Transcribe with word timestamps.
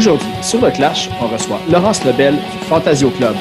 Aujourd'hui, 0.00 0.30
sur 0.40 0.62
le 0.62 0.70
Clash, 0.70 1.10
on 1.20 1.26
reçoit 1.26 1.60
Laurence 1.70 2.02
Lebel 2.06 2.34
du 2.36 2.58
Fantasio 2.70 3.10
Club. 3.10 3.36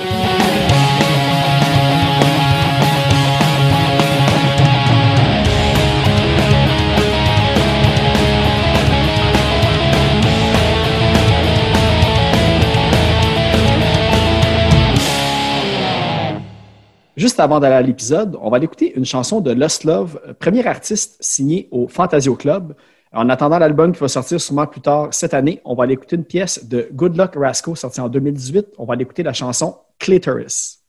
Juste 17.15 17.39
avant 17.39 17.61
d'aller 17.61 17.75
à 17.75 17.81
l'épisode, 17.81 18.37
on 18.41 18.49
va 18.49 18.57
écouter 18.57 18.91
une 18.97 19.05
chanson 19.05 19.39
de 19.39 19.51
Lost 19.51 19.85
Love, 19.85 20.19
premier 20.39 20.67
artiste 20.67 21.15
signé 21.21 21.69
au 21.71 21.87
Fantasio 21.87 22.35
Club. 22.35 22.75
En 23.11 23.27
attendant 23.29 23.57
l'album 23.57 23.91
qui 23.91 23.99
va 24.01 24.07
sortir 24.07 24.39
sûrement 24.39 24.67
plus 24.67 24.81
tard 24.81 25.07
cette 25.11 25.33
année, 25.33 25.61
on 25.65 25.73
va 25.73 25.85
aller 25.85 25.93
écouter 25.93 26.15
une 26.15 26.25
pièce 26.25 26.67
de 26.67 26.89
Good 26.93 27.17
Luck 27.17 27.33
Rasco 27.35 27.73
sortie 27.73 28.01
en 28.01 28.07
2018. 28.07 28.67
On 28.77 28.85
va 28.85 28.93
aller 28.93 29.01
écouter 29.01 29.23
la 29.23 29.33
chanson 29.33 29.77
Clitoris. 29.97 30.83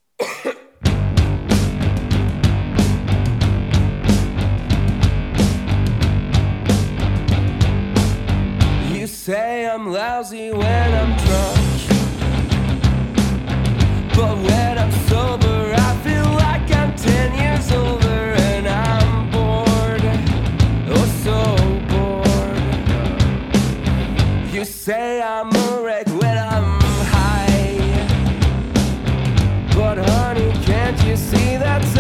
You 8.93 9.07
say 9.07 9.67
I'm 9.67 9.91
lousy 9.91 10.51
when 10.51 10.93
I'm 10.93 11.17
drunk. 11.25 11.57
But 14.15 14.37
when 14.43 14.77
I'm 14.77 14.93
sober, 15.09 15.73
I 15.75 15.97
feel 16.05 16.31
like 16.35 16.71
I'm 16.71 16.95
10 16.95 17.35
years 17.35 17.71
say 24.81 25.21
I'm 25.21 25.55
a 25.55 25.83
wreck 25.83 26.07
when 26.07 26.39
I'm 26.39 26.81
high. 27.13 27.77
But 29.75 29.99
honey, 29.99 30.53
can't 30.65 30.99
you 31.05 31.17
see 31.17 31.59
that's 31.59 31.99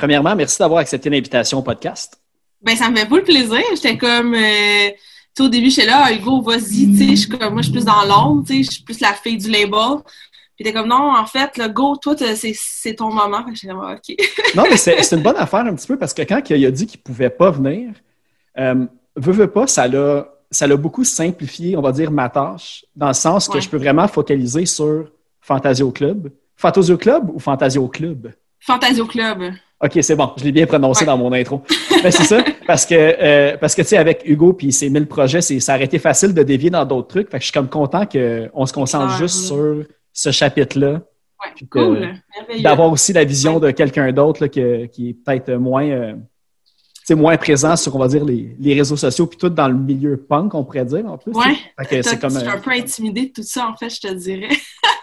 premièrement, 0.00 0.34
merci 0.34 0.58
d'avoir 0.58 0.80
accepté 0.80 1.10
l'invitation 1.10 1.58
au 1.58 1.62
podcast. 1.62 2.18
Ben, 2.62 2.74
ça 2.74 2.88
me 2.90 2.96
fait 2.96 3.08
le 3.08 3.22
plaisir. 3.22 3.60
J'étais 3.74 3.98
comme, 3.98 4.34
euh, 4.34 4.88
au 5.38 5.48
début, 5.48 5.70
j'étais 5.70 5.86
là, 5.88 6.04
Ah, 6.06 6.12
Hugo, 6.12 6.40
vas-y, 6.40 6.86
tu 6.90 6.96
sais, 6.98 7.06
je 7.10 7.14
suis 7.16 7.28
comme, 7.28 7.52
moi, 7.52 7.62
je 7.62 7.66
suis 7.68 7.72
plus 7.72 7.84
dans 7.84 8.02
l'ombre, 8.06 8.44
tu 8.46 8.56
sais, 8.56 8.62
je 8.62 8.70
suis 8.70 8.82
plus 8.82 9.00
la 9.00 9.12
fille 9.12 9.36
du 9.36 9.50
label. 9.50 9.98
Puis 10.56 10.64
t'es 10.64 10.72
comme, 10.72 10.88
non, 10.88 11.14
en 11.16 11.26
fait, 11.26 11.56
le 11.58 11.68
go, 11.68 11.96
toi, 11.96 12.14
c'est 12.16 12.94
ton 12.94 13.12
moment. 13.12 13.44
Fait 13.44 13.52
que 13.52 13.58
j'étais 13.58 13.74
Ah, 13.74 13.94
OK. 13.96 14.16
Non, 14.56 14.64
mais 14.70 14.76
c'est 14.76 15.12
une 15.12 15.22
bonne 15.22 15.36
affaire 15.36 15.60
un 15.60 15.74
petit 15.74 15.86
peu 15.86 15.98
parce 15.98 16.14
que 16.14 16.22
quand 16.22 16.40
il 16.50 16.66
a 16.66 16.70
dit 16.70 16.86
qu'il 16.86 16.98
ne 17.00 17.02
pouvait 17.04 17.30
pas 17.30 17.50
venir, 17.50 17.90
euh, 18.58 18.86
veut, 19.16 19.32
veut 19.32 19.50
pas, 19.50 19.66
ça 19.66 19.86
l'a 19.86 20.26
ça 20.52 20.66
l'a 20.66 20.76
beaucoup 20.76 21.04
simplifié, 21.04 21.76
on 21.76 21.80
va 21.80 21.92
dire, 21.92 22.10
ma 22.10 22.28
tâche, 22.28 22.84
dans 22.96 23.06
le 23.06 23.12
sens 23.14 23.46
que 23.48 23.54
Ouais. 23.54 23.60
je 23.60 23.68
peux 23.68 23.76
vraiment 23.76 24.08
focaliser 24.08 24.66
sur 24.66 25.08
Fantasio 25.40 25.92
Club. 25.92 26.32
Fantasio 26.56 26.96
Club 26.98 27.30
ou 27.32 27.38
Fantasio 27.38 27.86
Club? 27.86 28.32
Fantasio 28.58 29.06
Club. 29.06 29.52
OK, 29.82 29.98
c'est 30.02 30.14
bon, 30.16 30.30
je 30.36 30.44
l'ai 30.44 30.52
bien 30.52 30.66
prononcé 30.66 31.02
Ouais. 31.02 31.06
dans 31.06 31.16
mon 31.16 31.32
intro. 31.32 31.62
Ben, 32.02 32.10
c'est 32.10 32.24
ça, 32.24 32.44
parce 32.66 32.84
que, 32.84 32.94
euh, 32.94 33.56
parce 33.56 33.74
que 33.74 33.80
tu 33.82 33.88
sais, 33.88 33.96
avec 33.96 34.22
Hugo 34.26 34.52
puis 34.52 34.72
ses 34.72 34.90
1000 34.90 35.06
projets, 35.06 35.40
c'est- 35.40 35.58
ça 35.60 35.74
aurait 35.74 35.84
été 35.84 35.98
facile 35.98 36.34
de 36.34 36.42
dévier 36.42 36.68
dans 36.70 36.84
d'autres 36.84 37.08
trucs. 37.08 37.30
Fait 37.30 37.38
que 37.38 37.42
je 37.42 37.46
suis 37.46 37.52
comme 37.52 37.68
content 37.70 38.04
qu'on 38.06 38.66
se 38.66 38.72
concentre 38.72 39.16
juste 39.16 39.46
sur 39.46 39.84
ce 40.12 40.30
chapitre-là. 40.30 40.92
Ouais, 41.42 41.66
cool. 41.70 42.08
D'avoir 42.62 42.90
aussi 42.92 43.14
la 43.14 43.24
vision 43.24 43.54
Ouais. 43.54 43.68
de 43.68 43.70
quelqu'un 43.70 44.12
d'autre 44.12 44.46
qui 44.48 44.60
est 44.60 45.14
peut-être 45.24 45.52
moins, 45.54 45.86
euh, 45.88 46.12
tu 46.12 47.00
sais, 47.06 47.14
moins 47.14 47.38
présent 47.38 47.74
sur, 47.76 47.96
on 47.96 47.98
va 48.00 48.08
dire, 48.08 48.22
les, 48.26 48.54
les 48.60 48.74
réseaux 48.74 48.96
sociaux, 48.98 49.26
puis 49.26 49.38
tout 49.38 49.48
dans 49.48 49.68
le 49.68 49.74
milieu 49.74 50.18
punk, 50.18 50.54
on 50.54 50.62
pourrait 50.64 50.84
dire, 50.84 51.06
en 51.06 51.16
plus. 51.16 51.32
Ouais. 51.32 51.54
Fait 51.78 51.86
que 51.86 52.02
T'as- 52.02 52.10
c'est 52.10 52.18
comme... 52.20 52.34
Je 52.34 52.40
suis 52.40 52.48
euh, 52.48 52.52
un 52.52 52.58
peu 52.58 52.70
intimidée 52.72 53.26
de 53.28 53.32
tout 53.32 53.42
ça, 53.42 53.66
en 53.66 53.74
fait, 53.78 53.88
je 53.88 54.00
te 54.00 54.12
dirais. 54.12 54.48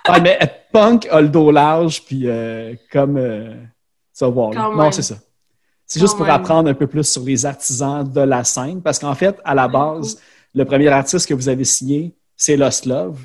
ah, 0.08 0.20
mais 0.20 0.38
euh, 0.42 0.46
punk 0.72 1.08
a 1.10 1.20
le 1.22 1.30
dos 1.30 1.50
large, 1.50 2.04
puis 2.04 2.24
euh, 2.26 2.74
comme... 2.92 3.18
tu 4.18 4.24
vas 4.26 4.30
voir. 4.32 4.52
là. 4.52 4.62
Quand 4.62 4.76
Non, 4.76 4.92
c'est 4.92 5.02
ça. 5.02 5.16
C'est 5.86 6.00
juste 6.00 6.18
pour 6.18 6.26
même. 6.26 6.36
apprendre 6.36 6.70
un 6.70 6.74
peu 6.74 6.88
plus 6.88 7.04
sur 7.10 7.24
les 7.24 7.46
artisans 7.46 8.04
de 8.10 8.22
la 8.22 8.44
scène, 8.44 8.82
parce 8.82 9.00
qu'en 9.00 9.16
fait, 9.16 9.38
à 9.46 9.56
la 9.56 9.68
base, 9.68 10.20
le 10.54 10.66
premier 10.66 10.88
artiste 10.90 11.28
que 11.28 11.34
vous 11.34 11.48
avez 11.48 11.64
signé, 11.64 12.14
c'est 12.36 12.58
Lost 12.58 12.86
Love. 12.86 13.20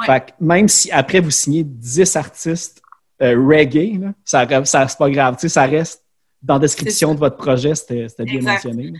Ouais. 0.00 0.06
Fait 0.06 0.20
que 0.26 0.30
même 0.40 0.68
si 0.68 0.90
après 0.90 1.20
vous 1.20 1.30
signez 1.30 1.62
10 1.64 2.16
artistes 2.16 2.82
euh, 3.20 3.36
reggae, 3.46 4.00
là, 4.00 4.12
ça, 4.24 4.64
ça 4.64 4.88
c'est 4.88 4.98
pas 4.98 5.10
grave, 5.10 5.36
tu 5.36 5.42
sais, 5.42 5.48
ça 5.50 5.64
reste 5.64 6.02
dans 6.42 6.54
la 6.54 6.60
description 6.60 7.14
de 7.14 7.20
votre 7.20 7.36
projet, 7.36 7.72
c'était 7.76 8.08
bien 8.24 8.34
Exact. 8.36 8.64
mentionné. 8.64 8.92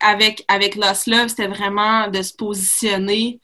avec, 0.00 0.44
avec 0.48 0.74
Lost 0.74 1.06
Love, 1.06 1.28
c'était 1.28 1.46
vraiment 1.46 2.08
de 2.08 2.20
se 2.20 2.32
positionner 2.34 3.38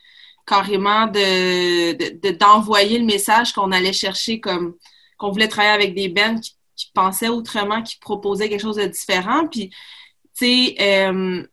carrément, 0.44 1.06
de, 1.06 1.92
de- 1.92 2.18
de- 2.28 2.36
d'envoyer 2.36 2.98
le 2.98 3.04
message 3.04 3.52
qu'on 3.52 3.70
allait 3.70 3.92
chercher 3.92 4.40
comme 4.40 4.74
qu'on 5.16 5.30
voulait 5.30 5.48
travailler 5.48 5.74
avec 5.74 5.94
des 5.94 6.08
bands 6.08 6.38
qui, 6.40 6.55
qui 6.76 6.90
pensaient 6.94 7.28
autrement, 7.28 7.82
qui 7.82 7.98
proposaient 7.98 8.48
quelque 8.48 8.60
chose 8.60 8.76
de 8.76 8.86
différent. 8.86 9.46
Puis, 9.48 9.70
tu 9.70 9.76
sais, 10.34 10.76
euh, 10.80 11.46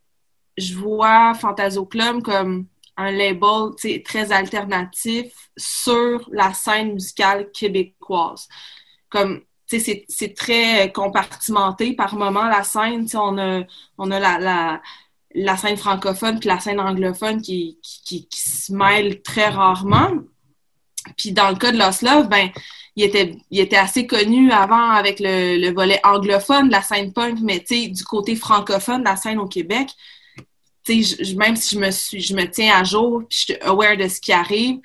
je 0.58 0.76
vois 0.76 1.34
Fantasio 1.36 1.86
Club 1.86 2.22
comme 2.22 2.68
un 2.98 3.12
label 3.12 3.72
très 4.04 4.32
alternatif 4.32 5.34
sur 5.58 6.30
la 6.32 6.54
scène 6.54 6.94
musicale 6.94 7.50
québécoise. 7.52 8.48
Comme 9.10 9.42
c'est 9.80 10.34
très 10.36 10.92
compartimenté 10.92 11.94
par 11.94 12.16
moment 12.16 12.48
la 12.48 12.64
scène. 12.64 13.08
On 13.14 13.38
a, 13.38 13.64
on 13.98 14.12
a 14.12 14.20
la, 14.20 14.40
la, 14.40 14.82
la, 15.34 15.58
scène 15.58 15.78
francophone 15.78 16.40
puis 16.40 16.50
la 16.50 16.60
scène 16.60 16.80
anglophone 16.80 17.42
qui, 17.42 17.80
qui, 17.82 18.28
qui, 18.28 18.42
se 18.42 18.74
mêlent 18.74 19.22
très 19.22 19.50
rarement. 19.50 20.12
Puis 21.18 21.32
dans 21.32 21.50
le 21.50 21.56
cas 21.56 21.72
de 21.72 21.78
Lost 21.78 22.02
Love, 22.02 22.30
ben, 22.30 22.50
il 22.96 23.04
était, 23.04 23.36
il 23.50 23.60
était 23.60 23.78
assez 23.78 24.06
connu 24.06 24.52
avant 24.52 24.92
avec 24.92 25.20
le, 25.20 25.58
le 25.58 25.74
volet 25.74 26.00
anglophone 26.04 26.68
de 26.68 26.72
la 26.72 26.82
scène 26.82 27.12
punk, 27.12 27.40
mais 27.42 27.64
du 27.70 28.04
côté 28.04 28.36
francophone 28.36 29.00
de 29.00 29.06
la 29.06 29.16
scène 29.16 29.40
au 29.40 29.48
Québec, 29.48 29.90
je, 30.88 31.36
même 31.36 31.56
si 31.56 31.76
je 31.76 31.80
me 31.80 31.92
suis, 31.92 32.22
je 32.22 32.36
me 32.36 32.46
tiens 32.46 32.76
à 32.76 32.84
jour, 32.84 33.24
puis 33.28 33.38
je 33.38 33.54
suis 33.54 33.62
aware 33.62 33.98
de 33.98 34.08
ce 34.08 34.20
qui 34.20 34.32
arrive, 34.32 34.80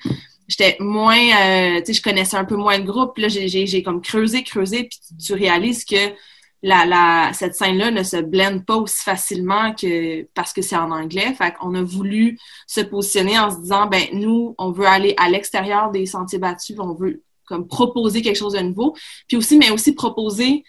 j'étais 0.47 0.77
moins, 0.79 1.17
euh, 1.17 1.81
tu 1.85 1.93
je 1.93 2.01
connaissais 2.01 2.37
un 2.37 2.45
peu 2.45 2.55
moins 2.55 2.79
de 2.79 2.85
groupes. 2.85 3.17
Là, 3.17 3.27
j'ai 3.27 3.83
comme 3.83 4.01
creusé, 4.01 4.43
creusé, 4.43 4.85
puis 4.85 4.99
tu 5.23 5.33
réalises 5.33 5.85
que 5.85 6.13
la, 6.61 6.85
la, 6.85 7.31
cette 7.33 7.55
scène-là 7.55 7.91
ne 7.91 8.03
se 8.03 8.17
blende 8.17 8.65
pas 8.65 8.75
aussi 8.75 9.01
facilement 9.03 9.73
que 9.73 10.23
parce 10.33 10.51
que 10.51 10.61
c'est 10.61 10.75
en 10.75 10.91
anglais. 10.91 11.33
Fait 11.33 11.53
qu'on 11.53 11.73
a 11.75 11.83
voulu 11.83 12.37
se 12.67 12.81
positionner 12.81 13.39
en 13.39 13.51
se 13.51 13.61
disant, 13.61 13.87
ben 13.87 14.03
nous, 14.13 14.55
on 14.57 14.71
veut 14.71 14.87
aller 14.87 15.13
à 15.17 15.29
l'extérieur 15.29 15.91
des 15.91 16.05
sentiers 16.05 16.39
battus, 16.39 16.77
on 16.79 16.93
veut 16.93 17.23
comme 17.49 17.67
proposer 17.67 18.21
quelque 18.21 18.37
chose 18.37 18.53
de 18.53 18.59
nouveau. 18.59 18.95
Puis 19.27 19.35
aussi, 19.35 19.57
mais 19.57 19.71
aussi 19.71 19.93
proposer 19.93 20.63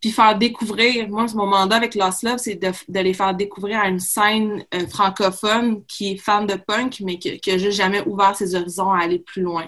puis 0.00 0.10
faire 0.10 0.38
découvrir, 0.38 1.08
moi, 1.08 1.26
mon 1.34 1.46
mandat 1.46 1.76
avec 1.76 1.94
Lost 1.94 2.22
Love, 2.22 2.38
c'est 2.38 2.54
de, 2.54 3.00
les 3.00 3.14
faire 3.14 3.34
découvrir 3.34 3.80
à 3.80 3.88
une 3.88 3.98
scène 3.98 4.64
euh, 4.72 4.86
francophone 4.86 5.84
qui 5.86 6.12
est 6.12 6.16
fan 6.16 6.46
de 6.46 6.54
punk, 6.54 7.00
mais 7.00 7.18
qui 7.18 7.40
n'a 7.46 7.58
jamais 7.70 8.06
ouvert 8.06 8.36
ses 8.36 8.54
horizons 8.54 8.92
à 8.92 9.02
aller 9.02 9.18
plus 9.18 9.42
loin. 9.42 9.66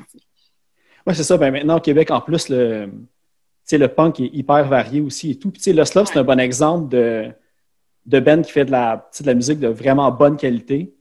Oui, 1.06 1.14
c'est 1.16 1.24
ça. 1.24 1.36
Ben, 1.36 1.50
maintenant, 1.50 1.78
au 1.78 1.80
Québec, 1.80 2.12
en 2.12 2.20
plus, 2.20 2.48
le, 2.48 2.92
le 3.72 3.86
punk 3.88 4.20
est 4.20 4.30
hyper 4.32 4.68
varié 4.68 5.00
aussi 5.00 5.32
et 5.32 5.38
tout. 5.38 5.50
Puis, 5.50 5.72
Lost 5.72 5.94
Love, 5.94 6.06
c'est 6.06 6.18
un 6.18 6.24
bon 6.24 6.38
exemple 6.38 6.88
de, 6.88 7.32
de 8.06 8.20
Ben 8.20 8.42
qui 8.42 8.52
fait 8.52 8.64
de 8.64 8.70
la, 8.70 9.10
de 9.20 9.26
la 9.26 9.34
musique 9.34 9.58
de 9.58 9.68
vraiment 9.68 10.12
bonne 10.12 10.36
qualité, 10.36 10.94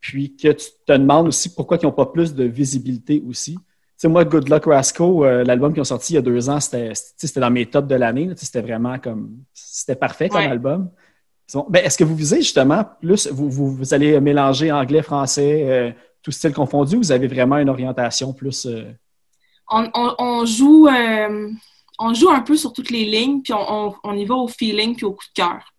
puis 0.00 0.36
que 0.36 0.52
tu 0.52 0.66
te 0.86 0.92
demandes 0.92 1.26
aussi 1.26 1.52
pourquoi 1.52 1.76
ils 1.82 1.86
n'ont 1.86 1.92
pas 1.92 2.06
plus 2.06 2.34
de 2.34 2.44
visibilité 2.44 3.20
aussi 3.26 3.58
sais, 3.96 4.08
moi, 4.08 4.24
Good 4.24 4.48
Luck 4.48 4.66
Rasco, 4.66 5.24
euh, 5.24 5.44
l'album 5.44 5.72
qu'ils 5.72 5.80
ont 5.80 5.84
sorti 5.84 6.12
il 6.12 6.16
y 6.16 6.18
a 6.18 6.22
deux 6.22 6.50
ans, 6.50 6.60
c'était 6.60 6.92
dans 7.40 7.50
mes 7.50 7.66
tops 7.66 7.88
de 7.88 7.94
l'année. 7.94 8.30
C'était 8.36 8.60
vraiment 8.60 8.98
comme. 8.98 9.38
C'était 9.54 9.96
parfait 9.96 10.28
comme 10.28 10.42
album. 10.42 10.90
Ben, 11.68 11.84
Est-ce 11.84 11.96
que 11.96 12.04
vous 12.04 12.16
visez 12.16 12.38
justement 12.38 12.84
plus, 13.00 13.28
vous, 13.30 13.48
vous, 13.50 13.94
allez 13.94 14.20
mélanger 14.20 14.72
anglais, 14.72 15.02
français, 15.02 15.64
euh, 15.64 15.92
tout 16.22 16.32
style 16.32 16.52
confondu, 16.52 16.96
ou 16.96 16.98
vous 16.98 17.12
avez 17.12 17.28
vraiment 17.28 17.58
une 17.58 17.68
orientation 17.68 18.32
plus. 18.32 18.66
Euh? 18.66 18.84
On, 19.70 19.88
on, 19.94 20.44
joue, 20.44 20.88
on 21.98 22.14
joue 22.14 22.30
un 22.30 22.40
peu 22.40 22.56
sur 22.56 22.72
toutes 22.72 22.90
les 22.90 23.04
lignes, 23.04 23.42
puis 23.42 23.52
on, 23.52 23.94
on 24.02 24.16
y 24.16 24.24
va 24.24 24.34
au 24.34 24.48
feeling 24.48 24.94
puis 24.94 25.06
au 25.06 25.12
coup 25.12 25.24
de 25.34 25.42
cœur. 25.42 25.72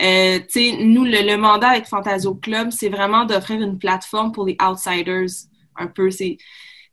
nous, 0.00 1.04
le, 1.04 1.26
le, 1.26 1.36
mandat 1.36 1.68
avec 1.68 1.86
Fantasio 1.86 2.34
Club, 2.34 2.70
c'est 2.70 2.88
vraiment 2.88 3.24
d'offrir 3.24 3.60
une 3.62 3.78
plateforme 3.78 4.32
pour 4.32 4.46
les 4.46 4.56
outsiders. 4.62 5.28
Un 5.76 5.86
peu, 5.86 6.10
c'est 6.10 6.36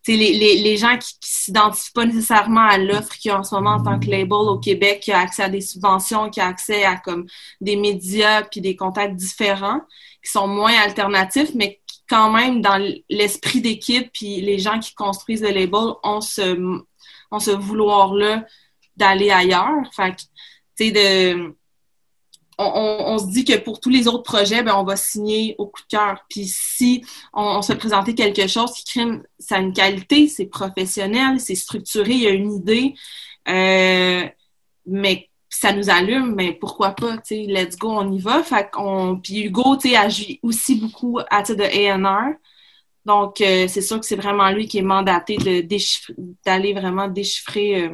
les, 0.08 0.18
les, 0.34 0.56
les, 0.62 0.78
gens 0.78 0.98
qui, 0.98 1.14
qui 1.20 1.30
s'identifient 1.30 1.92
pas 1.94 2.06
nécessairement 2.06 2.68
à 2.68 2.78
l'offre 2.78 3.14
qu'il 3.14 3.30
y 3.30 3.32
a 3.32 3.40
en 3.40 3.44
ce 3.44 3.54
moment 3.56 3.76
en 3.76 3.84
tant 3.84 4.00
que 4.00 4.10
label 4.10 4.32
au 4.32 4.58
Québec, 4.58 5.02
qui 5.02 5.12
a 5.12 5.20
accès 5.20 5.44
à 5.44 5.50
des 5.50 5.62
subventions, 5.62 6.30
qui 6.30 6.42
a 6.42 6.48
accès 6.48 6.84
à 6.84 6.98
comme 6.98 7.26
des 7.60 7.76
médias 7.76 8.44
puis 8.44 8.62
des 8.62 8.76
contacts 8.76 9.16
différents, 9.16 9.82
qui 10.24 10.32
sont 10.32 10.48
moins 10.48 10.74
alternatifs, 10.74 11.52
mais 11.56 11.82
qui 11.86 12.04
quand 12.10 12.32
même 12.32 12.62
dans 12.62 12.78
l'esprit 13.10 13.62
d'équipe 13.62 14.12
puis 14.14 14.42
les 14.42 14.60
gens 14.60 14.80
qui 14.80 14.94
construisent 14.96 15.44
le 15.44 15.52
label 15.52 15.94
ont 16.04 16.22
ce 16.22 16.82
ont 17.32 17.40
ce 17.40 17.52
vouloir 17.52 18.14
là 18.14 18.44
d'aller 18.98 19.32
ailleurs. 19.32 19.82
Fait 19.96 20.16
sais 20.76 20.92
de 20.92 21.56
on, 22.62 23.18
se 23.18 23.28
dit 23.28 23.46
que 23.46 23.58
pour 23.58 23.80
tous 23.80 23.90
les 23.90 24.08
autres 24.08 24.24
projets, 24.24 24.64
ben, 24.64 24.76
on 24.76 24.84
va 24.84 24.96
signer 24.96 25.56
au 25.58 25.68
coup 25.68 25.82
de 25.82 25.88
cœur. 25.98 26.24
Puis 26.30 26.48
si 26.48 27.04
on, 27.34 27.62
se 27.62 27.74
présentait 27.74 28.16
quelque 28.16 28.48
chose 28.48 28.72
qui 28.74 28.84
crée, 28.86 29.22
ça 29.40 29.56
a 29.56 29.60
une 29.60 29.74
qualité, 29.74 30.28
c'est 30.28 30.46
professionnel, 30.46 31.40
c'est 31.40 31.56
structuré, 31.56 32.12
il 32.12 32.22
y 32.22 32.28
a 32.28 32.32
une 32.32 32.54
idée, 32.54 32.94
euh, 33.48 34.28
mais 34.86 35.30
ça 35.50 35.74
nous 35.74 35.90
allume, 35.90 36.34
mais 36.36 36.54
pourquoi 36.54 36.92
pas, 36.92 37.18
tu 37.18 37.36
sais, 37.36 37.46
let's 37.48 37.78
go, 37.78 37.90
on 37.92 38.12
y 38.12 38.20
va. 38.20 38.42
Qu'on, 38.72 39.20
puis 39.22 39.42
Hugo, 39.42 39.76
tu 39.78 39.96
agit 39.96 40.40
aussi 40.44 40.76
beaucoup 40.76 41.20
à 41.30 41.44
titre 41.44 41.60
de 41.60 41.64
A&R. 41.64 42.36
Donc, 43.06 43.42
euh, 43.42 43.68
c'est 43.68 43.82
sûr 43.82 44.00
que 44.00 44.06
c'est 44.06 44.16
vraiment 44.16 44.50
lui 44.52 44.68
qui 44.68 44.78
est 44.78 44.84
mandaté 44.84 45.38
de 45.38 45.62
d'aller 46.46 46.74
vraiment 46.74 47.08
déchiffrer 47.08 47.86
euh, 47.86 47.90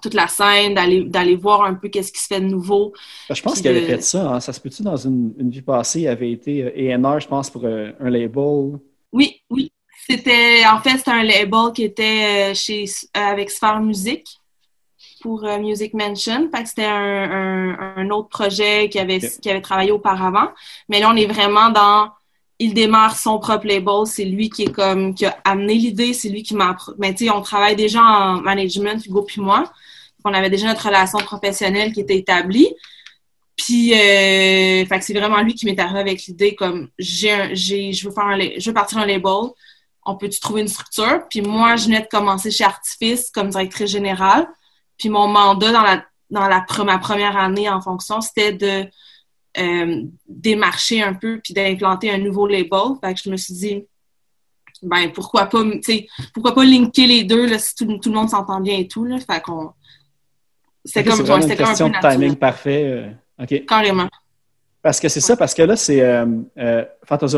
toute 0.00 0.14
la 0.14 0.28
scène, 0.28 0.74
d'aller, 0.74 1.36
voir 1.36 1.64
un 1.64 1.74
peu 1.74 1.88
qu'est-ce 1.88 2.12
qui 2.12 2.20
se 2.20 2.26
fait 2.26 2.40
de 2.40 2.46
nouveau. 2.46 2.92
Ben, 3.28 3.34
je 3.34 3.42
pense 3.42 3.60
qu'il 3.60 3.68
avait 3.68 3.86
fait 3.86 4.02
ça. 4.02 4.34
Hein. 4.34 4.40
Ça 4.40 4.52
se 4.52 4.60
peut-tu 4.60 4.82
dans 4.82 4.96
une, 4.96 5.32
vie 5.50 5.62
passée, 5.62 6.00
il 6.02 6.08
avait 6.08 6.30
été 6.30 6.64
ENR, 6.94 7.20
je 7.20 7.28
pense, 7.28 7.50
pour 7.50 7.64
euh, 7.64 7.92
un 8.00 8.10
label? 8.10 8.78
Oui, 9.12 9.42
oui. 9.50 9.72
C'était, 10.08 10.64
en 10.66 10.78
fait, 10.80 10.98
c'était 10.98 11.10
un 11.10 11.24
label 11.24 11.72
qui 11.74 11.82
était 11.82 12.50
euh, 12.50 12.54
chez, 12.54 12.84
euh, 13.16 13.20
avec 13.20 13.50
Sphere 13.50 13.80
Music 13.80 14.26
pour 15.20 15.42
Music 15.58 15.94
Mansion. 15.94 16.48
Fait 16.54 16.62
que 16.62 16.68
c'était 16.68 16.84
un, 16.84 18.10
autre 18.10 18.28
projet 18.28 18.88
qui 18.88 18.98
avait, 18.98 19.18
qui 19.18 19.50
avait 19.50 19.60
travaillé 19.60 19.90
auparavant. 19.90 20.48
Mais 20.88 21.00
là, 21.00 21.10
on 21.12 21.16
est 21.16 21.26
vraiment 21.26 21.70
dans 21.70 22.10
il 22.58 22.72
démarre 22.74 23.18
son 23.18 23.38
propre 23.38 23.66
label, 23.66 24.06
c'est 24.06 24.24
lui 24.24 24.48
qui 24.48 24.64
est 24.64 24.72
comme 24.72 25.14
qui 25.14 25.26
a 25.26 25.36
amené 25.44 25.74
l'idée, 25.74 26.12
c'est 26.12 26.28
lui 26.28 26.42
qui 26.42 26.54
m'a 26.54 26.76
mais 26.98 27.14
tu 27.14 27.26
sais 27.26 27.30
on 27.30 27.42
travaille 27.42 27.76
déjà 27.76 28.02
en 28.02 28.40
management 28.40 29.04
Hugo 29.04 29.22
puis 29.22 29.40
moi 29.40 29.64
on 30.26 30.34
avait 30.34 30.50
déjà 30.50 30.66
notre 30.66 30.86
relation 30.86 31.18
professionnelle 31.18 31.92
qui 31.92 32.00
était 32.00 32.16
établie. 32.16 32.74
Puis, 33.56 33.94
euh, 33.94 34.84
fait 34.84 35.00
c'est 35.00 35.14
vraiment 35.14 35.40
lui 35.40 35.54
qui 35.54 35.64
m'est 35.66 35.78
arrivé 35.78 36.00
avec 36.00 36.22
l'idée 36.24 36.54
comme 36.54 36.88
j'ai, 36.98 37.54
j'ai, 37.54 37.92
je 37.92 38.08
veux 38.08 38.14
faire 38.14 38.24
un, 38.24 38.38
je 38.38 38.68
veux 38.68 38.74
partir 38.74 38.98
un 38.98 39.06
label. 39.06 39.50
On 40.04 40.16
peut-tu 40.16 40.38
trouver 40.40 40.60
une 40.60 40.68
structure? 40.68 41.22
Puis 41.30 41.40
moi, 41.42 41.76
je 41.76 41.86
venais 41.86 42.00
de 42.00 42.06
commencer 42.06 42.50
chez 42.50 42.64
Artifice 42.64 43.30
comme 43.30 43.48
directrice 43.48 43.90
générale. 43.90 44.46
Puis 44.98 45.08
mon 45.08 45.28
mandat 45.28 45.72
dans 45.72 45.82
la 45.82 46.04
dans 46.30 46.48
la 46.48 46.64
ma 46.84 46.98
première 46.98 47.36
année 47.36 47.68
en 47.68 47.80
fonction, 47.80 48.20
c'était 48.20 48.52
de 48.52 48.84
euh, 49.58 50.02
démarcher 50.28 51.02
un 51.02 51.14
peu 51.14 51.40
puis 51.42 51.54
d'implanter 51.54 52.10
un 52.10 52.18
nouveau 52.18 52.46
label. 52.46 52.96
Fait 53.02 53.14
que 53.14 53.20
je 53.24 53.30
me 53.30 53.36
suis 53.36 53.54
dit, 53.54 53.84
ben 54.82 55.10
pourquoi 55.12 55.46
pas, 55.46 55.62
pourquoi 56.34 56.54
pas 56.54 56.64
linker 56.64 57.06
les 57.06 57.24
deux 57.24 57.46
là, 57.46 57.58
si 57.58 57.74
tout, 57.74 57.86
tout 57.98 58.10
le 58.10 58.16
monde 58.16 58.30
s'entend 58.30 58.60
bien 58.60 58.78
et 58.78 58.88
tout 58.88 59.04
là. 59.04 59.18
Fait 59.18 59.40
qu'on 59.40 59.72
c'est 60.86 61.04
comme 61.04 61.20
une 61.20 61.56
question 61.56 61.88
de 61.88 62.00
timing 62.00 62.36
parfait. 62.36 63.14
Euh, 63.40 63.58
Carrément. 63.66 64.08
Parce 64.82 65.00
que 65.00 65.08
c'est 65.08 65.20
ça, 65.20 65.36
parce 65.36 65.52
que 65.52 65.62
là, 65.62 65.74
c'est 65.76 66.00
euh, 66.00 66.24
euh 66.58 66.84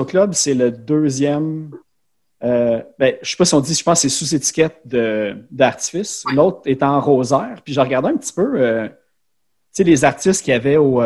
Club, 0.07 0.35
c'est 0.35 0.55
le 0.55 0.71
deuxième. 0.71 1.71
Euh, 2.45 2.83
ben, 2.99 3.17
je 3.23 3.31
sais 3.31 3.37
pas 3.37 3.45
si 3.47 3.55
on 3.55 3.61
dit, 3.61 3.75
je 3.75 3.83
pense 3.83 4.03
que 4.03 4.09
c'est 4.09 4.15
sous 4.15 4.35
étiquette 4.35 4.83
d'artifice. 5.51 6.25
L'autre 6.33 6.61
est 6.67 6.83
en 6.83 7.01
rosaire. 7.01 7.57
Puis 7.65 7.73
je 7.73 7.81
regardais 7.81 8.09
un 8.09 8.17
petit 8.17 8.33
peu 8.33 8.91
les 9.79 10.05
artistes 10.05 10.45
qu'il 10.45 10.53
y 10.53 10.57
avait 10.57 10.77
au, 10.77 11.03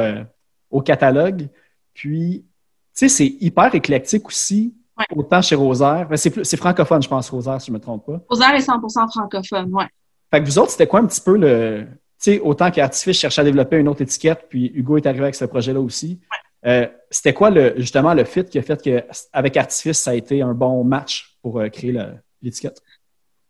au 0.73 0.81
catalogue. 0.81 1.49
Puis, 1.95 2.45
tu 2.45 2.49
sais, 2.93 3.09
c'est 3.09 3.37
hyper 3.41 3.75
éclectique 3.75 4.27
aussi, 4.27 4.75
autant 5.15 5.41
chez 5.43 5.55
Rosaire. 5.55 6.09
C'est 6.17 6.57
francophone, 6.57 7.03
je 7.03 7.09
pense, 7.09 7.31
Rosaire, 7.31 7.61
si 7.61 7.69
je 7.69 7.73
ne 7.73 7.79
me 7.79 7.83
trompe 7.83 8.07
pas. 8.07 8.21
Rosaire 8.29 8.55
est 8.55 8.67
100% 8.67 9.13
francophone, 9.13 9.71
oui. 9.73 9.85
Fait 10.31 10.41
que 10.41 10.47
vous 10.47 10.59
autres, 10.59 10.71
c'était 10.71 10.87
quoi 10.87 11.01
un 11.01 11.07
petit 11.07 11.21
peu 11.21 11.37
le, 11.37 11.87
sais, 12.23 12.41
autant 12.41 12.71
qu'Artifice 12.71 13.19
cherchait 13.19 13.41
à 13.41 13.45
développer 13.45 13.77
une 13.77 13.89
autre 13.89 14.03
étiquette, 14.03 14.47
puis 14.49 14.71
Hugo 14.75 14.97
est 14.97 15.07
arrivé 15.07 15.25
avec 15.25 15.35
ce 15.35 15.45
projet-là 15.45 15.81
aussi. 15.81 16.21
Euh, 16.65 16.87
c'était 17.11 17.33
quoi 17.33 17.51
le, 17.51 17.75
justement 17.77 18.15
le 18.15 18.25
fit 18.25 18.45
qui 18.45 18.59
a 18.59 18.63
fait 18.63 18.81
qu'avec 18.81 19.57
Artifice, 19.57 19.99
ça 19.99 20.13
a 20.13 20.15
été 20.15 20.43
un 20.43 20.55
bon 20.55 20.85
match 20.85 21.37
pour 21.43 21.61
euh, 21.61 21.69
créer 21.69 21.93
l'étiquette? 22.41 22.81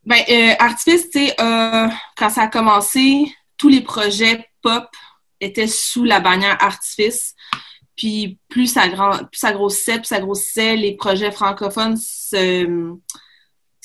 Ben, 0.04 0.20
euh, 0.28 0.54
Artifice, 0.58 1.10
tu 1.10 1.26
sais, 1.26 1.36
quand 1.36 2.30
ça 2.30 2.42
a 2.42 2.48
commencé, 2.48 3.26
tous 3.58 3.68
les 3.68 3.82
projets 3.82 4.44
pop 4.62 4.88
étaient 5.42 5.66
sous 5.66 6.04
la 6.04 6.20
bannière 6.20 6.56
Artifice. 6.60 7.34
Puis 7.96 8.38
plus 8.48 8.66
ça, 8.66 8.88
grand, 8.88 9.18
plus 9.18 9.38
ça 9.38 9.52
grossissait, 9.52 9.98
plus 9.98 10.06
ça 10.06 10.20
grossissait, 10.20 10.76
les 10.76 10.96
projets 10.96 11.30
francophones 11.30 11.96
se, 11.96 12.96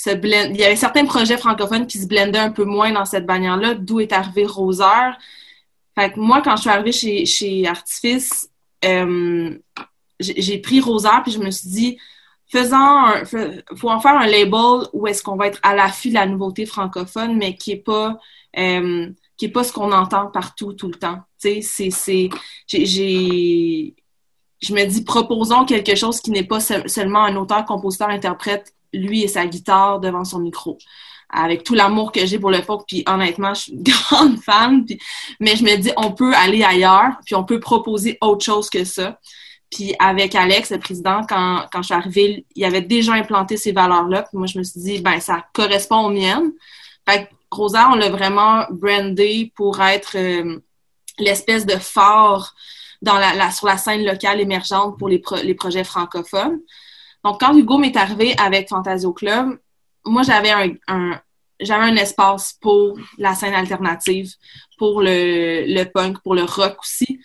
il 0.05 0.57
y 0.57 0.63
avait 0.63 0.75
certains 0.75 1.05
projets 1.05 1.37
francophones 1.37 1.87
qui 1.87 1.99
se 1.99 2.07
blendaient 2.07 2.39
un 2.39 2.51
peu 2.51 2.63
moins 2.63 2.91
dans 2.91 3.05
cette 3.05 3.25
bannière-là, 3.25 3.73
d'où 3.73 3.99
est 3.99 4.13
arrivé 4.13 4.45
Roseur. 4.45 5.17
Fait 5.95 6.11
que 6.13 6.19
moi, 6.19 6.41
quand 6.43 6.55
je 6.55 6.61
suis 6.61 6.69
arrivée 6.69 7.25
chez, 7.25 7.67
Artifice, 7.67 8.49
euh, 8.85 9.57
j'ai 10.19 10.59
pris 10.59 10.79
Roseur 10.79 11.23
puis 11.23 11.31
je 11.31 11.39
me 11.39 11.49
suis 11.49 11.69
dit, 11.69 11.97
faisant 12.49 13.07
faut 13.75 13.89
en 13.89 13.99
faire 13.99 14.17
un 14.17 14.27
label 14.27 14.87
où 14.93 15.07
est-ce 15.07 15.23
qu'on 15.23 15.35
va 15.35 15.47
être 15.47 15.59
à 15.63 15.75
l'affût 15.75 16.09
de 16.09 16.13
la 16.13 16.27
nouveauté 16.27 16.65
francophone, 16.65 17.35
mais 17.35 17.55
qui 17.55 17.71
est 17.71 17.83
pas 17.83 18.19
euh, 18.57 19.09
qui 19.37 19.45
est 19.45 19.49
pas 19.49 19.63
ce 19.63 19.71
qu'on 19.71 19.91
entend 19.91 20.27
partout 20.27 20.73
tout 20.73 20.87
le 20.87 20.95
temps. 20.95 21.19
Tu 21.39 21.61
sais, 21.61 21.89
c'est 21.91 22.29
j'ai 22.67 23.95
je 24.59 24.73
me 24.73 24.83
dis, 24.85 25.03
proposons 25.03 25.65
quelque 25.65 25.95
chose 25.95 26.19
qui 26.19 26.31
n'est 26.31 26.43
pas 26.43 26.59
seulement 26.59 27.23
un 27.23 27.35
auteur, 27.35 27.65
compositeur, 27.65 28.09
interprète, 28.09 28.73
lui 28.93 29.23
et 29.23 29.27
sa 29.27 29.45
guitare 29.45 29.99
devant 29.99 30.23
son 30.23 30.39
micro. 30.39 30.77
Avec 31.29 31.63
tout 31.63 31.75
l'amour 31.75 32.11
que 32.11 32.25
j'ai 32.25 32.39
pour 32.39 32.49
le 32.49 32.61
folk, 32.61 32.85
puis 32.87 33.03
honnêtement, 33.05 33.53
je 33.53 33.61
suis 33.61 33.71
une 33.73 33.83
grande 34.09 34.39
fan, 34.39 34.85
mais 35.39 35.55
je 35.55 35.63
me 35.63 35.75
dis, 35.77 35.91
on 35.97 36.11
peut 36.11 36.33
aller 36.35 36.63
ailleurs, 36.63 37.17
puis 37.25 37.35
on 37.35 37.43
peut 37.43 37.59
proposer 37.59 38.17
autre 38.21 38.43
chose 38.43 38.69
que 38.69 38.83
ça. 38.83 39.19
Puis 39.69 39.93
avec 39.99 40.33
Alex, 40.33 40.71
le 40.71 40.79
président, 40.79 41.21
quand, 41.27 41.65
quand 41.71 41.81
je 41.81 41.87
suis 41.87 41.93
arrivée, 41.93 42.45
il 42.55 42.63
avait 42.63 42.81
déjà 42.81 43.13
implanté 43.13 43.57
ces 43.57 43.73
valeurs-là. 43.73 44.23
Puis 44.23 44.37
moi, 44.37 44.47
je 44.47 44.57
me 44.57 44.63
suis 44.63 44.79
dit, 44.79 44.99
ben 45.01 45.19
ça 45.19 45.45
correspond 45.53 46.05
aux 46.05 46.09
miennes. 46.09 46.53
Fait 47.07 47.25
que 47.25 47.36
Rosa, 47.51 47.89
on 47.91 47.95
l'a 47.95 48.09
vraiment 48.09 48.65
brandé 48.69 49.51
pour 49.55 49.81
être 49.81 50.17
euh, 50.17 50.59
l'espèce 51.19 51.65
de 51.65 51.75
phare 51.75 52.55
sur 53.51 53.67
la 53.67 53.77
scène 53.77 54.05
locale 54.05 54.41
émergente 54.41 54.97
pour 54.97 55.07
les, 55.07 55.19
projets 55.19 55.83
francophones. 55.83 56.59
Donc, 57.23 57.39
quand 57.39 57.55
Hugo 57.55 57.77
m'est 57.77 57.95
arrivé 57.95 58.35
avec 58.37 58.69
Fantasio 58.69 59.13
Club, 59.13 59.59
moi, 60.05 60.23
j'avais 60.23 60.51
un, 60.87 61.19
j'avais 61.59 61.85
un 61.85 61.95
espace 61.95 62.57
pour 62.61 62.97
la 63.17 63.35
scène 63.35 63.53
alternative, 63.53 64.33
pour 64.77 65.01
le, 65.01 65.65
le 65.67 65.83
punk, 65.83 66.19
pour 66.19 66.35
le 66.35 66.43
rock 66.43 66.77
aussi. 66.79 67.19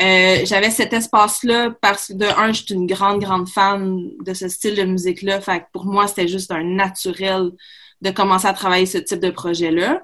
Euh, 0.00 0.44
j'avais 0.44 0.70
cet 0.70 0.92
espace-là 0.92 1.70
parce 1.80 2.08
que, 2.08 2.14
de 2.14 2.24
un, 2.24 2.52
je 2.52 2.62
suis 2.62 2.74
une 2.74 2.86
grande, 2.86 3.20
grande 3.20 3.48
fan 3.48 4.10
de 4.20 4.34
ce 4.34 4.48
style 4.48 4.74
de 4.74 4.84
musique-là. 4.84 5.40
Fait 5.40 5.60
que 5.60 5.66
pour 5.72 5.84
moi, 5.84 6.06
c'était 6.06 6.28
juste 6.28 6.50
un 6.50 6.64
naturel 6.64 7.50
de 8.04 8.10
commencer 8.10 8.46
à 8.46 8.52
travailler 8.52 8.86
ce 8.86 8.98
type 8.98 9.20
de 9.20 9.30
projet-là. 9.30 10.02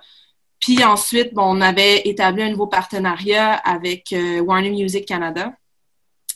Puis 0.58 0.82
ensuite, 0.82 1.32
bon, 1.34 1.56
on 1.56 1.60
avait 1.60 2.02
établi 2.04 2.42
un 2.42 2.50
nouveau 2.50 2.66
partenariat 2.66 3.54
avec 3.54 4.12
euh, 4.12 4.40
Warner 4.40 4.70
Music 4.70 5.06
Canada, 5.06 5.52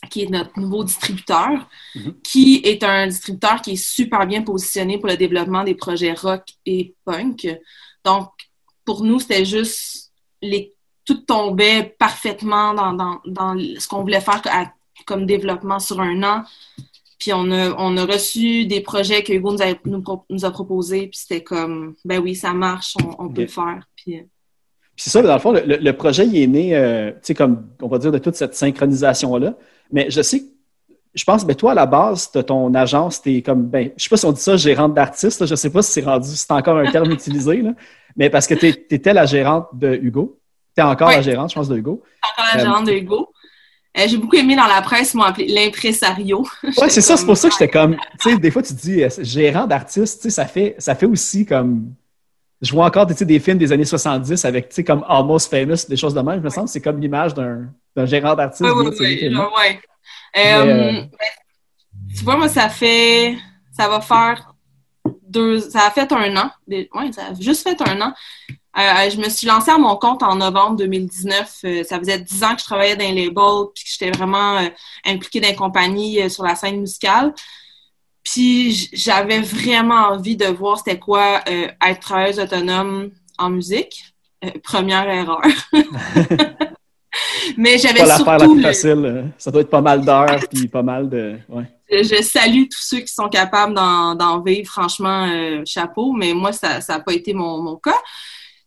qui 0.09 0.23
est 0.23 0.29
notre 0.29 0.59
nouveau 0.59 0.83
distributeur, 0.83 1.67
mm-hmm. 1.95 2.21
qui 2.23 2.61
est 2.63 2.83
un 2.83 3.07
distributeur 3.07 3.61
qui 3.61 3.71
est 3.73 3.83
super 3.83 4.25
bien 4.25 4.43
positionné 4.43 4.99
pour 4.99 5.09
le 5.09 5.17
développement 5.17 5.63
des 5.63 5.75
projets 5.75 6.13
rock 6.13 6.43
et 6.65 6.95
punk. 7.03 7.47
Donc, 8.03 8.29
pour 8.85 9.03
nous, 9.03 9.19
c'était 9.19 9.45
juste 9.45 10.11
les 10.41 10.75
tout 11.05 11.21
tombait 11.21 11.95
parfaitement 11.99 12.73
dans, 12.73 12.93
dans, 12.93 13.21
dans 13.25 13.55
ce 13.79 13.87
qu'on 13.87 14.01
voulait 14.01 14.21
faire 14.21 14.41
comme 15.05 15.27
développement 15.27 15.79
sur 15.79 16.01
un 16.01 16.23
an. 16.23 16.43
Puis 17.19 17.31
on 17.33 17.49
a, 17.51 17.73
on 17.77 17.95
a 17.97 18.05
reçu 18.05 18.65
des 18.65 18.81
projets 18.81 19.23
que 19.23 19.33
Hugo 19.33 19.53
nous 19.53 19.61
a, 19.61 19.73
nous, 20.29 20.45
a 20.45 20.51
proposés, 20.51 21.07
puis 21.07 21.19
c'était 21.19 21.43
comme, 21.43 21.95
ben 22.03 22.19
oui, 22.19 22.35
ça 22.35 22.53
marche, 22.53 22.95
on, 23.17 23.29
peut 23.29 23.41
le 23.41 23.47
faire. 23.47 23.87
Puis, 23.95 24.17
euh, 24.17 24.23
c'est 24.97 25.09
ça, 25.09 25.21
dans 25.21 25.33
le 25.33 25.39
fond, 25.39 25.53
le, 25.53 25.91
projet, 25.91 26.25
il 26.25 26.37
est 26.37 26.47
né, 26.47 26.75
euh, 26.75 27.11
tu 27.11 27.17
sais, 27.23 27.33
comme 27.33 27.67
on 27.81 27.87
va 27.87 27.97
dire, 27.97 28.11
de 28.11 28.17
toute 28.17 28.35
cette 28.35 28.55
synchronisation-là. 28.55 29.55
Mais 29.91 30.09
je 30.09 30.21
sais 30.21 30.43
je 31.15 31.23
pense, 31.23 31.45
ben 31.45 31.55
toi, 31.55 31.71
à 31.71 31.75
la 31.75 31.85
base, 31.85 32.29
tu 32.29 32.43
ton 32.43 32.73
agence, 32.73 33.21
tu 33.21 33.37
es 33.37 33.41
comme, 33.41 33.67
ben, 33.67 33.89
je 33.95 34.03
sais 34.03 34.09
pas 34.09 34.17
si 34.17 34.25
on 34.25 34.33
dit 34.33 34.41
ça, 34.41 34.57
gérante 34.57 34.93
d'artiste, 34.93 35.45
je 35.45 35.55
sais 35.55 35.69
pas 35.69 35.81
si 35.81 35.93
c'est 35.93 36.01
rendu, 36.01 36.27
c'est 36.27 36.51
encore 36.51 36.77
un 36.77 36.91
terme 36.91 37.09
utilisé, 37.11 37.61
là, 37.61 37.71
mais 38.17 38.29
parce 38.29 38.45
que 38.45 38.53
tu 38.53 38.67
étais 38.67 39.13
la 39.13 39.25
gérante 39.25 39.67
de 39.73 39.95
Hugo. 39.95 40.39
Tu 40.75 40.81
es 40.81 40.85
encore 40.85 41.09
la 41.09 41.21
gérante, 41.21 41.51
je 41.51 41.55
pense, 41.55 41.69
de 41.69 41.77
Hugo. 41.77 42.03
Encore 42.21 42.45
la 42.53 42.61
gérante 42.61 42.85
de 42.85 42.91
euh, 42.91 42.97
Hugo. 42.97 43.29
Euh, 43.97 44.07
j'ai 44.07 44.17
beaucoup 44.17 44.35
aimé 44.35 44.55
dans 44.55 44.67
la 44.67 44.81
presse, 44.81 45.13
ils 45.13 45.17
m'ont 45.17 45.23
appelé 45.23 45.47
l'impresario. 45.47 46.45
Oui, 46.63 46.89
c'est 46.89 47.01
ça, 47.01 47.15
c'est 47.15 47.25
pour 47.25 47.37
ça 47.37 47.47
que 47.47 47.53
j'étais 47.53 47.69
comme, 47.69 47.95
tu 48.19 48.29
sais, 48.31 48.37
des 48.37 48.51
fois 48.51 48.61
tu 48.61 48.75
te 48.75 48.81
dis, 48.81 49.03
gérant 49.19 49.65
d'artiste, 49.65 50.21
tu 50.21 50.23
sais, 50.23 50.29
ça 50.29 50.45
fait, 50.45 50.75
ça 50.77 50.95
fait 50.95 51.05
aussi 51.05 51.45
comme, 51.45 51.93
je 52.61 52.71
vois 52.73 52.85
encore 52.85 53.05
des 53.05 53.39
films 53.39 53.57
des 53.57 53.71
années 53.71 53.85
70 53.85 54.43
avec, 54.43 54.69
tu 54.69 54.75
sais, 54.75 54.83
comme 54.83 55.05
Almost 55.07 55.49
Famous, 55.49 55.87
des 55.87 55.95
choses 55.95 56.13
de 56.13 56.19
même, 56.19 56.39
je 56.39 56.43
me 56.43 56.49
sens, 56.49 56.71
c'est 56.71 56.81
comme 56.81 56.99
l'image 56.99 57.33
d'un 57.33 58.05
gérant 58.05 58.35
d'artiste. 58.35 58.69
Oui, 58.69 58.91
oui, 58.99 59.29
oui. 59.31 59.79
Euh, 60.37 61.01
tu 62.17 62.23
vois, 62.25 62.35
moi, 62.35 62.49
ça 62.49 62.67
fait, 62.67 63.37
ça 63.71 63.87
va 63.87 64.01
faire 64.01 64.53
deux, 65.25 65.59
ça 65.59 65.87
a 65.87 65.91
fait 65.91 66.11
un 66.11 66.35
an, 66.35 66.51
oui, 66.67 67.13
ça 67.13 67.27
a 67.27 67.33
juste 67.39 67.63
fait 67.63 67.81
un 67.81 68.01
an 68.01 68.13
euh, 68.77 69.09
je 69.09 69.17
me 69.17 69.29
suis 69.29 69.47
lancée 69.47 69.71
à 69.71 69.77
mon 69.77 69.95
compte 69.95 70.21
en 70.21 70.35
novembre 70.35 70.75
2019. 70.77 71.59
Euh, 71.63 71.83
ça 71.85 71.97
faisait 71.97 72.19
dix 72.19 72.43
ans 72.43 72.55
que 72.55 72.59
je 72.59 72.65
travaillais 72.65 72.97
dans 72.97 73.05
les 73.05 73.25
labels 73.27 73.67
puis 73.73 73.85
que 73.85 73.89
j'étais 73.89 74.11
vraiment 74.11 74.57
euh, 74.57 74.67
impliquée 75.05 75.39
dans 75.39 75.47
les 75.47 75.55
compagnies 75.55 76.29
sur 76.29 76.43
la 76.43 76.55
scène 76.55 76.81
musicale. 76.81 77.33
Puis 78.21 78.89
j'avais 78.91 79.39
vraiment 79.39 80.09
envie 80.09 80.35
de 80.35 80.47
voir 80.47 80.77
c'était 80.77 80.99
quoi 80.99 81.41
être 81.45 81.99
travailleuse 82.01 82.39
autonome 82.39 83.11
en 83.37 83.49
musique. 83.49 84.13
première 84.63 85.07
erreur. 85.07 85.41
Mais 87.57 87.77
j'avais 87.77 88.05
surtout... 88.05 88.25
la 88.25 88.39
plus 88.39 88.61
facile. 88.61 89.31
Ça 89.37 89.51
doit 89.51 89.61
être 89.61 89.69
pas 89.69 89.81
mal 89.81 90.03
d'heures 90.03 90.39
puis 90.51 90.67
pas 90.67 90.81
mal 90.81 91.07
de... 91.07 91.37
Ouais. 91.47 91.63
Je, 91.89 92.21
salue 92.23 92.63
tous 92.63 92.81
ceux 92.81 92.99
qui 93.01 93.13
sont 93.13 93.29
capables 93.29 93.75
d'en 93.75 94.41
vivre. 94.41 94.69
Franchement, 94.69 95.29
chapeau. 95.65 96.11
Mais 96.11 96.33
moi, 96.33 96.51
ça 96.51 96.79
n'a 96.89 96.99
pas 96.99 97.13
été 97.13 97.33
mon, 97.33 97.61
mon 97.61 97.75
cas 97.75 98.01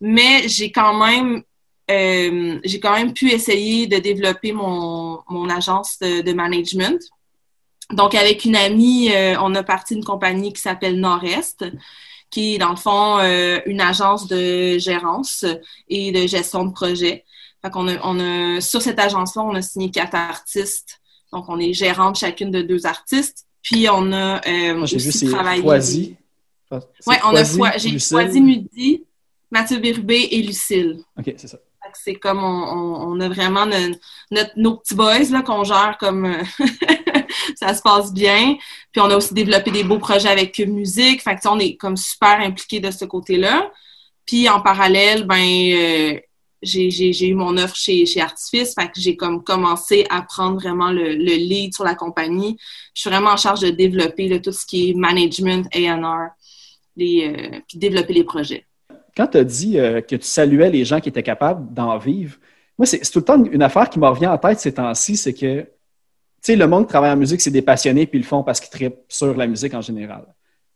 mais 0.01 0.49
j'ai 0.49 0.71
quand 0.71 0.95
même 0.95 1.43
euh, 1.91 2.59
j'ai 2.65 2.81
quand 2.81 2.93
même 2.93 3.15
pu 3.15 3.31
essayer 3.31 3.87
de 3.87 3.97
développer 3.97 4.53
mon, 4.53 5.21
mon 5.29 5.49
agence 5.49 5.99
de, 6.01 6.33
management. 6.33 7.01
Donc, 7.93 8.15
avec 8.15 8.45
une 8.45 8.57
amie, 8.57 9.11
euh, 9.11 9.37
on 9.41 9.55
a 9.55 9.63
parti 9.63 9.95
d'une 9.95 10.05
compagnie 10.05 10.53
qui 10.53 10.61
s'appelle 10.61 11.01
Nord-Est, 11.01 11.65
qui 12.31 12.55
est 12.55 12.59
dans 12.59 12.71
le 12.71 12.77
fond 12.77 13.19
euh, 13.21 13.61
une 13.65 13.81
agence 13.81 14.29
de 14.29 14.77
gérance 14.77 15.47
et 15.89 16.13
de 16.13 16.27
gestion 16.27 16.67
de 16.67 16.73
projet. 16.73 17.25
Fait 17.63 17.71
qu'on 17.71 17.89
a, 17.89 17.97
on 18.05 18.21
a, 18.21 18.61
sur 18.61 18.83
cette 18.83 18.99
agence-là, 18.99 19.43
on 19.43 19.55
a 19.55 19.63
signé 19.63 19.91
quatre 19.91 20.15
artistes. 20.15 21.01
Donc, 21.33 21.47
on 21.49 21.59
est 21.59 21.73
gérante 21.73 22.19
chacune 22.19 22.51
de 22.51 22.61
deux 22.61 22.85
artistes. 22.85 23.47
Puis, 23.63 23.89
on 23.91 24.13
a 24.13 24.47
euh, 24.47 24.85
J'ai 24.85 24.99
vu, 24.99 25.11
c'est 25.11 25.27
Foisy. 25.27 26.17
Oui, 26.71 27.17
on 27.25 27.35
a 27.35 27.79
j'ai 27.79 27.99
Foisy 27.99 28.43
Mudi, 28.43 29.05
Mathieu 29.51 29.79
Birubé 29.79 30.29
et 30.31 30.43
Lucille. 30.43 31.01
OK, 31.19 31.35
c'est 31.37 31.49
ça. 31.49 31.59
C'est 31.95 32.17
comme 32.17 32.45
on, 32.45 33.19
a 33.21 33.29
vraiment 33.29 33.65
notre, 33.65 34.53
nos 34.57 34.77
petits 34.77 34.95
boys 34.95 35.31
là, 35.31 35.41
qu'on 35.41 35.65
gère 35.65 35.97
comme 35.99 36.27
euh, 36.27 36.43
ça 37.57 37.73
se 37.73 37.81
passe 37.81 38.13
bien. 38.13 38.57
Puis 38.93 39.01
on 39.01 39.11
a 39.11 39.17
aussi 39.17 39.33
développé 39.33 39.71
des 39.71 39.85
beaux 39.85 39.99
projets 39.99 40.29
avec 40.29 40.53
Cube 40.53 40.69
Musique. 40.69 41.23
Fait 41.23 41.37
que, 41.37 41.49
on 41.49 41.59
est 41.59 41.77
comme 41.77 41.97
super 41.97 42.41
impliqués 42.41 42.81
de 42.81 42.91
ce 42.91 43.07
côté-là. 43.07 43.71
Puis 44.27 44.49
en 44.51 44.61
parallèle, 44.61 45.25
ben 45.25 45.41
euh, 45.41 46.21
j'ai 46.63 47.29
eu 47.29 47.35
mon 47.35 47.57
offre 47.57 47.77
chez, 47.77 48.05
chez 48.05 48.21
Artifice. 48.21 48.75
Fait 48.75 48.89
que 48.89 49.01
j'ai 49.01 49.17
comme 49.17 49.43
commencé 49.43 50.07
à 50.11 50.21
prendre 50.23 50.61
vraiment 50.61 50.91
le, 50.91 51.13
lead 51.15 51.75
sur 51.75 51.85
la 51.85 51.95
compagnie. 51.95 52.59
Je 52.95 53.01
suis 53.01 53.11
vraiment 53.11 53.31
en 53.31 53.39
charge 53.39 53.61
de 53.61 53.71
développer 53.71 54.43
tout 54.43 54.53
ce 54.53 54.67
qui 54.67 54.91
est 54.91 54.95
management, 54.95 55.67
A&R, 55.75 56.31
euh, 57.01 57.61
puis 57.67 57.79
développer 57.79 58.13
les 58.13 58.25
projets 58.25 58.68
quand 59.19 59.27
tu 59.27 59.39
as 59.39 59.45
dit 59.45 59.81
euh, 59.81 60.01
que 60.01 60.15
tu 60.15 60.27
saluais 60.27 60.71
les 60.71 60.85
gens 60.85 61.01
qui 61.01 61.09
étaient 61.09 61.25
capables 61.25 61.75
d'en 61.75 61.99
vivre, 61.99 62.37
moi, 62.79 62.87
c'est 62.87 63.01
tout 63.01 63.19
le 63.19 63.25
temps 63.25 63.45
une 63.45 63.65
affaire 63.65 63.91
qui 63.91 63.99
me 63.99 64.07
revient 64.07 64.29
en 64.29 64.39
tête 64.39 64.61
ces 64.61 64.73
temps-ci, 64.73 65.17
c'est 65.17 65.35
que, 65.35 65.63
tu 65.63 65.69
sais, 66.41 66.55
le 66.55 66.69
monde 66.69 66.85
qui 66.85 66.91
travaille 66.91 67.11
en 67.11 67.17
musique, 67.17 67.41
c'est 67.41 67.51
des 67.51 67.61
passionnés, 67.61 68.07
puis 68.07 68.21
ils 68.21 68.23
le 68.23 68.29
font 68.29 68.45
parce 68.45 68.61
qu'ils 68.61 68.71
trippent 68.71 69.01
sur 69.09 69.37
la 69.37 69.49
musique 69.49 69.75
en 69.75 69.81
général. 69.81 70.25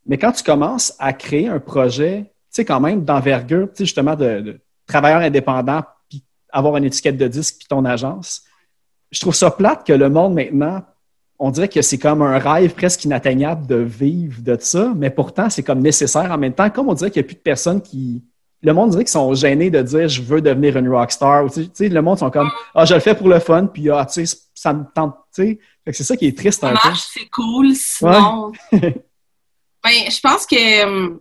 Mais 0.07 0.19
quand 0.19 0.33
tu 0.33 0.43
commences 0.43 0.93
à 0.99 1.13
créer 1.13 1.47
un 1.47 1.61
projet, 1.61 2.23
tu 2.25 2.31
sais, 2.51 2.65
quand 2.65 2.81
même, 2.81 3.05
d'envergure, 3.05 3.69
tu 3.69 3.77
sais, 3.77 3.85
justement, 3.85 4.17
de, 4.17 4.41
de 4.41 4.61
travailleur 4.87 5.21
indépendant, 5.21 5.83
puis 6.09 6.25
avoir 6.51 6.77
une 6.79 6.85
étiquette 6.85 7.17
de 7.17 7.29
disque, 7.29 7.59
puis 7.61 7.69
ton 7.69 7.85
agence, 7.85 8.43
je 9.13 9.21
trouve 9.21 9.37
ça 9.37 9.53
plate 9.53 9.87
que 9.87 9.93
le 9.93 10.11
monde 10.11 10.35
maintenant 10.35 10.83
on 11.45 11.51
dirait 11.51 11.69
que 11.69 11.83
c'est 11.83 11.99
comme 11.99 12.23
un 12.23 12.39
rêve 12.39 12.73
presque 12.73 13.05
inatteignable 13.05 13.67
de 13.67 13.75
vivre 13.75 14.41
de 14.43 14.57
ça, 14.61 14.93
mais 14.95 15.11
pourtant, 15.11 15.51
c'est 15.51 15.65
comme 15.65 15.81
nécessaire 15.81 16.31
en 16.31 16.39
même 16.39 16.53
temps. 16.53 16.71
Comme 16.71 16.89
on 16.89 16.95
dirait 16.95 17.11
qu'il 17.11 17.21
n'y 17.21 17.27
a 17.27 17.29
plus 17.31 17.35
de 17.35 17.41
personnes 17.41 17.83
qui. 17.83 18.23
Le 18.63 18.73
monde 18.73 18.91
dirait 18.91 19.05
qu'ils 19.05 19.11
sont 19.11 19.35
gênés 19.35 19.71
de 19.71 19.83
dire 19.83 20.09
je 20.09 20.23
veux 20.23 20.41
devenir 20.41 20.77
une 20.77 20.89
rockstar. 20.89 21.51
Tu 21.53 21.69
sais, 21.73 21.89
le 21.89 22.03
monde 22.03 22.19
sont 22.19 22.31
comme 22.31 22.51
Ah, 22.75 22.85
je 22.85 22.95
le 22.95 23.01
fais 23.01 23.15
pour 23.15 23.29
le 23.29 23.41
fun, 23.41 23.67
puis 23.67 23.91
ah, 23.91 24.07
tu 24.07 24.25
sais, 24.27 24.39
ça 24.55 24.73
me 24.73 24.85
tente. 24.95 25.17
Tu 25.35 25.43
sais. 25.87 25.93
c'est 25.93 26.05
ça 26.05 26.17
qui 26.17 26.27
est 26.27 26.37
triste 26.37 26.63
un 26.65 26.73
marche, 26.73 27.03
c'est 27.13 27.29
cool, 27.31 27.75
sinon. 27.75 28.53
ben, 28.73 28.91
je 29.85 30.21
pense 30.21 30.47
que 30.47 31.19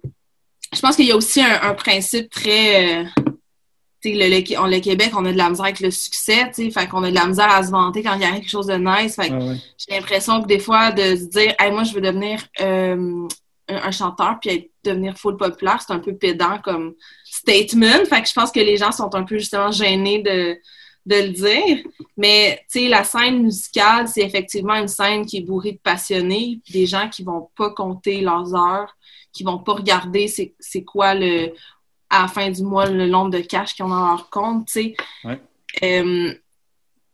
je 0.74 0.80
pense 0.80 0.96
qu'il 0.96 1.06
y 1.06 1.12
a 1.12 1.16
aussi 1.16 1.42
un, 1.42 1.74
principe 1.74 2.30
très. 2.30 3.02
Euh, 3.02 3.06
le, 4.04 4.30
le, 4.30 4.80
Québec, 4.80 5.12
on 5.16 5.26
a 5.26 5.32
de 5.32 5.38
la 5.38 5.50
misère 5.50 5.66
avec 5.66 5.80
le 5.80 5.92
succès, 5.92 6.50
tu 6.56 6.72
fait 6.72 6.88
qu'on 6.88 7.04
a 7.04 7.10
de 7.10 7.16
la 7.16 7.28
misère 7.28 7.52
à 7.52 7.62
se 7.64 7.70
vanter 7.70 8.02
quand 8.02 8.16
il 8.16 8.22
y 8.22 8.26
a 8.26 8.32
quelque 8.32 8.50
chose 8.50 8.68
de 8.68 8.76
nice. 8.76 9.18
j'ai 9.20 9.96
l'impression 9.96 10.42
que 10.42 10.48
des 10.48 10.60
fois, 10.60 10.92
de 10.92 11.16
se 11.16 11.26
dire, 11.26 11.54
hey, 11.60 11.72
moi, 11.72 11.84
je 11.84 11.94
veux 11.94 12.02
devenir 12.02 12.42
euh, 12.62 13.28
un, 13.68 13.92
chanteur 13.92 14.40
puis 14.42 14.72
devenir 14.84 15.18
full 15.18 15.38
populaire, 15.38 15.82
c'est 15.86 15.94
un 15.94 16.00
peu 16.00 16.16
pédant 16.16 16.58
comme 16.64 16.96
statement. 17.42 18.06
Fait 18.06 18.22
que 18.22 18.28
je 18.28 18.34
pense 18.34 18.52
que 18.52 18.60
les 18.60 18.78
gens 18.78 18.92
sont 18.92 19.14
un 19.16 19.24
peu 19.24 19.38
justement 19.38 19.72
gênés 19.72 20.22
de, 20.22 20.58
de 21.06 21.16
le 21.16 21.30
dire. 21.30 21.86
Mais, 22.18 22.64
tu 22.72 22.80
sais, 22.80 22.88
la 22.88 23.04
scène 23.04 23.44
musicale, 23.44 24.08
c'est 24.08 24.22
effectivement 24.22 24.76
une 24.76 24.88
scène 24.88 25.26
qui 25.26 25.38
est 25.38 25.42
bourrée 25.42 25.74
de 25.74 25.80
passionnés, 25.80 26.62
des 26.72 26.86
gens 26.86 27.10
qui 27.10 27.24
vont 27.24 27.50
pas 27.56 27.72
compter 27.72 28.22
leurs 28.22 28.54
heures, 28.56 28.96
qui 29.34 29.44
vont 29.44 29.60
pas 29.60 29.74
regarder 29.74 30.28
c'est 30.28 30.84
quoi 30.84 31.14
le 31.14 31.54
à 32.12 32.24
la 32.24 32.28
fin 32.28 32.50
du 32.50 32.62
mois 32.62 32.88
le 32.88 33.08
nombre 33.08 33.32
de 33.32 33.40
cash 33.40 33.74
qu'ils 33.74 33.86
ont 33.86 33.90
dans 33.90 34.06
leur 34.06 34.30
compte, 34.30 34.68
tu 34.68 34.74
sais. 34.74 34.96
Euh, 35.82 36.34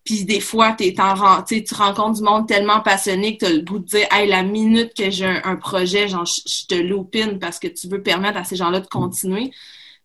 Puis 0.04 0.26
des 0.26 0.40
fois, 0.40 0.76
en, 0.98 1.44
tu 1.44 1.74
rencontres 1.76 2.18
du 2.18 2.24
monde 2.24 2.48
tellement 2.48 2.82
passionné 2.82 3.38
que 3.38 3.46
tu 3.46 3.52
as 3.52 3.54
le 3.54 3.62
goût 3.62 3.78
de 3.78 3.86
dire 3.86 4.08
Hey, 4.10 4.28
la 4.28 4.42
minute 4.42 4.94
que 4.98 5.12
j'ai 5.12 5.28
un, 5.28 5.56
projet, 5.56 6.08
genre, 6.08 6.26
je 6.26 6.66
te 6.66 6.74
loupine 6.74 7.38
parce 7.38 7.60
que 7.60 7.68
tu 7.68 7.88
veux 7.88 8.02
permettre 8.02 8.40
à 8.40 8.44
ces 8.44 8.56
gens-là 8.56 8.80
de 8.80 8.88
continuer. 8.88 9.52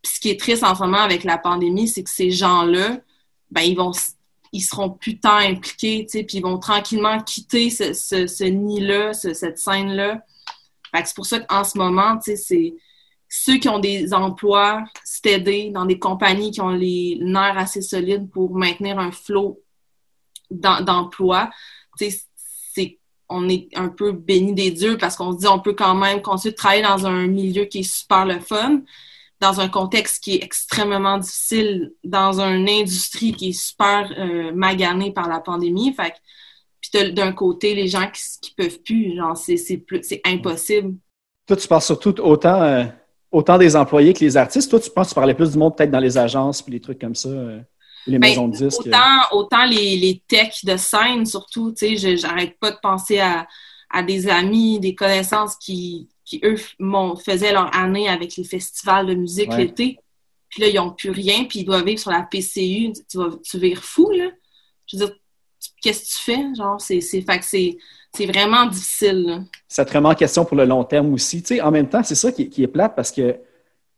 Ce 0.05 0.21
qui 0.21 0.31
est 0.31 0.39
triste 0.39 0.65
en 0.65 0.75
ce 0.75 0.81
moment 0.81 0.99
avec 0.99 1.25
la 1.25 1.39
pandémie, 1.39 1.89
c'est 1.89 2.03
que 2.03 2.11
ces 2.11 2.31
gens-là, 2.31 2.99
ben, 3.51 3.63
ils 3.63 3.77
vont 3.77 3.93
ils 4.53 4.61
seront 4.61 4.91
plus 4.91 5.19
tant 5.19 5.39
impliqués, 5.39 6.07
puis 6.07 6.39
ils 6.39 6.43
vont 6.43 6.59
tranquillement 6.59 7.21
quitter 7.23 7.71
ce, 7.71 7.95
ce, 7.95 8.45
nid-là, 8.45 9.15
cette 9.15 9.59
scène-là. 9.59 10.23
c'est 10.93 11.15
pour 11.15 11.25
ça 11.25 11.41
qu'en 11.41 11.65
ce 11.65 11.79
moment, 11.79 12.19
c'est 12.21 12.75
ceux 13.29 13.57
qui 13.57 13.69
ont 13.71 13.79
des 13.79 14.13
emplois 14.13 14.85
stédés 15.05 15.71
dans 15.71 15.87
des 15.87 15.99
compagnies 15.99 16.51
qui 16.51 16.61
ont 16.61 16.69
les 16.69 17.17
nerfs 17.23 17.57
assez 17.57 17.81
solides 17.81 18.31
pour 18.31 18.55
maintenir 18.55 18.99
un 18.99 19.11
flot 19.11 19.63
d'emploi, 20.51 21.51
c'est 21.99 22.99
on 23.35 23.49
est 23.49 23.69
un 23.75 23.89
peu 23.89 24.13
béni 24.13 24.53
des 24.53 24.71
dieux 24.71 24.99
parce 24.99 25.17
qu'on 25.17 25.33
se 25.33 25.39
dit 25.39 25.47
on 25.47 25.59
peut 25.59 25.73
quand 25.73 25.95
même 25.95 26.21
continuer 26.21 26.53
de 26.53 26.57
travailler 26.57 26.83
dans 26.83 27.07
un 27.07 27.27
milieu 27.27 27.65
qui 27.65 27.79
est 27.79 27.91
super 27.91 28.27
le 28.27 28.39
fun, 28.39 28.83
dans 29.43 29.61
un 29.61 29.69
contexte 29.69 30.23
qui 30.23 30.37
est 30.37 30.45
extrêmement 30.45 31.19
difficile, 31.19 31.93
dans 32.05 32.41
une 32.41 32.69
industrie 32.69 33.33
qui 33.33 33.51
est 33.51 33.53
super 33.53 34.11
euh, 34.17 34.53
maganée 34.55 35.13
par 35.13 35.29
la 35.29 35.41
pandémie. 35.41 35.93
Fait 35.93 36.15
puis 36.81 37.13
d'un 37.13 37.33
côté, 37.33 37.75
les 37.75 37.89
gens 37.89 38.09
qui, 38.11 38.23
qui 38.41 38.55
peuvent 38.55 38.81
plus, 38.83 39.17
genre, 39.17 39.37
c'est 39.37 40.21
impossible. 40.25 40.95
Toi, 41.47 41.57
tu 41.57 41.69
parles 41.69 41.83
surtout 41.83 42.21
autant, 42.21 42.63
euh, 42.63 42.85
autant 43.31 43.59
des 43.59 43.77
employés 43.77 44.13
que 44.13 44.21
les 44.21 44.37
artistes. 44.37 44.71
Toi, 44.71 44.81
tu 44.81 44.91
penses 44.91 45.09
que 45.09 45.11
tu 45.11 45.15
parlais 45.15 45.35
plus 45.35 45.53
du 45.53 45.59
monde 45.59 45.77
peut-être 45.77 45.91
dans 45.91 46.01
les 46.01 46.17
agences 46.17 46.63
puis 46.63 46.73
les 46.73 46.81
trucs 46.81 47.01
comme 47.01 47.15
ça. 47.15 47.29
Euh? 47.29 47.61
les 48.07 48.19
ben, 48.19 48.29
maisons 48.29 48.49
de 48.49 48.57
disques. 48.57 48.89
Autant, 49.33 49.65
les, 49.65 49.97
les 49.97 50.23
techs 50.27 50.65
de 50.65 50.77
scène, 50.77 51.25
surtout, 51.27 51.73
tu 51.73 51.97
sais, 51.97 52.17
j'arrête 52.17 52.59
pas 52.59 52.71
de 52.71 52.79
penser 52.83 53.21
à, 53.21 53.47
des 54.03 54.29
amis, 54.29 54.81
des 54.81 54.95
connaissances 54.95 55.57
qui, 55.57 56.09
qui 56.39 56.41
eux, 56.45 56.57
faisaient 57.25 57.53
leur 57.53 57.75
année 57.77 58.09
avec 58.09 58.37
les 58.37 58.45
festivals 58.45 59.07
de 59.07 59.15
musique 59.15 59.53
l'été. 59.55 59.99
Puis 60.49 60.63
là, 60.63 60.69
ils 60.69 60.77
n'ont 60.77 60.91
plus 60.91 61.11
rien, 61.11 61.45
puis 61.45 61.61
ils 61.61 61.65
doivent 61.65 61.85
vivre 61.85 62.01
sur 62.01 62.11
la 62.11 62.23
PCU. 62.23 62.93
Tu 63.09 63.17
vas 63.19 63.31
tu 63.43 63.59
vires 63.59 63.83
fou, 63.83 64.11
là. 64.11 64.29
Je 64.87 64.97
veux 64.97 65.07
dire, 65.07 65.15
qu'est-ce 65.81 66.01
que 66.01 66.19
tu 66.19 66.25
fais? 66.25 66.55
Genre, 66.55 66.81
c'est, 66.81 67.01
c'est, 67.01 67.25
c'est 68.15 68.27
vraiment 68.27 68.67
difficile. 68.67 69.45
Ça 69.69 69.85
te 69.85 69.93
remet 69.93 70.09
en 70.09 70.15
question 70.15 70.45
pour 70.45 70.57
le 70.57 70.65
long 70.65 70.85
terme 70.85 71.13
aussi. 71.15 71.43
Tu 71.43 71.57
sais, 71.57 71.61
en 71.61 71.71
même 71.71 71.89
temps, 71.89 72.03
c'est 72.03 72.15
ça 72.15 72.31
qui, 72.31 72.51
qui 72.51 72.63
est 72.63 72.69
plate 72.69 72.95
parce 72.95 73.11
que, 73.11 73.33
tu 73.33 73.39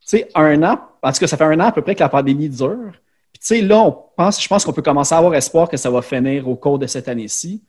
sais, 0.05 0.29
un 0.35 0.63
an, 0.63 0.79
en 1.01 1.11
tout 1.11 1.19
cas, 1.19 1.27
ça 1.27 1.37
fait 1.37 1.43
un 1.43 1.59
an 1.59 1.65
à 1.65 1.71
peu 1.71 1.81
près 1.81 1.95
que 1.95 1.99
la 1.99 2.09
pandémie 2.09 2.49
dure 2.49 2.93
tu 3.39 3.39
sais, 3.47 3.61
là, 3.61 3.79
on 3.79 3.91
pense, 3.91 4.41
je 4.41 4.47
pense 4.47 4.65
qu'on 4.65 4.73
peut 4.73 4.81
commencer 4.81 5.13
à 5.13 5.19
avoir 5.19 5.35
espoir 5.35 5.69
que 5.69 5.77
ça 5.77 5.89
va 5.91 6.01
finir 6.01 6.47
au 6.47 6.55
cours 6.55 6.79
de 6.79 6.87
cette 6.87 7.07
année-ci. 7.07 7.61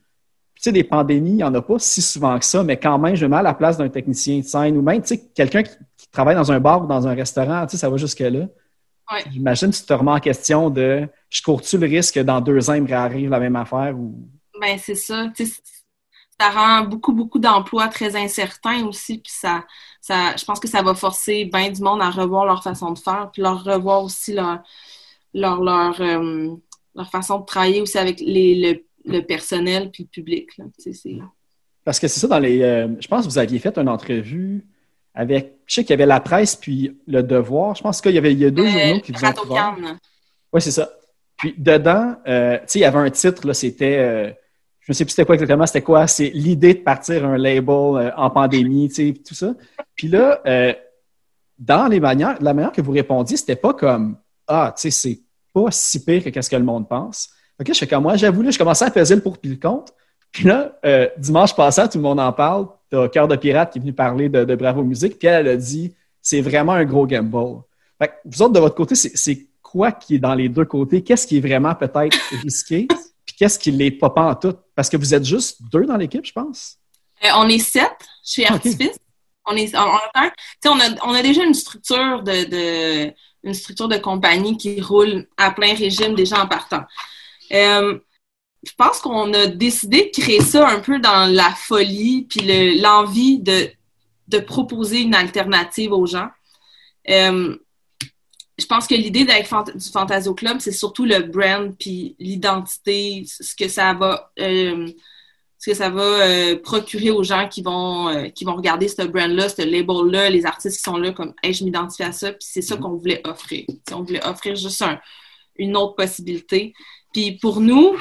Tu 0.67 0.71
sais, 0.71 0.73
des 0.73 0.83
pandémies, 0.83 1.31
il 1.31 1.37
n'y 1.37 1.45
en 1.45 1.55
a 1.55 1.63
pas 1.63 1.79
si 1.79 2.03
souvent 2.03 2.37
que 2.41 2.45
ça, 2.45 2.65
mais 2.65 2.77
quand 2.77 2.99
même, 2.99 3.15
je 3.15 3.25
mets 3.25 3.37
à 3.37 3.43
la 3.43 3.55
place 3.55 3.79
d'un 3.79 3.89
technicien 3.89 4.41
de 4.41 4.45
scène 4.45 4.77
ou 4.77 4.83
même, 4.83 5.01
tu 5.01 5.15
sais, 5.15 5.23
quelqu'un 5.33 5.63
qui, 5.63 5.77
travaille 6.11 6.35
dans 6.35 6.51
un 6.51 6.59
bar 6.59 6.83
ou 6.83 6.89
dans 6.89 7.07
un 7.07 7.15
restaurant, 7.15 7.65
tu 7.67 7.73
sais, 7.73 7.77
ça 7.77 7.89
va 7.89 7.97
jusque-là. 7.97 8.49
J'imagine 9.31 9.71
que 9.71 9.77
tu 9.77 9.85
te 9.85 9.93
remets 9.93 10.11
en 10.11 10.19
question 10.19 10.69
de 10.69 11.09
je 11.31 11.41
cours-tu 11.41 11.79
le 11.79 11.87
risque 11.87 12.17
que 12.17 12.21
dans 12.21 12.41
deux 12.41 12.69
ans, 12.69 12.75
il 12.75 12.83
me 12.83 12.89
réarrive 12.89 13.31
la 13.31 13.39
même 13.39 13.55
affaire 13.55 13.97
ou? 13.97 14.29
Ben, 14.61 14.77
c'est 14.77 14.97
ça. 14.97 15.29
ça 15.37 16.51
rend 16.51 16.83
beaucoup, 16.83 17.13
beaucoup 17.13 17.39
d'emplois 17.39 17.87
très 17.87 18.17
incertains 18.17 18.85
aussi. 18.87 19.19
Puis 19.19 19.33
ça, 19.33 19.65
ça, 20.01 20.35
je 20.37 20.45
pense 20.45 20.59
que 20.59 20.67
ça 20.67 20.83
va 20.83 20.97
forcer 20.97 21.45
bien 21.45 21.71
du 21.71 21.81
monde 21.81 22.03
à 22.03 22.11
revoir 22.11 22.45
leur 22.45 22.65
façon 22.65 22.91
de 22.91 22.99
faire, 22.99 23.31
puis 23.33 23.41
leur 23.41 23.63
revoir 23.63 24.03
aussi 24.03 24.33
leur, 24.33 24.65
leur, 25.33 25.63
leur, 25.63 26.01
euh, 26.01 26.57
leur 26.97 27.09
façon 27.09 27.39
de 27.39 27.45
travailler 27.45 27.83
aussi 27.83 27.99
avec 27.99 28.19
les, 28.19 28.55
le, 28.55 28.86
personnel 29.27 29.91
puis 29.91 30.05
le 30.05 30.09
public. 30.09 30.51
Parce 31.85 32.01
que 32.01 32.09
c'est 32.09 32.21
ça, 32.21 32.27
dans 32.27 32.39
les. 32.39 32.63
Euh, 32.63 32.89
je 33.01 33.09
pense 33.09 33.25
que 33.25 33.31
vous 33.31 33.39
aviez 33.39 33.59
fait 33.59 33.77
une 33.79 33.89
entrevue 33.89 34.65
avec. 35.15 35.59
Je 35.67 35.75
sais 35.75 35.83
qu'il 35.83 35.91
y 35.91 35.95
avait 35.95 36.07
la 36.07 36.21
presse 36.21 36.57
puis 36.57 36.97
le 37.07 37.23
devoir. 37.23 37.75
Je 37.75 37.83
pense 37.83 38.01
qu'il 38.01 38.13
y 38.13 38.19
avait 38.19 38.33
il 38.33 38.39
y 38.39 38.45
a 38.45 38.51
deux 38.51 38.67
euh, 38.67 38.71
journaux 38.71 39.01
qui 39.01 39.13
vous 39.13 39.25
ont 39.25 39.29
Oui, 40.53 40.61
c'est 40.61 40.71
ça. 40.71 40.91
Puis 41.37 41.55
dedans, 41.57 42.17
tu 42.25 42.31
sais, 42.31 42.79
il 42.79 42.83
y 42.83 42.85
avait 42.85 42.99
un 42.99 43.11
titre, 43.11 43.47
là, 43.47 43.55
c'était. 43.55 44.35
je 44.81 44.91
ne 44.91 44.95
sais 44.95 45.05
plus 45.05 45.11
c'était 45.11 45.25
quoi 45.25 45.35
exactement, 45.35 45.67
c'était 45.67 45.83
quoi? 45.83 46.07
C'est 46.07 46.31
l'idée 46.31 46.75
de 46.75 46.81
partir 46.81 47.25
un 47.25 47.37
label 47.37 48.13
en 48.17 48.31
pandémie, 48.31 48.89
tu 48.89 48.95
sais, 48.95 49.15
tout 49.15 49.35
ça. 49.35 49.55
Puis 49.95 50.09
là, 50.09 50.41
dans 51.59 51.87
les 51.89 52.01
manières, 52.01 52.37
la 52.41 52.55
manière 52.55 52.73
que 52.73 52.83
vous 52.83 52.93
répondiez, 52.93 53.37
c'était 53.37 53.57
pas 53.57 53.75
comme 53.75 54.17
Ah, 54.47 54.75
tu 54.77 54.83
sais, 54.83 54.91
c'est 54.91 55.21
pas 55.53 55.71
si 55.71 56.05
pire 56.05 56.25
que 56.33 56.43
ce 56.43 56.51
que 56.51 56.57
le 56.57 56.65
monde 56.65 56.89
pense. 56.89 57.31
OK, 57.61 57.69
je 57.73 57.79
fais 57.79 57.87
comme 57.87 58.03
moi, 58.03 58.17
j'avoue, 58.17 58.43
là, 58.43 58.51
je 58.51 58.59
commençais 58.59 58.85
à 58.85 58.91
peser 58.91 59.15
le 59.15 59.23
pour 59.23 59.39
puis 59.39 59.51
le 59.51 59.57
contre. 59.57 59.93
Puis 60.31 60.45
là, 60.45 60.79
euh, 60.85 61.09
dimanche 61.17 61.55
passant, 61.57 61.89
tout 61.89 61.99
le 61.99 62.03
monde 62.03 62.21
en 62.21 62.33
parle. 62.33 62.67
T'as 62.91 63.09
Cœur 63.09 63.27
de 63.27 63.37
Pirate 63.37 63.73
qui 63.73 63.79
est 63.79 63.81
venu 63.81 63.93
parler 63.93 64.29
de, 64.29 64.55
Bravo 64.55 64.83
Musique, 64.83 65.19
puis 65.19 65.29
elle, 65.29 65.47
elle 65.47 65.53
a 65.55 65.57
dit 65.57 65.95
c'est 66.21 66.41
vraiment 66.41 66.73
un 66.73 66.85
gros 66.85 67.07
gamble. 67.07 67.63
Fait 67.99 68.09
que 68.09 68.13
vous 68.25 68.43
autres, 68.43 68.53
de 68.53 68.61
votre 68.61 68.75
côté, 68.75 68.95
c'est 68.95 69.47
quoi 69.63 69.93
qui 69.93 70.17
est 70.17 70.19
dans 70.19 70.35
les 70.35 70.49
deux 70.49 70.65
côtés? 70.65 71.03
Qu'est-ce 71.03 71.27
qui 71.27 71.39
est 71.39 71.41
vraiment 71.41 71.75
peut-être 71.75 72.17
risqué? 72.43 72.87
Puis 73.25 73.37
qu'est-ce 73.39 73.59
qui 73.59 73.71
l'est 73.71 73.91
pas 73.91 74.13
en 74.17 74.35
tout? 74.35 74.55
Parce 74.75 74.89
que 74.89 74.97
vous 74.97 75.15
êtes 75.15 75.25
juste 75.25 75.61
deux 75.73 75.87
dans 75.87 75.97
l'équipe, 75.97 76.25
je 76.25 76.33
pense. 76.33 76.77
Euh, 77.25 77.29
on 77.37 77.49
est 77.49 77.59
sept 77.59 77.97
chez 78.25 78.47
Artifice. 78.47 78.99
On, 79.47 79.57
est, 79.57 79.75
on, 79.77 79.81
on, 79.81 80.81
a, 80.81 81.07
on 81.07 81.15
a 81.15 81.23
déjà 81.23 81.45
une 81.45 81.55
structure 81.55 82.23
de 82.23 83.13
une 83.45 83.55
structure 83.55 83.89
de 83.89 83.97
compagnie 83.97 84.57
qui 84.57 84.81
roule 84.81 85.27
à 85.37 85.53
plein 85.53 85.73
régime 85.75 86.15
déjà 86.15 86.43
en 86.43 86.49
partant. 86.49 86.83
Euh, 87.53 87.99
je 88.63 88.73
pense 88.77 89.01
qu'on 89.01 89.33
a 89.33 89.47
décidé 89.47 90.11
de 90.13 90.21
créer 90.21 90.41
ça 90.41 90.69
un 90.69 90.81
peu 90.81 90.99
dans 90.99 91.33
la 91.33 91.51
folie 91.51 92.27
puis 92.29 92.81
l'envie 92.81 93.39
de, 93.39 93.71
de 94.29 94.39
proposer 94.39 95.03
une 95.03 95.15
alternative 95.15 95.93
aux 95.93 96.07
gens. 96.07 96.29
Euh, 97.09 97.57
je 98.59 98.67
pense 98.67 98.87
que 98.87 98.95
l'idée 98.95 99.25
du 99.25 99.91
Fantasio 99.93 100.35
Club, 100.35 100.59
c'est 100.61 100.73
surtout 100.73 101.05
le 101.05 101.21
brand 101.21 101.75
puis 101.79 102.17
l'identité, 102.19 103.25
ce 103.27 103.55
que 103.55 103.69
ça 103.69 103.93
va 103.93 104.33
euh, 104.41 104.89
ce 105.59 105.71
que 105.71 105.77
ça 105.77 105.89
va 105.89 106.03
euh, 106.03 106.57
procurer 106.57 107.11
aux 107.11 107.23
gens 107.23 107.49
qui 107.49 107.63
vont, 107.63 108.09
euh, 108.09 108.29
qui 108.29 108.45
vont 108.45 108.55
regarder 108.55 108.89
ce 108.89 109.03
brand-là, 109.03 109.49
ce 109.49 109.63
label-là, 109.63 110.31
les 110.31 110.45
artistes 110.45 110.77
qui 110.77 110.83
sont 110.83 110.97
là, 110.97 111.13
comme 111.13 111.35
hey, 111.43 111.53
je 111.53 111.65
m'identifie 111.65 112.03
à 112.03 112.13
ça, 112.13 112.33
puis 112.33 112.47
c'est 112.49 112.63
ça 112.63 112.77
mhm. 112.77 112.83
qu'on 112.83 112.97
voulait 112.97 113.21
offrir. 113.27 113.65
on 113.93 114.03
voulait 114.03 114.25
offrir 114.25 114.55
juste 114.55 114.85
une 115.57 115.77
autre 115.77 115.95
possibilité. 115.95 116.75
Puis 117.17 117.33
pour 117.33 117.63
nous, 117.63 117.97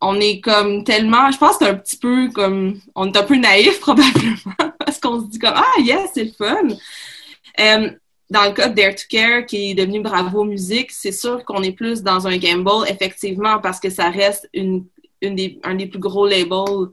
on 0.00 0.18
est 0.18 0.40
comme 0.40 0.82
tellement, 0.82 1.30
je 1.30 1.36
pense 1.36 1.58
que 1.58 1.66
c'est 1.66 1.70
un 1.70 1.74
petit 1.74 1.98
peu 1.98 2.30
comme, 2.30 2.80
on 2.94 3.12
est 3.12 3.16
un 3.18 3.22
peu 3.22 3.36
naïf 3.36 3.80
probablement, 3.80 4.72
parce 4.78 4.98
qu'on 4.98 5.20
se 5.20 5.26
dit 5.26 5.38
comme, 5.38 5.52
ah 5.54 5.78
yes, 5.78 6.12
c'est 6.14 6.24
le 6.24 6.30
fun. 6.30 6.68
Euh, 7.60 7.90
dans 8.30 8.44
le 8.44 8.52
cas 8.52 8.70
de 8.70 8.74
Dare 8.74 8.94
to 8.94 9.02
Care, 9.10 9.44
qui 9.44 9.72
est 9.72 9.74
devenu 9.74 10.00
Bravo 10.00 10.44
Musique, 10.44 10.90
c'est 10.90 11.12
sûr 11.12 11.44
qu'on 11.44 11.62
est 11.62 11.72
plus 11.72 12.02
dans 12.02 12.26
un 12.26 12.38
gamble, 12.38 12.88
effectivement, 12.88 13.58
parce 13.58 13.78
que 13.78 13.90
ça 13.90 14.08
reste 14.08 14.48
une 14.54 14.86
des, 15.20 15.60
un 15.62 15.74
des 15.74 15.86
plus 15.86 16.00
gros 16.00 16.26
labels 16.26 16.88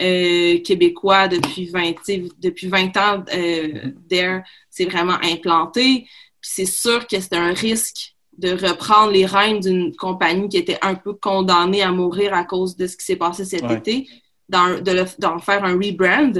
euh, 0.00 0.58
québécois 0.58 1.28
depuis 1.28 1.66
20, 1.66 1.92
depuis 2.40 2.66
20 2.66 2.96
ans. 2.96 3.24
Euh, 3.32 3.92
Dare 4.10 4.42
c'est 4.70 4.86
vraiment 4.86 5.18
implanté. 5.22 6.08
c'est 6.40 6.66
sûr 6.66 7.06
que 7.06 7.20
c'est 7.20 7.36
un 7.36 7.52
risque 7.52 8.11
de 8.38 8.50
reprendre 8.50 9.12
les 9.12 9.26
rênes 9.26 9.60
d'une 9.60 9.94
compagnie 9.94 10.48
qui 10.48 10.56
était 10.56 10.78
un 10.82 10.94
peu 10.94 11.12
condamnée 11.14 11.82
à 11.82 11.92
mourir 11.92 12.34
à 12.34 12.44
cause 12.44 12.76
de 12.76 12.86
ce 12.86 12.96
qui 12.96 13.04
s'est 13.04 13.16
passé 13.16 13.44
cet 13.44 13.70
été, 13.70 14.08
d'en 14.48 15.38
faire 15.38 15.64
un 15.64 15.74
rebrand, 15.74 16.32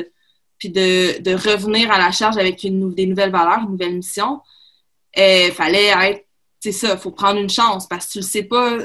puis 0.59 0.71
de, 0.71 1.21
de, 1.21 1.33
revenir 1.33 1.91
à 1.91 1.99
la 1.99 2.11
charge 2.13 2.37
avec 2.37 2.63
une, 2.65 2.95
des 2.95 3.07
nouvelles 3.07 3.31
valeurs, 3.31 3.61
une 3.65 3.73
nouvelle 3.73 3.97
mission. 3.97 4.41
Il 5.17 5.53
fallait 5.53 5.89
être, 5.89 6.27
c'est 6.61 6.73
ça, 6.73 6.93
il 6.93 6.99
faut 6.99 7.11
prendre 7.11 7.41
une 7.41 7.51
chance 7.51 7.87
parce 7.89 8.07
que 8.07 8.13
tu 8.13 8.19
ne 8.19 8.23
sais 8.23 8.45
pas 8.45 8.79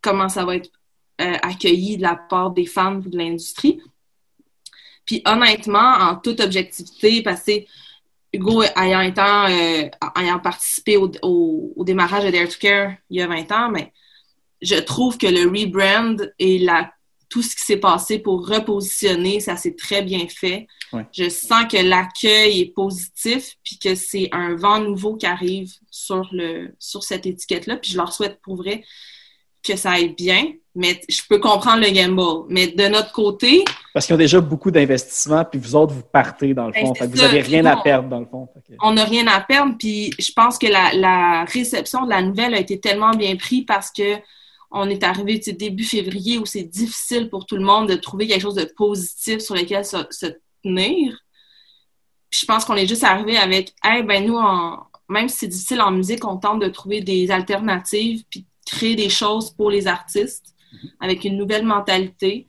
comment 0.00 0.28
ça 0.28 0.44
va 0.44 0.56
être 0.56 0.70
euh, 1.20 1.36
accueilli 1.42 1.96
de 1.96 2.02
la 2.02 2.16
part 2.16 2.50
des 2.50 2.66
fans 2.66 2.96
de 2.96 3.16
l'industrie. 3.16 3.80
Puis 5.06 5.22
honnêtement, 5.24 5.94
en 6.00 6.16
toute 6.16 6.40
objectivité, 6.40 7.22
parce 7.22 7.42
que 7.44 7.52
Hugo 8.34 8.62
ayant, 8.76 9.00
étant, 9.00 9.46
euh, 9.46 9.88
ayant 10.16 10.40
participé 10.40 10.96
au, 10.96 11.10
au, 11.22 11.84
démarrage 11.84 12.24
de 12.24 12.30
Dare 12.30 12.48
to 12.48 12.56
Care 12.60 12.94
il 13.08 13.18
y 13.18 13.22
a 13.22 13.28
20 13.28 13.52
ans, 13.52 13.70
mais 13.70 13.92
je 14.60 14.74
trouve 14.76 15.16
que 15.18 15.26
le 15.26 15.48
rebrand 15.48 16.16
et 16.38 16.58
la, 16.58 16.90
tout 17.28 17.42
ce 17.42 17.54
qui 17.54 17.62
s'est 17.62 17.78
passé 17.78 18.18
pour 18.18 18.48
repositionner, 18.48 19.40
ça 19.40 19.56
s'est 19.56 19.76
très 19.76 20.02
bien 20.02 20.26
fait. 20.28 20.66
Je 21.12 21.28
sens 21.28 21.64
que 21.70 21.76
l'accueil 21.76 22.60
est 22.60 22.74
positif, 22.74 23.56
puis 23.64 23.78
que 23.78 23.96
c'est 23.96 24.28
un 24.30 24.54
vent 24.54 24.80
nouveau 24.80 25.16
qui 25.16 25.26
arrive 25.26 25.72
sur, 25.90 26.28
le, 26.30 26.74
sur 26.78 27.02
cette 27.02 27.26
étiquette-là. 27.26 27.76
Puis 27.76 27.90
je 27.90 27.96
leur 27.96 28.12
souhaite 28.12 28.40
pour 28.42 28.56
vrai 28.56 28.84
que 29.64 29.76
ça 29.76 29.92
aille 29.92 30.14
bien, 30.14 30.52
mais 30.74 31.00
je 31.08 31.22
peux 31.28 31.38
comprendre 31.38 31.80
le 31.80 31.90
gamble. 31.90 32.46
Mais 32.48 32.68
de 32.68 32.88
notre 32.88 33.12
côté... 33.12 33.64
Parce 33.92 34.06
qu'il 34.06 34.14
y 34.14 34.16
a 34.16 34.18
déjà 34.18 34.40
beaucoup 34.40 34.70
d'investissements, 34.70 35.44
puis 35.44 35.58
vous 35.58 35.74
autres, 35.74 35.94
vous 35.94 36.02
partez 36.02 36.52
dans 36.52 36.66
le 36.66 36.72
ben, 36.72 36.86
fond. 36.86 37.06
vous 37.06 37.16
n'avez 37.16 37.40
rien 37.40 37.64
à 37.64 37.76
perdre 37.76 38.08
dans 38.08 38.20
le 38.20 38.26
fond. 38.26 38.48
On 38.82 38.92
n'a 38.92 39.04
rien 39.04 39.26
à 39.26 39.40
perdre, 39.40 39.74
puis 39.78 40.12
je 40.18 40.32
pense 40.32 40.58
que 40.58 40.66
la, 40.66 41.44
réception 41.44 42.04
de 42.04 42.10
la 42.10 42.22
nouvelle 42.22 42.54
a 42.54 42.60
été 42.60 42.78
tellement 42.80 43.12
bien 43.12 43.36
prise 43.36 43.64
parce 43.66 43.90
que 43.90 44.16
on 44.76 44.90
est 44.90 45.04
arrivé 45.04 45.38
début 45.38 45.84
février 45.84 46.36
où 46.36 46.46
c'est 46.46 46.64
difficile 46.64 47.30
pour 47.30 47.46
tout 47.46 47.54
le 47.54 47.64
monde 47.64 47.88
de 47.88 47.94
trouver 47.94 48.26
quelque 48.26 48.42
chose 48.42 48.56
de 48.56 48.68
positif 48.76 49.38
sur 49.38 49.54
lequel 49.54 49.84
se, 49.84 49.96
tenir. 50.64 51.16
je 52.30 52.44
pense 52.44 52.64
qu'on 52.64 52.74
est 52.74 52.88
juste 52.88 53.04
arrivé 53.04 53.36
avec, 53.36 53.72
hey, 53.84 54.02
ben 54.02 54.26
nous, 54.26 54.36
même 55.08 55.28
si 55.28 55.36
c'est 55.38 55.46
difficile 55.46 55.80
en 55.80 55.92
musique, 55.92 56.24
on 56.24 56.38
tente 56.38 56.60
de 56.60 56.66
trouver 56.66 57.02
des 57.02 57.30
alternatives 57.30 58.24
puis 58.28 58.46
créer 58.64 58.96
des 58.96 59.08
choses 59.08 59.50
pour 59.50 59.70
les 59.70 59.86
artistes 59.86 60.54
avec 61.00 61.24
une 61.24 61.36
nouvelle 61.36 61.64
mentalité. 61.64 62.46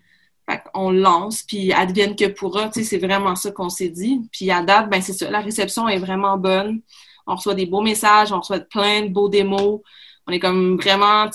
on 0.74 0.92
lance, 0.92 1.44
puis 1.44 1.74
advienne 1.74 2.16
que 2.16 2.28
pourra. 2.28 2.70
C'est 2.72 2.98
vraiment 2.98 3.36
ça 3.36 3.52
qu'on 3.52 3.70
s'est 3.70 3.90
dit. 3.90 4.22
Puis 4.32 4.52
à 4.52 4.62
date, 4.64 4.90
ben 4.90 5.02
c'est 5.02 5.14
ça. 5.14 5.30
La 5.30 5.42
réception 5.42 5.88
est 5.88 6.00
vraiment 6.00 6.38
bonne. 6.38 6.82
On 7.28 7.36
reçoit 7.36 7.56
des 7.56 7.66
beaux 7.66 7.82
messages, 7.82 8.32
on 8.32 8.40
reçoit 8.40 8.60
plein 8.60 9.04
de 9.04 9.10
beaux 9.10 9.30
démos 9.30 9.82
on 10.28 10.32
est 10.32 10.40
comme 10.40 10.78
vraiment, 10.78 11.30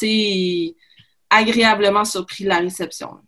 agréablement 1.30 2.04
surpris 2.04 2.44
de 2.44 2.48
la 2.48 2.58
réception. 2.58 3.18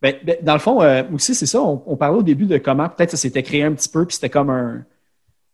Ben, 0.00 0.16
ben 0.24 0.38
dans 0.42 0.54
le 0.54 0.58
fond, 0.58 0.82
euh, 0.82 1.04
aussi, 1.12 1.34
c'est 1.34 1.46
ça, 1.46 1.60
on, 1.60 1.96
parlait 1.96 2.18
au 2.18 2.22
début 2.22 2.46
de 2.46 2.58
comment 2.58 2.88
peut-être 2.88 3.12
ça 3.12 3.16
s'était 3.16 3.42
créé 3.42 3.62
un 3.62 3.72
petit 3.72 3.88
peu, 3.88 4.04
puis 4.04 4.14
c'était 4.14 4.30
comme 4.30 4.50
un, 4.50 4.84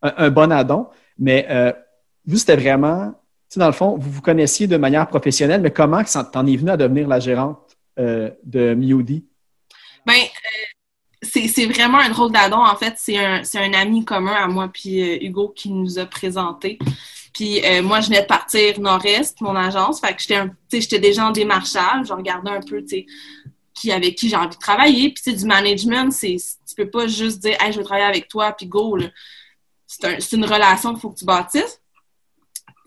un, 0.00 0.30
bon 0.30 0.50
addon, 0.50 0.86
mais 1.18 1.46
euh, 1.50 1.72
vous, 2.26 2.38
c'était 2.38 2.56
vraiment, 2.56 3.12
sais, 3.48 3.60
dans 3.60 3.66
le 3.66 3.72
fond, 3.72 3.96
vous 3.98 4.10
vous 4.10 4.22
connaissiez 4.22 4.66
de 4.66 4.76
manière 4.76 5.06
professionnelle, 5.06 5.60
mais 5.60 5.70
comment 5.70 6.02
t'en 6.04 6.46
es 6.46 6.56
venu 6.56 6.70
à 6.70 6.76
devenir 6.76 7.08
la 7.08 7.20
gérante 7.20 7.76
euh, 7.98 8.30
de 8.44 8.74
Miodi? 8.74 9.24
Ben, 10.06 10.22
c'est 11.22 11.66
vraiment 11.66 11.98
un 11.98 12.10
drôle 12.10 12.32
d'addon, 12.32 12.64
en 12.64 12.76
fait. 12.76 12.94
C'est 12.96 13.18
un, 13.18 13.72
ami 13.72 14.04
commun 14.04 14.34
à 14.34 14.46
moi 14.46 14.68
puis 14.72 15.00
Hugo 15.24 15.48
qui 15.48 15.70
nous 15.70 15.98
a 15.98 16.06
présenté. 16.06 16.78
Puis 17.34 17.64
euh, 17.64 17.82
moi, 17.82 18.00
je 18.00 18.08
venais 18.08 18.22
de 18.22 18.26
partir 18.26 18.80
Nord-Est, 18.80 19.40
mon 19.40 19.54
agence. 19.54 20.00
Fait 20.00 20.14
que 20.14 20.22
j'étais 20.72 20.98
déjà 20.98 21.26
en 21.26 21.30
démarchage. 21.30 22.08
Je 22.08 22.12
regardais 22.12 22.50
un 22.50 22.60
peu, 22.60 22.84
qui, 23.74 23.92
avec 23.92 24.16
qui 24.16 24.28
j'ai 24.28 24.36
envie 24.36 24.56
de 24.56 24.60
travailler. 24.60 25.12
Puis, 25.12 25.34
du 25.34 25.44
management, 25.44 26.10
c'est, 26.10 26.36
tu 26.36 26.74
peux 26.76 26.90
pas 26.90 27.06
juste 27.06 27.40
dire, 27.40 27.56
hey, 27.60 27.72
je 27.72 27.78
veux 27.78 27.84
travailler 27.84 28.08
avec 28.08 28.28
toi, 28.28 28.52
puis 28.52 28.66
go, 28.66 28.98
C'est, 29.86 30.32
une 30.32 30.44
relation 30.44 30.92
qu'il 30.92 31.00
faut 31.00 31.10
que 31.10 31.18
tu 31.18 31.24
bâtisses. 31.24 31.80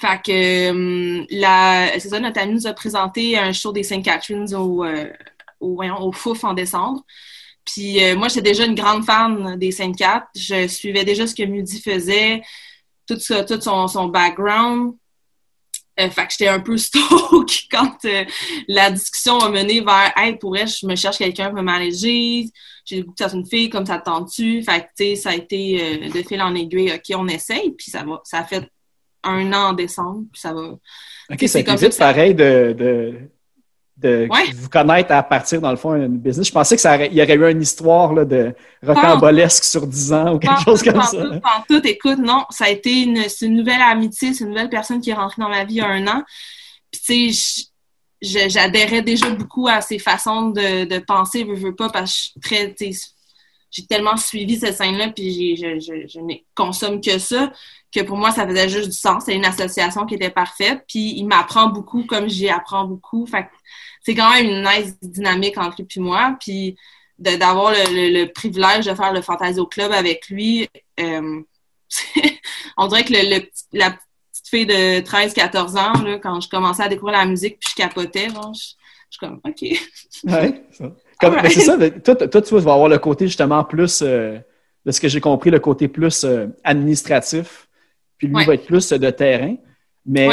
Fait 0.01 0.21
que, 0.23 0.71
euh, 0.71 1.25
la, 1.29 1.99
c'est 1.99 2.09
ça, 2.09 2.19
notre 2.19 2.39
ami 2.39 2.53
nous 2.53 2.67
a 2.67 2.73
présenté 2.73 3.37
un 3.37 3.53
show 3.53 3.71
des 3.71 3.83
St. 3.83 4.03
Catharines 4.03 4.53
au, 4.55 4.83
euh, 4.83 5.09
au, 5.59 6.11
Fouf 6.11 6.43
en 6.43 6.53
décembre. 6.53 7.05
Puis 7.63 7.99
moi, 8.15 8.27
j'étais 8.27 8.41
déjà 8.41 8.65
une 8.65 8.73
grande 8.73 9.05
fan 9.05 9.55
des 9.57 9.71
Saint 9.71 9.93
Cat. 9.93 10.27
Je 10.35 10.67
suivais 10.67 11.05
déjà 11.05 11.27
ce 11.27 11.35
que 11.35 11.43
Mudi 11.43 11.79
faisait 11.79 12.41
tout, 13.07 13.19
ça, 13.19 13.43
tout 13.43 13.61
son, 13.61 13.87
son 13.87 14.07
background. 14.07 14.95
Euh, 15.99 16.09
fait 16.09 16.25
que 16.25 16.31
j'étais 16.31 16.47
un 16.47 16.59
peu 16.59 16.77
stoke 16.77 17.67
quand 17.69 17.97
euh, 18.05 18.23
la 18.67 18.91
discussion 18.91 19.39
a 19.39 19.49
mené 19.49 19.81
vers 19.81 20.13
Hey, 20.15 20.37
pourrais 20.37 20.67
je 20.67 20.85
me 20.85 20.95
cherche 20.95 21.17
quelqu'un 21.17 21.47
pour 21.47 21.57
me 21.57 21.61
manager. 21.61 22.49
J'ai 22.85 22.97
le 22.97 23.03
goût 23.03 23.13
que 23.17 23.35
une 23.35 23.45
fille, 23.45 23.69
comme 23.69 23.85
ça 23.85 23.99
tente-tu? 23.99 24.63
Fait 24.63 24.81
que, 24.81 24.85
tu 24.97 25.03
sais, 25.03 25.15
ça 25.15 25.29
a 25.31 25.35
été 25.35 26.05
euh, 26.05 26.09
de 26.09 26.23
fil 26.23 26.41
en 26.41 26.55
aiguille, 26.55 26.91
OK, 26.93 27.15
on 27.15 27.27
essaye, 27.27 27.71
puis 27.71 27.91
ça 27.91 28.03
va. 28.03 28.21
Ça 28.23 28.39
a 28.39 28.43
fait 28.45 28.69
un 29.23 29.53
an 29.53 29.69
en 29.69 29.73
décembre, 29.73 30.23
puis 30.31 30.41
ça 30.41 30.53
va. 30.53 30.61
OK, 30.61 31.43
c'est 31.47 31.63
comme 31.63 31.75
vite 31.75 31.97
pareil 31.97 32.35
de, 32.35 32.75
de 34.01 34.27
vous 34.55 34.69
connaître 34.69 35.11
à 35.11 35.23
partir, 35.23 35.61
dans 35.61 35.69
le 35.69 35.77
fond, 35.77 35.93
d'une 35.93 36.17
business. 36.17 36.47
Je 36.47 36.51
pensais 36.51 36.75
qu'il 36.75 37.13
y 37.13 37.21
aurait 37.21 37.35
eu 37.35 37.51
une 37.51 37.61
histoire 37.61 38.13
là, 38.13 38.25
de 38.25 38.53
rocambolesque 38.81 39.63
sur 39.63 39.85
10 39.85 40.13
ans 40.13 40.33
ou 40.35 40.39
quelque 40.39 40.63
chose 40.63 40.83
comme 40.83 41.01
ça. 41.01 41.17
Tout, 41.67 41.79
tout, 41.79 41.87
écoute, 41.87 42.19
non, 42.19 42.45
ça 42.49 42.65
a 42.65 42.69
été 42.69 43.03
une, 43.03 43.23
une 43.41 43.55
nouvelle 43.55 43.81
amitié, 43.81 44.33
c'est 44.33 44.43
une 44.43 44.49
nouvelle 44.49 44.69
personne 44.69 45.01
qui 45.01 45.11
est 45.11 45.15
rentrée 45.15 45.41
dans 45.41 45.49
ma 45.49 45.63
vie 45.63 45.75
il 45.75 45.77
y 45.77 45.81
a 45.81 45.87
un 45.87 46.07
an. 46.07 46.23
Puis, 46.91 47.01
tu 47.01 47.33
sais, 47.33 48.49
j'adhérais 48.49 49.01
déjà 49.01 49.29
beaucoup 49.29 49.67
à 49.67 49.81
ses 49.81 49.99
façons 49.99 50.49
de, 50.49 50.85
de 50.85 50.99
penser, 50.99 51.45
je 51.47 51.53
veux 51.53 51.75
pas, 51.75 51.89
parce 51.89 52.11
que 52.11 52.17
je 52.17 52.23
suis 52.23 52.39
très, 52.39 52.75
j'ai 53.71 53.85
tellement 53.85 54.17
suivi 54.17 54.59
cette 54.59 54.75
scène-là, 54.75 55.09
puis 55.09 55.55
je, 55.55 55.79
je, 55.79 56.07
je 56.07 56.19
ne 56.19 56.33
consomme 56.53 57.01
que 57.01 57.17
ça, 57.17 57.51
que 57.91 58.01
pour 58.01 58.17
moi, 58.17 58.31
ça 58.31 58.47
faisait 58.47 58.69
juste 58.69 58.89
du 58.89 58.97
sens. 58.97 59.23
C'est 59.25 59.35
une 59.35 59.45
association 59.45 60.05
qui 60.05 60.15
était 60.15 60.29
parfaite, 60.29 60.83
puis 60.87 61.13
il 61.17 61.25
m'apprend 61.25 61.67
beaucoup 61.67 62.05
comme 62.05 62.29
j'y 62.29 62.49
apprends 62.49 62.85
beaucoup. 62.85 63.25
Fait 63.25 63.47
c'est 64.03 64.15
quand 64.15 64.31
même 64.31 64.47
une 64.47 64.63
nice 64.63 64.97
dynamique 65.01 65.57
entre 65.57 65.75
lui 65.79 65.87
et 65.95 65.99
moi. 65.99 66.35
Puis 66.39 66.77
d'avoir 67.19 67.71
le, 67.71 68.25
privilège 68.25 68.85
de 68.85 68.95
faire 68.95 69.13
le 69.13 69.21
Fantasio 69.21 69.65
Club 69.67 69.91
avec 69.91 70.27
lui, 70.29 70.67
euh, 70.99 71.41
on 72.77 72.87
dirait 72.87 73.03
que 73.03 73.13
le, 73.13 73.43
la 73.73 73.91
petite 73.91 74.47
fille 74.49 74.65
de 74.65 75.01
13-14 75.01 75.77
ans, 75.77 76.01
là, 76.03 76.17
quand 76.17 76.39
je 76.41 76.49
commençais 76.49 76.83
à 76.83 76.87
découvrir 76.87 77.19
la 77.19 77.25
musique 77.25 77.59
puis 77.59 77.69
je 77.71 77.75
capotais, 77.75 78.29
je, 78.29 78.59
suis 78.59 79.19
comme 79.19 79.39
OK. 79.45 79.61
Ouais, 80.23 80.63
c'est 81.49 81.59
ça. 81.59 81.77
Toi, 81.89 82.15
toi, 82.15 82.41
tu 82.41 82.53
vas 82.55 82.73
avoir 82.73 82.89
le 82.89 82.97
côté 82.97 83.27
justement 83.27 83.63
plus, 83.63 84.01
euh, 84.01 84.39
de 84.85 84.91
ce 84.91 84.99
que 84.99 85.07
j'ai 85.07 85.21
compris, 85.21 85.51
le 85.51 85.59
côté 85.59 85.87
plus 85.87 86.23
euh, 86.23 86.47
administratif, 86.63 87.67
puis 88.21 88.27
lui 88.27 88.45
va 88.45 88.53
être 88.53 88.65
plus 88.65 88.87
de 88.89 89.09
terrain. 89.09 89.55
Mais 90.05 90.29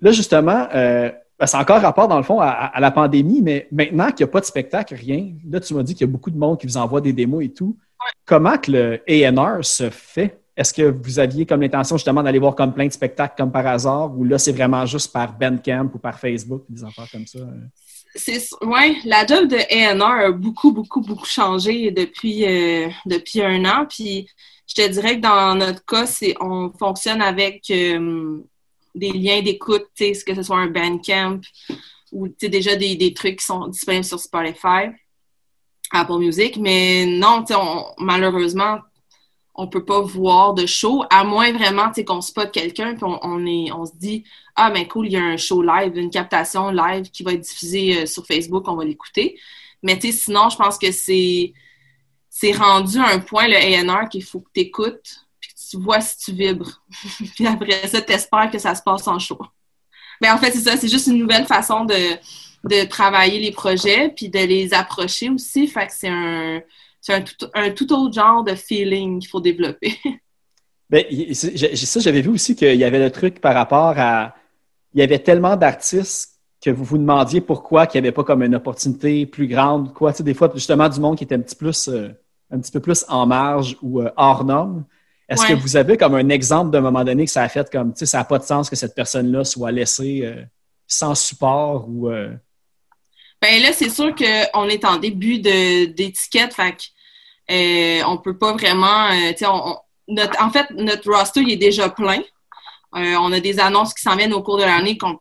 là, 0.00 0.10
justement, 0.10 0.66
ben, 0.72 1.46
c'est 1.46 1.56
encore 1.56 1.82
rapport, 1.82 2.08
dans 2.08 2.16
le 2.16 2.22
fond, 2.22 2.40
à, 2.40 2.72
la 2.80 2.90
pandémie, 2.90 3.42
mais 3.42 3.68
maintenant 3.70 4.08
qu'il 4.08 4.24
n'y 4.24 4.30
a 4.30 4.32
pas 4.32 4.40
de 4.40 4.46
spectacle, 4.46 4.94
rien, 4.94 5.32
là, 5.50 5.60
tu 5.60 5.74
m'as 5.74 5.82
dit 5.82 5.94
qu'il 5.94 6.06
y 6.06 6.10
a 6.10 6.12
beaucoup 6.12 6.30
de 6.30 6.38
monde 6.38 6.58
qui 6.58 6.66
vous 6.66 6.78
envoie 6.78 7.00
des 7.00 7.12
démos 7.12 7.44
et 7.44 7.50
tout. 7.50 7.76
Comment 8.24 8.56
que 8.56 8.70
le 8.70 9.00
A&R 9.06 9.64
se 9.64 9.90
fait? 9.90 10.40
Est-ce 10.56 10.72
que 10.72 10.82
vous 10.82 11.18
aviez 11.18 11.44
comme 11.44 11.60
l'intention 11.60 11.96
justement 11.96 12.22
d'aller 12.22 12.38
voir 12.38 12.54
comme 12.54 12.72
plein 12.72 12.86
de 12.86 12.92
spectacles 12.92 13.34
comme 13.36 13.52
par 13.52 13.66
hasard 13.66 14.18
ou 14.18 14.24
là, 14.24 14.38
c'est 14.38 14.52
vraiment 14.52 14.84
juste 14.86 15.12
par 15.12 15.32
Bandcamp 15.32 15.90
ou 15.94 15.98
par 15.98 16.18
Facebook, 16.18 16.64
des 16.68 16.82
affaires 16.84 17.08
comme 17.10 17.26
ça? 17.26 17.38
C'est, 18.14 18.42
ouais, 18.62 18.96
la 19.04 19.26
job 19.26 19.48
de 19.48 19.56
A&R 19.56 20.26
a 20.26 20.32
beaucoup, 20.32 20.72
beaucoup, 20.72 21.00
beaucoup 21.00 21.26
changé 21.26 21.90
depuis, 21.90 22.44
euh, 22.44 22.88
depuis 23.06 23.42
un 23.42 23.64
an. 23.66 23.86
Puis 23.88 24.28
je 24.70 24.74
te 24.74 24.88
dirais 24.88 25.16
que 25.16 25.22
dans 25.22 25.56
notre 25.56 25.84
cas, 25.84 26.06
on 26.40 26.70
fonctionne 26.78 27.20
avec 27.20 27.68
euh, 27.70 28.38
des 28.94 29.12
liens 29.12 29.42
d'écoute, 29.42 29.86
que 29.98 30.34
ce 30.34 30.42
soit 30.44 30.58
un 30.58 30.68
Bandcamp 30.68 31.40
ou 32.12 32.28
déjà 32.28 32.76
des, 32.76 33.12
trucs 33.12 33.40
qui 33.40 33.44
sont 33.44 33.66
disponibles 33.66 34.04
sur 34.04 34.20
Spotify, 34.20 34.92
Apple 35.90 36.18
Music. 36.18 36.56
Mais 36.56 37.04
non, 37.04 37.44
on, 37.50 37.84
malheureusement, 37.98 38.78
on 39.56 39.66
peut 39.66 39.84
pas 39.84 40.00
voir 40.02 40.54
de 40.54 40.66
show, 40.66 41.02
à 41.10 41.24
moins 41.24 41.52
vraiment 41.52 41.90
qu'on 42.06 42.20
spot 42.20 42.52
quelqu'un 42.52 42.94
puis 42.94 43.04
on, 43.04 43.18
on 43.24 43.86
se 43.86 43.96
dit 43.96 44.22
Ah, 44.54 44.70
ben 44.70 44.86
cool, 44.86 45.06
il 45.06 45.12
y 45.12 45.16
a 45.16 45.24
un 45.24 45.36
show 45.36 45.62
live, 45.62 45.96
une 45.96 46.10
captation 46.10 46.70
live 46.70 47.10
qui 47.10 47.24
va 47.24 47.32
être 47.32 47.40
diffusée 47.40 48.02
euh, 48.02 48.06
sur 48.06 48.24
Facebook, 48.24 48.68
on 48.68 48.76
va 48.76 48.84
l'écouter. 48.84 49.36
Mais 49.82 49.98
sinon, 50.00 50.48
je 50.48 50.56
pense 50.56 50.78
que 50.78 50.92
c'est 50.92 51.54
c'est 52.40 52.52
rendu 52.52 52.98
un 52.98 53.18
point, 53.18 53.48
le 53.48 53.56
ANR, 53.56 54.08
qu'il 54.08 54.24
faut 54.24 54.40
que 54.40 54.50
tu 54.54 54.60
écoutes 54.60 55.26
tu 55.70 55.76
vois 55.76 56.00
si 56.00 56.18
tu 56.18 56.32
vibres. 56.32 56.82
puis 57.36 57.46
après 57.46 57.86
ça, 57.86 58.00
tu 58.00 58.12
espères 58.12 58.50
que 58.50 58.58
ça 58.58 58.74
se 58.74 58.82
passe 58.82 59.06
en 59.06 59.18
show. 59.18 59.38
Mais 60.20 60.28
ben, 60.28 60.34
en 60.34 60.38
fait, 60.38 60.50
c'est 60.50 60.68
ça, 60.68 60.76
c'est 60.76 60.88
juste 60.88 61.06
une 61.06 61.18
nouvelle 61.18 61.46
façon 61.46 61.84
de, 61.84 61.94
de 62.64 62.88
travailler 62.88 63.38
les 63.38 63.52
projets 63.52 64.12
puis 64.14 64.28
de 64.28 64.38
les 64.38 64.74
approcher 64.74 65.30
aussi. 65.30 65.66
Fait 65.68 65.86
que 65.86 65.92
c'est 65.92 66.08
un, 66.08 66.60
un, 67.08 67.20
tout, 67.22 67.46
un 67.54 67.70
tout 67.70 67.92
autre 67.92 68.12
genre 68.12 68.44
de 68.44 68.54
feeling 68.54 69.20
qu'il 69.20 69.30
faut 69.30 69.40
développer. 69.40 69.96
Ben, 70.90 71.04
ça, 71.32 72.00
j'avais 72.00 72.20
vu 72.20 72.30
aussi 72.30 72.56
qu'il 72.56 72.74
y 72.74 72.82
avait 72.82 72.98
le 72.98 73.12
truc 73.12 73.40
par 73.40 73.54
rapport 73.54 73.94
à. 73.96 74.34
Il 74.92 74.98
y 74.98 75.04
avait 75.04 75.20
tellement 75.20 75.54
d'artistes 75.54 76.40
que 76.60 76.68
vous 76.68 76.82
vous 76.82 76.98
demandiez 76.98 77.40
pourquoi 77.40 77.86
qu'il 77.86 78.02
n'y 78.02 78.08
avait 78.08 78.12
pas 78.12 78.24
comme 78.24 78.42
une 78.42 78.56
opportunité 78.56 79.24
plus 79.24 79.46
grande. 79.46 79.94
Quoi, 79.94 80.12
tu 80.12 80.24
des 80.24 80.34
fois, 80.34 80.50
justement, 80.52 80.88
du 80.88 80.98
monde 80.98 81.16
qui 81.16 81.22
était 81.22 81.36
un 81.36 81.42
petit, 81.42 81.54
plus, 81.54 81.86
euh, 81.86 82.08
un 82.50 82.60
petit 82.60 82.72
peu 82.72 82.80
plus 82.80 83.04
en 83.08 83.26
marge 83.26 83.76
ou 83.82 84.00
euh, 84.00 84.10
hors 84.16 84.44
norme. 84.44 84.84
Est-ce 85.28 85.46
que 85.46 85.52
vous 85.52 85.76
avez 85.76 85.96
comme 85.96 86.16
un 86.16 86.28
exemple 86.28 86.72
d'un 86.72 86.80
moment 86.80 87.04
donné 87.04 87.24
que 87.24 87.30
ça 87.30 87.42
a 87.42 87.48
fait 87.48 87.70
comme, 87.70 87.92
tu 87.92 88.00
sais, 88.00 88.06
ça 88.06 88.18
n'a 88.18 88.24
pas 88.24 88.40
de 88.40 88.44
sens 88.44 88.68
que 88.68 88.74
cette 88.74 88.96
personne-là 88.96 89.44
soit 89.44 89.70
laissée 89.70 90.22
euh, 90.24 90.42
sans 90.88 91.14
support 91.14 91.88
ou. 91.88 92.10
Euh? 92.10 92.34
Ben 93.40 93.62
là, 93.62 93.72
c'est 93.72 93.90
sûr 93.90 94.12
qu'on 94.16 94.68
est 94.68 94.84
en 94.84 94.96
début 94.96 95.38
d'étiquette, 95.38 96.52
fait 96.52 96.76
euh, 97.50 98.02
on 98.06 98.18
peut 98.18 98.36
pas 98.36 98.52
vraiment, 98.52 99.08
tu 99.30 99.38
sais, 99.38 99.46
en 99.46 100.50
fait, 100.50 100.66
notre 100.72 101.10
roster 101.10 101.40
il 101.40 101.52
est 101.52 101.56
déjà 101.56 101.88
plein. 101.88 102.20
on 102.92 103.32
a 103.32 103.40
des 103.40 103.60
annonces 103.60 103.94
qui 103.94 104.02
s'en 104.02 104.16
viennent 104.16 104.34
au 104.34 104.42
cours 104.42 104.58
de 104.58 104.64
l'année 104.64 104.98
qu'on 104.98 105.18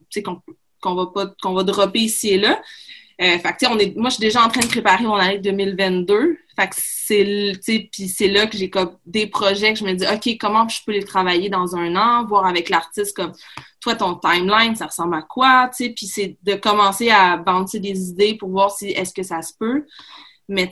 qu'on 0.82 0.96
va 0.96 1.08
pas 1.08 1.28
qu'on 1.42 1.54
va 1.54 1.64
dropper 1.64 2.00
ici 2.00 2.30
et 2.30 2.40
là. 2.40 2.60
Euh, 3.22 3.38
fait 3.38 3.54
que, 3.54 3.68
on 3.70 3.78
est, 3.78 3.96
moi, 3.98 4.10
je 4.10 4.16
suis 4.16 4.22
déjà 4.22 4.44
en 4.44 4.50
train 4.50 4.62
de 4.62 4.68
préparer 4.68 5.04
mon 5.04 5.16
année 5.16 5.40
2022. 5.40 6.38
Fait 6.60 6.68
que 6.68 6.76
c'est, 6.78 7.88
puis 7.90 8.10
c'est 8.10 8.28
là 8.28 8.46
que 8.46 8.58
j'ai 8.58 8.70
comme 8.70 8.98
des 9.06 9.28
projets 9.28 9.72
que 9.72 9.80
je 9.80 9.86
me 9.86 9.94
dis, 9.94 10.06
OK, 10.06 10.38
comment 10.38 10.68
je 10.68 10.80
peux 10.86 10.92
les 10.92 11.06
travailler 11.06 11.48
dans 11.48 11.74
un 11.78 11.96
an, 11.96 12.26
voir 12.26 12.46
avec 12.46 12.68
l'artiste 12.68 13.16
comme, 13.16 13.32
toi, 13.80 13.96
ton 13.96 14.16
timeline, 14.16 14.76
ça 14.76 14.88
ressemble 14.88 15.16
à 15.16 15.22
quoi, 15.22 15.70
puis 15.78 15.96
c'est 16.06 16.38
de 16.44 16.56
commencer 16.56 17.12
à 17.12 17.38
bouncer 17.38 17.80
des 17.80 18.10
idées 18.10 18.36
pour 18.36 18.50
voir 18.50 18.72
si, 18.72 18.90
est-ce 18.90 19.14
que 19.14 19.24
ça 19.24 19.42
se 19.42 19.54
peut. 19.58 19.86
Mais, 20.50 20.70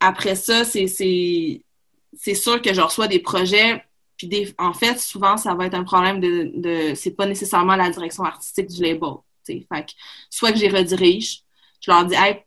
après 0.00 0.34
ça, 0.34 0.64
c'est, 0.64 0.88
c'est, 0.88 2.34
sûr 2.34 2.60
que 2.60 2.74
je 2.74 2.80
reçois 2.80 3.06
des 3.06 3.20
projets 3.20 3.84
puis 4.16 4.26
des, 4.26 4.52
en 4.58 4.72
fait, 4.72 4.98
souvent, 4.98 5.36
ça 5.36 5.54
va 5.54 5.66
être 5.66 5.74
un 5.74 5.84
problème 5.84 6.18
de, 6.20 6.94
c'est 6.96 7.12
pas 7.12 7.26
nécessairement 7.26 7.76
la 7.76 7.90
direction 7.90 8.24
artistique 8.24 8.66
du 8.66 8.82
label. 8.82 9.18
Fait 9.46 9.62
que, 9.68 9.92
soit 10.30 10.52
que 10.52 10.58
les 10.58 10.68
redirige, 10.68 11.42
je 11.80 11.90
leur 11.90 12.04
dis, 12.06 12.14
hey, 12.16 12.42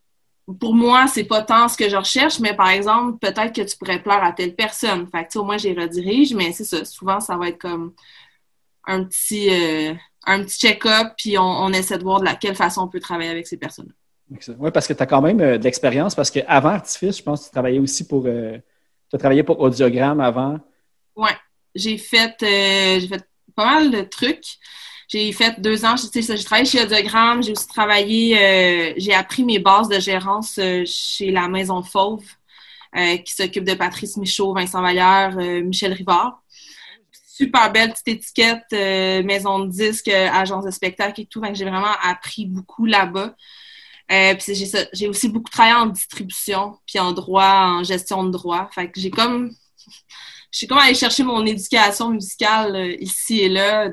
pour 0.60 0.76
moi, 0.76 1.08
c'est 1.08 1.24
pas 1.24 1.42
tant 1.42 1.68
ce 1.70 1.78
que 1.78 1.88
je 1.90 1.96
recherche, 1.96 2.40
mais 2.40 2.54
par 2.56 2.70
exemple, 2.70 3.18
peut-être 3.20 3.54
que 3.54 3.62
tu 3.62 3.78
pourrais 3.78 4.02
plaire 4.02 4.24
à 4.24 4.34
telle 4.34 4.56
personne. 4.56 5.08
Fait 5.10 5.24
que, 5.24 5.28
tu 5.28 5.32
sais, 5.34 5.40
au 5.40 5.44
moins, 5.44 5.58
je 5.58 5.70
les 5.70 5.82
redirige, 5.82 6.34
mais 6.34 6.52
c'est 6.52 6.66
ça. 6.66 6.84
Souvent, 6.84 7.20
ça 7.20 7.38
va 7.38 7.48
être 7.48 7.60
comme 7.60 7.94
un 8.86 9.06
petit, 9.06 9.50
euh, 9.50 9.94
un 10.26 10.44
petit 10.44 10.60
check-up, 10.60 11.14
puis 11.18 11.38
on, 11.38 11.44
on 11.44 11.72
essaie 11.72 11.98
de 11.98 12.04
voir 12.04 12.20
de 12.20 12.26
la, 12.26 12.36
quelle 12.36 12.56
façon 12.56 12.82
on 12.82 12.88
peut 12.90 13.00
travailler 13.00 13.30
avec 13.30 13.48
ces 13.48 13.58
personnes. 13.58 13.94
Oui, 14.58 14.72
parce 14.72 14.88
que 14.88 14.94
tu 14.94 15.02
as 15.04 15.06
quand 15.06 15.22
même 15.22 15.40
euh, 15.40 15.58
de 15.58 15.64
l'expérience, 15.64 16.16
parce 16.16 16.32
qu'avant 16.32 16.70
Artifice, 16.70 17.18
je 17.18 17.24
pense 17.24 17.42
que 17.42 17.46
tu 17.46 17.52
travaillais 17.52 17.80
aussi 17.80 18.06
pour. 18.06 18.26
euh, 18.26 18.58
tu 19.10 19.16
as 19.16 19.20
travaillé 19.20 19.44
pour 19.44 19.60
Audiogramme 19.60 20.20
avant. 20.20 20.60
Ouais, 21.16 21.38
j'ai 21.76 21.98
fait, 21.98 22.36
j'ai 22.40 23.08
fait 23.08 23.24
pas 23.56 23.66
mal 23.66 23.92
de 23.92 24.02
trucs. 24.02 24.58
J'ai 25.14 25.32
fait 25.32 25.62
deux 25.62 25.86
ans, 25.86 25.94
j'ai 25.96 26.44
travaillé 26.44 26.66
chez 26.66 26.82
Audiogramme, 26.82 27.44
j'ai 27.44 27.52
aussi 27.52 27.68
travaillé, 27.68 28.36
euh, 28.36 28.94
j'ai 28.98 29.14
appris 29.14 29.44
mes 29.44 29.60
bases 29.60 29.88
de 29.88 30.00
gérance 30.00 30.58
euh, 30.58 30.84
chez 30.88 31.30
la 31.30 31.48
Maison 31.48 31.84
Fauve, 31.84 32.26
euh, 32.98 33.18
qui 33.18 33.32
s'occupe 33.32 33.64
de 33.64 33.76
Patrice 33.76 34.18
Michaud, 34.18 34.56
Vincent 34.56 34.82
Vallière, 34.82 35.36
Michel 35.36 35.94
Rivard. 35.94 36.42
Super 37.28 37.72
belle 37.72 37.92
petite 37.92 38.08
étiquette, 38.08 39.24
maison 39.24 39.60
de 39.60 39.70
disques, 39.70 40.08
agence 40.08 40.66
de 40.66 40.72
spectacle 40.72 41.22
et 41.22 41.26
tout. 41.28 41.44
J'ai 41.54 41.66
vraiment 41.66 41.96
appris 42.02 42.48
beaucoup 42.48 42.88
là-bas. 42.88 43.36
J'ai 44.10 45.08
aussi 45.08 45.30
beaucoup 45.30 45.52
travaillé 45.52 45.76
en 45.76 45.86
distribution, 45.88 46.80
puis 46.88 46.98
en 46.98 47.12
droit, 47.12 47.78
en 47.78 47.84
gestion 47.84 48.24
de 48.24 48.32
droit. 48.32 48.68
Fait 48.74 48.90
que 48.90 49.00
j'ai 49.00 49.12
comme 49.12 49.52
je 50.52 50.58
suis 50.58 50.68
comme 50.68 50.80
allée 50.80 50.96
chercher 50.96 51.24
mon 51.24 51.46
éducation 51.46 52.10
musicale 52.10 52.96
ici 53.00 53.42
et 53.42 53.50
là 53.50 53.92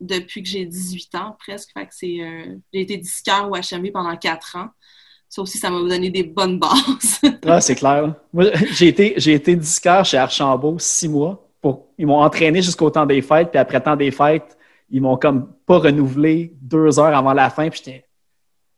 depuis 0.00 0.42
que 0.42 0.48
j'ai 0.48 0.64
18 0.64 1.14
ans 1.16 1.36
presque. 1.38 1.70
Fait 1.72 1.86
que 1.86 1.92
c'est 1.92 2.20
euh, 2.20 2.56
j'ai 2.72 2.80
été 2.80 2.96
disquaire 2.96 3.48
au 3.50 3.54
HMV 3.54 3.90
pendant 3.92 4.16
quatre 4.16 4.56
ans. 4.56 4.68
Ça 5.28 5.42
aussi, 5.42 5.58
ça 5.58 5.68
m'a 5.70 5.80
donné 5.80 6.10
des 6.10 6.22
bonnes 6.22 6.58
bases. 6.60 7.20
Ah, 7.46 7.60
c'est 7.60 7.74
clair. 7.74 8.14
Moi, 8.32 8.46
j'ai 8.72 8.88
été, 8.88 9.14
j'ai 9.16 9.34
été 9.34 9.54
disquaire 9.54 10.04
chez 10.04 10.16
Archambault 10.16 10.78
six 10.78 11.08
mois. 11.08 11.44
Pour, 11.60 11.88
ils 11.98 12.06
m'ont 12.06 12.20
entraîné 12.20 12.62
jusqu'au 12.62 12.88
temps 12.88 13.04
des 13.04 13.20
fêtes, 13.20 13.50
puis 13.50 13.58
après 13.58 13.78
le 13.78 13.84
temps 13.84 13.96
des 13.96 14.10
fêtes, 14.10 14.56
ils 14.90 15.02
m'ont 15.02 15.16
comme 15.16 15.52
pas 15.66 15.78
renouvelé 15.78 16.54
deux 16.60 16.98
heures 16.98 17.14
avant 17.16 17.34
la 17.34 17.50
fin, 17.50 17.68
puis 17.68 17.82
j'étais. 17.84 18.04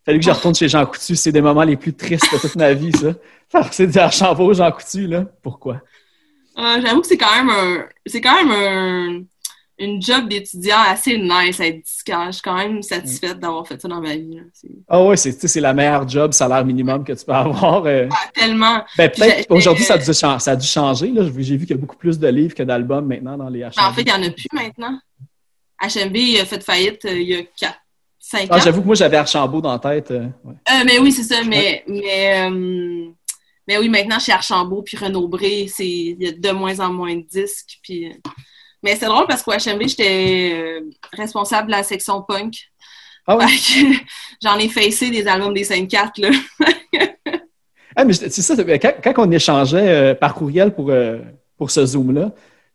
Fallu 0.04 0.18
que 0.18 0.24
je 0.24 0.30
retourne 0.30 0.54
chez 0.54 0.68
Jean 0.68 0.87
Coutu. 0.87 1.14
C'est 1.14 1.30
des 1.30 1.42
moments 1.42 1.62
les 1.62 1.76
plus 1.76 1.94
tristes 1.94 2.33
de 2.33 2.38
toute 2.38 2.56
ma 2.56 2.72
vie, 2.72 2.90
ça. 2.92 3.14
Faire 3.50 3.72
c'est 3.72 3.87
dire 3.87 4.04
Archambault, 4.04 4.54
Jean 4.54 4.72
Coutu, 4.72 5.06
là. 5.06 5.26
Pourquoi? 5.42 5.83
Euh, 6.59 6.80
J'avoue 6.80 7.02
que 7.02 7.06
c'est 7.06 7.18
quand 7.18 7.35
même 7.37 7.50
un 7.50 7.85
c'est 8.06 8.20
quand 8.20 8.44
même 8.44 8.50
un 8.50 9.22
une 9.81 10.01
job 10.01 10.29
d'étudiant 10.29 10.77
assez 10.87 11.16
nice 11.19 11.59
à 11.61 11.66
être 11.66 11.83
disquaire. 11.83 12.27
Je 12.27 12.33
suis 12.33 12.43
quand 12.43 12.55
même 12.57 12.83
satisfaite 12.83 13.40
d'avoir 13.40 13.66
fait 13.66 13.81
ça 13.81 13.88
dans 13.88 14.01
ma 14.01 14.14
vie. 14.14 14.38
Ah 14.87 15.03
ouais, 15.03 15.16
c'est, 15.16 15.61
la 15.61 15.73
meilleure 15.73 16.07
job, 16.07 16.33
salaire 16.33 16.64
minimum 16.64 17.03
que 17.03 17.12
tu 17.14 17.25
peux 17.25 17.33
avoir. 17.33 17.85
euh. 17.87 18.07
tellement. 18.35 18.85
Ben, 18.99 19.11
peut-être 19.11 19.51
aujourd'hui, 19.51 19.85
ça, 19.85 19.95
a 19.95 19.99
dû 19.99 20.12
chan- 20.12 20.38
ça 20.38 20.53
a 20.53 20.57
dû 20.57 20.66
changer. 20.66 21.12
J'ai 21.38 21.57
vu 21.57 21.66
qu'il 21.66 21.75
y 21.77 21.79
a 21.79 21.81
beaucoup 21.81 21.97
plus 21.97 22.19
de 22.19 22.29
livres 22.29 22.55
que 22.55 22.62
d'albums 22.62 23.07
maintenant 23.07 23.37
dans 23.38 23.49
les 23.49 23.61
HMV. 23.62 23.73
Ben, 23.77 23.87
en 23.88 23.93
fait, 23.95 24.03
il 24.03 24.07
n'y 24.07 24.12
en 24.12 24.23
a 24.23 24.31
plus 24.31 24.49
maintenant. 24.53 24.99
HMV 25.83 26.40
a 26.40 26.45
fait 26.45 26.62
faillite 26.62 27.05
euh, 27.07 27.19
il 27.19 27.29
y 27.29 27.35
a 27.37 27.43
4, 27.59 27.75
5 28.19 28.43
ans. 28.43 28.47
Ah, 28.51 28.59
j'avoue 28.59 28.83
que 28.83 28.87
moi, 28.87 28.95
j'avais 28.95 29.16
Archambault 29.16 29.62
dans 29.62 29.73
la 29.73 29.79
tête. 29.79 30.11
euh, 30.11 30.27
ouais. 30.45 30.85
Mais 30.85 30.99
oui, 30.99 31.11
c'est 31.11 31.23
ça. 31.23 31.43
Mais, 31.43 31.83
mais, 31.88 32.51
mais 33.66 33.79
oui, 33.79 33.88
maintenant, 33.88 34.19
chez 34.19 34.33
Archambault 34.33 34.83
puis 34.83 34.97
Renaud 34.99 35.27
Bré, 35.29 35.66
c'est, 35.69 35.88
il 35.88 36.23
y 36.23 36.27
a 36.29 36.33
de 36.33 36.51
moins 36.51 36.79
en 36.81 36.93
moins 36.93 37.14
de 37.16 37.23
disques. 37.23 37.79
Puis, 37.83 38.12
mais 38.83 38.97
c'est 38.97 39.07
drôle 39.07 39.27
parce 39.29 39.43
qu'au 39.43 39.53
HMV, 39.53 39.88
j'étais 39.88 40.53
euh, 40.55 40.81
responsable 41.12 41.66
de 41.69 41.73
la 41.73 41.83
section 41.83 42.23
punk. 42.23 42.57
Ah 43.27 43.37
ouais? 43.37 43.47
J'en 44.43 44.59
ai 44.59 44.69
facé 44.69 45.11
des 45.11 45.27
albums 45.27 45.55
des 45.55 45.64
5-4, 45.64 46.21
là. 46.21 46.31
Ah, 47.97 48.05
mais 48.05 48.12
c'est 48.12 48.31
ça, 48.31 48.55
quand, 48.57 48.95
quand 49.03 49.27
on 49.27 49.31
échangeait 49.33 49.88
euh, 49.88 50.14
par 50.14 50.35
courriel 50.35 50.73
pour, 50.73 50.90
euh, 50.90 51.19
pour 51.59 51.73
ce 51.73 51.85
Zoom-là, 51.85 52.33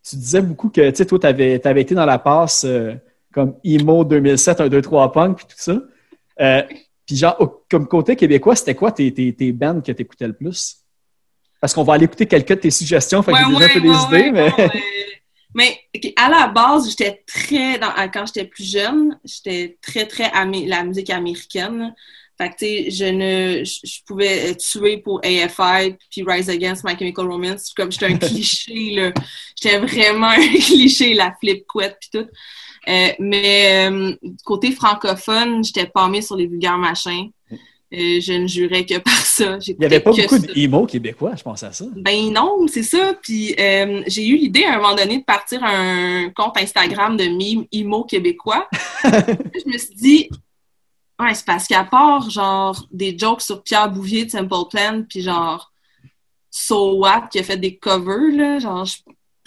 tu 0.08 0.18
disais 0.18 0.42
beaucoup 0.42 0.70
que, 0.70 0.90
tu 0.90 0.98
sais, 0.98 1.06
toi, 1.06 1.18
tu 1.18 1.26
avais, 1.26 1.56
été 1.56 1.96
dans 1.96 2.06
la 2.06 2.20
passe 2.20 2.66
euh, 2.66 2.94
comme 3.34 3.56
Emo 3.64 4.04
2007, 4.04 4.62
1, 4.62 4.68
2, 4.68 4.82
3 4.82 5.12
Punk, 5.14 5.38
puis 5.38 5.46
tout 5.46 5.56
ça. 5.58 5.80
Euh, 6.42 6.62
puis 7.06 7.16
genre, 7.16 7.36
au- 7.40 7.64
comme 7.72 7.88
côté 7.88 8.16
québécois, 8.16 8.56
c'était 8.56 8.76
quoi 8.76 8.92
tes, 8.92 9.12
tes, 9.14 9.34
tes 9.34 9.52
bands 9.52 9.82
que 9.82 9.92
tu 9.92 10.02
écoutais 10.02 10.28
le 10.28 10.34
plus? 10.34 10.78
Parce 11.62 11.74
qu'on 11.74 11.84
va 11.84 11.94
aller 11.94 12.06
écouter 12.06 12.26
quelques 12.28 12.50
de 12.50 12.56
tes 12.56 12.72
suggestions, 12.72 13.24
fait 13.24 13.32
que 13.32 13.38
j'ai 13.38 13.54
déjà 13.54 13.66
un 13.66 13.70
peu 13.70 13.82
des 13.82 13.90
ouais, 13.90 14.04
idées, 14.06 14.32
mais... 14.32 14.52
Mais 15.56 15.80
à 16.18 16.30
la 16.30 16.48
base, 16.50 16.90
j'étais 16.90 17.24
très 17.26 17.80
dans, 17.80 17.92
quand 18.14 18.26
j'étais 18.28 18.46
plus 18.46 18.70
jeune, 18.70 19.18
j'étais 19.24 19.78
très 19.82 20.06
très 20.06 20.26
amé- 20.32 20.68
la 20.68 20.84
musique 20.84 21.10
américaine. 21.10 21.96
Fait 22.38 22.50
que 22.50 22.56
tu 22.56 22.66
sais, 22.66 22.92
je 22.92 23.06
ne 23.06 23.64
je, 23.64 23.80
je 23.86 24.04
pouvais 24.06 24.54
tuer 24.56 24.98
pour 24.98 25.22
AFI 25.24 25.96
puis 26.12 26.24
Rise 26.28 26.50
Against 26.50 26.84
My 26.84 26.98
Chemical 27.00 27.28
Romance 27.32 27.74
comme 27.74 27.92
j'étais 27.92 28.08
un 28.08 28.18
cliché 28.20 28.92
là. 28.92 29.14
J'étais 29.56 29.80
vraiment 29.80 30.28
un 30.28 30.48
cliché 30.60 31.14
la 31.14 31.34
flip 31.40 31.66
couette 31.66 31.98
puis 32.02 32.20
tout. 32.22 32.30
Euh, 32.88 33.10
mais 33.20 33.90
euh, 33.90 34.16
côté 34.44 34.72
francophone, 34.74 35.64
j'étais 35.64 35.88
palmée 35.88 36.22
sur 36.22 36.36
les 36.36 36.48
vulgaires 36.48 36.78
machins. 36.78 37.32
Euh, 37.96 38.20
je 38.20 38.34
ne 38.34 38.48
jurais 38.48 38.86
que 38.86 38.98
par 39.00 39.14
ça. 39.26 39.58
Il 39.68 39.76
n'y 39.80 39.86
avait 39.86 40.00
pas 40.02 40.12
que 40.12 40.22
beaucoup 40.22 40.38
ça. 40.38 40.54
d'emo 40.54 40.86
québécois, 40.86 41.34
je 41.38 41.44
pense 41.44 41.64
à 41.64 41.72
ça. 41.72 41.86
Ben 41.96 42.32
non, 42.34 42.66
c'est 42.68 42.84
ça. 42.84 43.14
Puis 43.22 43.56
euh, 43.60 44.04
j'ai 44.08 44.28
eu 44.28 44.36
l'idée 44.36 44.66
à 44.66 44.74
un 44.74 44.78
moment 44.78 44.96
donné 44.96 45.20
de 45.20 45.24
partir 45.24 45.64
un 45.64 46.30
compte 46.36 46.58
Instagram 46.58 47.16
de 47.16 47.26
mime 47.26 47.66
emo 47.72 48.04
québécois. 48.04 48.68
je 49.04 49.70
me 49.72 49.78
suis 49.78 49.96
dit, 49.96 50.30
ouais, 51.20 51.34
c'est 51.34 51.46
parce 51.46 51.68
qu'à 51.68 51.84
part 51.86 52.30
genre 52.30 52.86
des 52.92 53.18
jokes 53.18 53.42
sur 53.42 53.64
Pierre 53.64 53.90
Bouvier 53.92 54.26
de 54.26 54.32
Simple 54.32 54.56
Plan, 54.70 55.04
puis 55.10 55.22
genre 55.22 55.72
So 56.52 56.98
What 57.00 57.28
qui 57.32 57.40
a 57.40 57.44
fait 57.44 57.58
des 57.58 57.78
covers, 57.78 58.32
là, 58.36 58.60
genre 58.60 58.86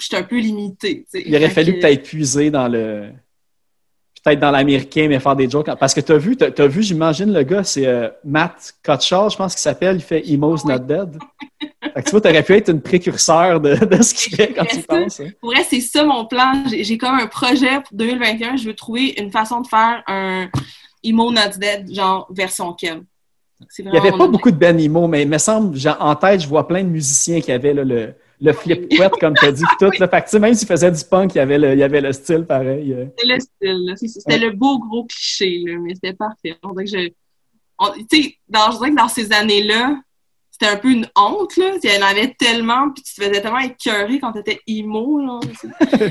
suis 0.00 0.16
un 0.16 0.22
peu 0.22 0.38
limitée. 0.38 1.06
tu. 1.12 1.22
Il 1.26 1.34
aurait 1.34 1.48
Fait 1.48 1.54
fallu 1.64 1.74
que- 1.74 1.80
peut-être 1.80 2.02
puiser 2.04 2.50
dans 2.50 2.68
le. 2.68 3.11
Peut-être 4.28 4.40
dans 4.40 4.50
l'américain, 4.50 5.06
mais 5.08 5.18
faire 5.20 5.36
des 5.36 5.48
jokes. 5.48 5.70
Parce 5.78 5.94
que 5.94 6.00
tu 6.00 6.12
as 6.12 6.18
vu, 6.18 6.36
t'as, 6.36 6.66
vu, 6.66 6.82
j'imagine, 6.82 7.32
le 7.32 7.42
gars, 7.42 7.64
c'est 7.64 7.86
euh, 7.86 8.08
Matt 8.24 8.74
Cutshall, 8.82 9.30
je 9.30 9.36
pense 9.36 9.54
qu'il 9.54 9.62
s'appelle, 9.62 9.96
il 9.96 10.02
fait 10.02 10.28
Emo's 10.28 10.64
Not 10.64 10.80
Dead. 10.80 11.18
Fait 11.82 12.02
que 12.02 12.04
tu 12.04 12.10
vois, 12.10 12.20
t'aurais 12.20 12.42
pu 12.42 12.54
être 12.54 12.68
une 12.70 12.82
précurseur 12.82 13.60
de, 13.60 13.74
de 13.84 14.02
ce 14.02 14.12
qu'il 14.12 14.34
fait 14.36 14.52
quand 14.52 14.64
tu 14.66 14.80
penses. 14.80 15.20
hein. 15.20 15.28
Pour 15.40 15.52
vrai, 15.52 15.64
c'est 15.68 15.80
ça 15.80 16.04
mon 16.04 16.26
plan. 16.26 16.64
J'ai 16.70 16.98
comme 16.98 17.14
un 17.14 17.26
projet 17.26 17.80
pour 17.80 17.96
2021. 17.96 18.56
Je 18.56 18.66
veux 18.66 18.74
trouver 18.74 19.14
une 19.18 19.30
façon 19.30 19.60
de 19.60 19.66
faire 19.66 20.02
un 20.06 20.48
Emo 21.02 21.32
Not 21.32 21.58
Dead, 21.58 21.94
genre 21.94 22.28
version 22.30 22.74
Ken. 22.74 23.04
C'est 23.68 23.82
Il 23.82 23.90
n'y 23.90 23.98
avait 23.98 24.12
pas 24.12 24.28
beaucoup 24.28 24.50
de 24.50 24.56
Ben 24.56 24.78
Emo, 24.78 25.08
mais 25.08 25.22
il 25.22 25.28
me 25.28 25.38
semble, 25.38 25.76
en 25.98 26.14
tête, 26.16 26.42
je 26.42 26.48
vois 26.48 26.68
plein 26.68 26.82
de 26.82 26.88
musiciens 26.88 27.40
qui 27.40 27.50
avaient 27.50 27.74
là, 27.74 27.82
le, 27.84 28.14
le 28.40 28.53
flip 28.53 28.88
couette, 28.96 29.12
comme 29.20 29.35
tu 29.35 29.44
as 29.46 29.53
dit, 29.53 29.64
tout. 29.81 29.90
Là. 29.98 30.09
Fait 30.09 30.24
que, 30.24 30.37
même 30.38 30.55
s'il 30.55 30.68
faisait 30.68 30.90
du 30.92 31.03
punk, 31.05 31.35
il 31.35 31.38
y 31.38 31.40
avait 31.40 31.59
le, 31.59 31.72
il 31.72 31.79
y 31.79 31.83
avait 31.83 32.01
le 32.01 32.12
style 32.12 32.44
pareil. 32.44 32.92
euh. 32.92 33.07
C'était 33.18 33.35
le 33.35 33.40
style. 33.96 34.11
C'était 34.20 34.38
le 34.38 34.51
beau 34.53 34.79
gros 34.79 35.05
cliché, 35.07 35.62
là, 35.66 35.79
mais 35.81 35.94
c'était 35.94 36.12
parfait. 36.14 36.57
On 36.62 36.70
dirait 36.72 36.85
que 36.85 36.90
je. 36.90 37.11
on- 37.79 37.92
Tu 38.11 38.22
sais, 38.22 38.37
dans, 38.48 38.70
je 38.70 38.77
dirais 38.79 38.90
que 38.90 38.96
dans 38.96 39.09
ces 39.09 39.33
années-là, 39.33 40.01
c'était 40.51 40.72
un 40.72 40.77
peu 40.77 40.90
une 40.90 41.09
honte, 41.16 41.57
là. 41.57 41.72
Il 41.83 41.90
y 41.90 41.96
en 42.03 42.07
avait 42.07 42.35
tellement, 42.38 42.90
puis 42.90 43.03
tu 43.03 43.14
te 43.14 43.24
faisais 43.24 43.40
tellement 43.40 43.59
écœurer 43.59 44.18
quand 44.20 44.33
t'étais 44.33 44.61
emo, 44.66 45.20
là. 45.20 45.40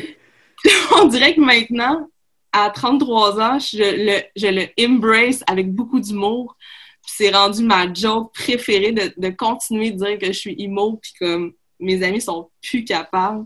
On 0.99 1.05
dirait 1.05 1.35
que 1.35 1.41
maintenant, 1.41 2.09
à 2.51 2.69
33 2.69 3.39
ans, 3.39 3.59
je 3.59 3.77
le, 3.77 4.21
je 4.35 4.47
le 4.47 4.67
embrace 4.85 5.43
avec 5.47 5.71
beaucoup 5.73 5.99
d'humour. 5.99 6.55
Puis 7.03 7.13
c'est 7.17 7.29
rendu 7.35 7.63
ma 7.63 7.93
joke 7.93 8.33
préférée 8.33 8.91
de, 8.91 9.13
de 9.15 9.29
continuer 9.29 9.91
de 9.91 9.97
dire 10.03 10.17
que 10.17 10.27
je 10.27 10.31
suis 10.37 10.55
emo, 10.61 10.97
puis 11.01 11.13
comme 11.19 11.53
mes 11.79 12.03
amis 12.03 12.21
sont 12.21 12.49
plus 12.61 12.83
capables. 12.83 13.45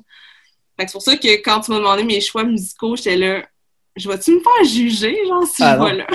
Fait 0.77 0.85
que 0.85 0.91
c'est 0.91 0.93
pour 0.93 1.01
ça 1.01 1.17
que 1.17 1.27
quand 1.41 1.61
tu 1.61 1.71
m'as 1.71 1.77
demandé 1.77 2.03
mes 2.03 2.21
choix 2.21 2.43
musicaux, 2.43 2.95
j'étais 2.95 3.17
là, 3.17 3.43
je 3.95 4.09
vais-tu 4.09 4.35
me 4.35 4.39
faire 4.39 4.63
juger, 4.63 5.17
genre, 5.27 5.45
si 5.45 5.63
Ah 5.63 5.77
je 5.77 5.83
vais 5.83 5.97
là? 5.97 6.07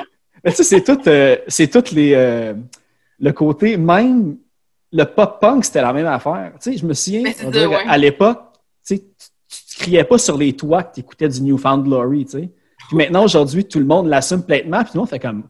Mais 0.44 0.50
tu 0.50 0.56
sais, 0.58 0.64
c'est 0.64 0.84
tout, 0.84 1.08
euh, 1.08 1.36
c'est 1.48 1.68
tout 1.68 1.94
les, 1.94 2.14
euh, 2.14 2.54
le 3.18 3.32
côté, 3.32 3.76
même 3.76 4.38
le 4.92 5.04
pop-punk, 5.04 5.64
c'était 5.64 5.82
la 5.82 5.92
même 5.92 6.06
affaire. 6.06 6.52
Tu 6.62 6.72
sais, 6.72 6.78
je 6.78 6.86
me 6.86 6.94
souviens, 6.94 7.32
on 7.44 7.50
ouais. 7.50 7.84
à 7.86 7.98
l'époque, 7.98 8.40
tu 8.86 8.96
sais, 8.96 9.04
tu 9.48 9.76
criais 9.78 10.04
pas 10.04 10.18
sur 10.18 10.38
les 10.38 10.54
toits 10.54 10.84
que 10.84 10.94
tu 10.94 11.00
écoutais 11.00 11.28
du 11.28 11.42
Newfound 11.42 11.84
Glory, 11.84 12.24
tu 12.24 12.30
sais. 12.32 12.50
Puis 12.88 12.96
maintenant, 12.96 13.24
aujourd'hui, 13.24 13.64
tout 13.64 13.78
le 13.78 13.84
monde 13.84 14.06
l'assume 14.06 14.44
pleinement, 14.44 14.78
puis 14.82 14.92
tout 14.92 14.94
le 14.94 15.00
monde 15.00 15.08
fait 15.08 15.18
comme... 15.18 15.44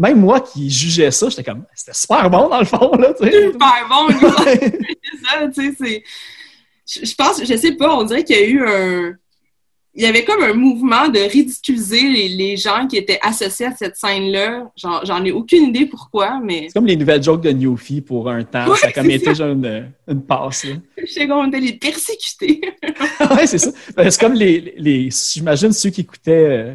Même 0.00 0.18
moi 0.18 0.40
qui 0.40 0.70
jugeais 0.70 1.10
ça, 1.10 1.28
j'étais 1.28 1.44
comme, 1.44 1.66
c'était 1.74 1.92
super 1.92 2.30
bon 2.30 2.48
dans 2.48 2.58
le 2.58 2.64
fond, 2.64 2.90
là, 2.96 3.12
tu 3.12 3.22
sais. 3.22 3.50
Super 3.52 3.86
bon, 3.86 4.06
gars. 4.08 4.34
c'est 4.46 5.26
ça, 5.26 5.48
tu 5.54 5.74
sais. 5.74 6.02
Je, 6.86 7.14
pense, 7.14 7.44
je 7.44 7.54
sais 7.54 7.72
pas, 7.72 7.94
on 7.94 8.04
dirait 8.04 8.24
qu'il 8.24 8.36
y 8.36 8.38
a 8.38 8.46
eu 8.46 8.66
un... 8.66 9.12
Il 9.92 10.02
y 10.02 10.06
avait 10.06 10.24
comme 10.24 10.42
un 10.42 10.54
mouvement 10.54 11.08
de 11.08 11.18
ridiculiser 11.18 12.00
les, 12.00 12.28
les 12.28 12.56
gens 12.56 12.86
qui 12.86 12.96
étaient 12.96 13.18
associés 13.20 13.66
à 13.66 13.76
cette 13.76 13.96
scène-là. 13.96 14.70
J'en 14.74 15.22
ai 15.22 15.32
aucune 15.32 15.64
idée 15.64 15.84
pourquoi, 15.84 16.40
mais 16.42 16.68
C'est 16.68 16.74
comme 16.74 16.86
les 16.86 16.96
nouvelles 16.96 17.22
jokes 17.22 17.42
de 17.42 17.50
Newfie 17.50 18.00
pour 18.00 18.30
un 18.30 18.42
temps. 18.44 18.68
Ouais, 18.68 18.78
ça 18.78 18.86
a 18.86 18.92
comme 18.92 19.10
été 19.10 19.34
genre 19.34 19.50
une, 19.50 19.92
une 20.08 20.22
passe, 20.22 20.64
là. 20.64 20.76
je 20.96 21.12
sais 21.12 21.28
qu'on 21.28 21.46
était 21.48 21.60
les 21.60 21.74
persécutés. 21.74 22.62
ouais, 23.36 23.46
c'est 23.46 23.58
ça. 23.58 23.70
Ben, 23.94 24.10
C'est 24.10 24.20
comme 24.20 24.34
les, 24.34 24.72
les 24.78 25.10
j'imagine 25.10 25.72
ceux 25.72 25.90
qui 25.90 26.00
écoutaient 26.00 26.46
euh, 26.48 26.74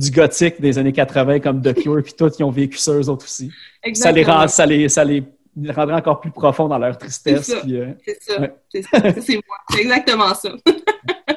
du 0.00 0.10
gothique 0.10 0.60
des 0.60 0.78
années 0.78 0.92
80 0.92 1.40
comme 1.40 1.60
The 1.60 1.74
Cure, 1.74 2.02
puis 2.02 2.14
tout, 2.14 2.30
qui 2.30 2.42
ont 2.42 2.50
vécu 2.50 2.78
ça 2.78 2.92
eux 2.92 3.08
autres 3.08 3.26
aussi. 3.26 3.50
Ça 3.92 4.10
les, 4.10 4.24
rend, 4.24 4.48
ça, 4.48 4.64
les, 4.64 4.88
ça 4.88 5.04
les 5.04 5.22
rendrait 5.68 5.96
encore 5.96 6.20
plus 6.20 6.30
profonds 6.30 6.68
dans 6.68 6.78
leur 6.78 6.96
tristesse. 6.96 7.42
C'est 7.44 7.52
ça. 7.52 7.60
puis, 7.60 7.76
euh, 7.76 7.88
C'est 8.04 8.22
ça. 8.22 8.40
Ouais. 8.40 8.54
C'est 8.72 8.82
ça. 8.82 8.98
C'est 9.20 9.34
moi. 9.34 9.56
C'est 9.70 9.80
exactement 9.82 10.34
ça. 10.34 10.50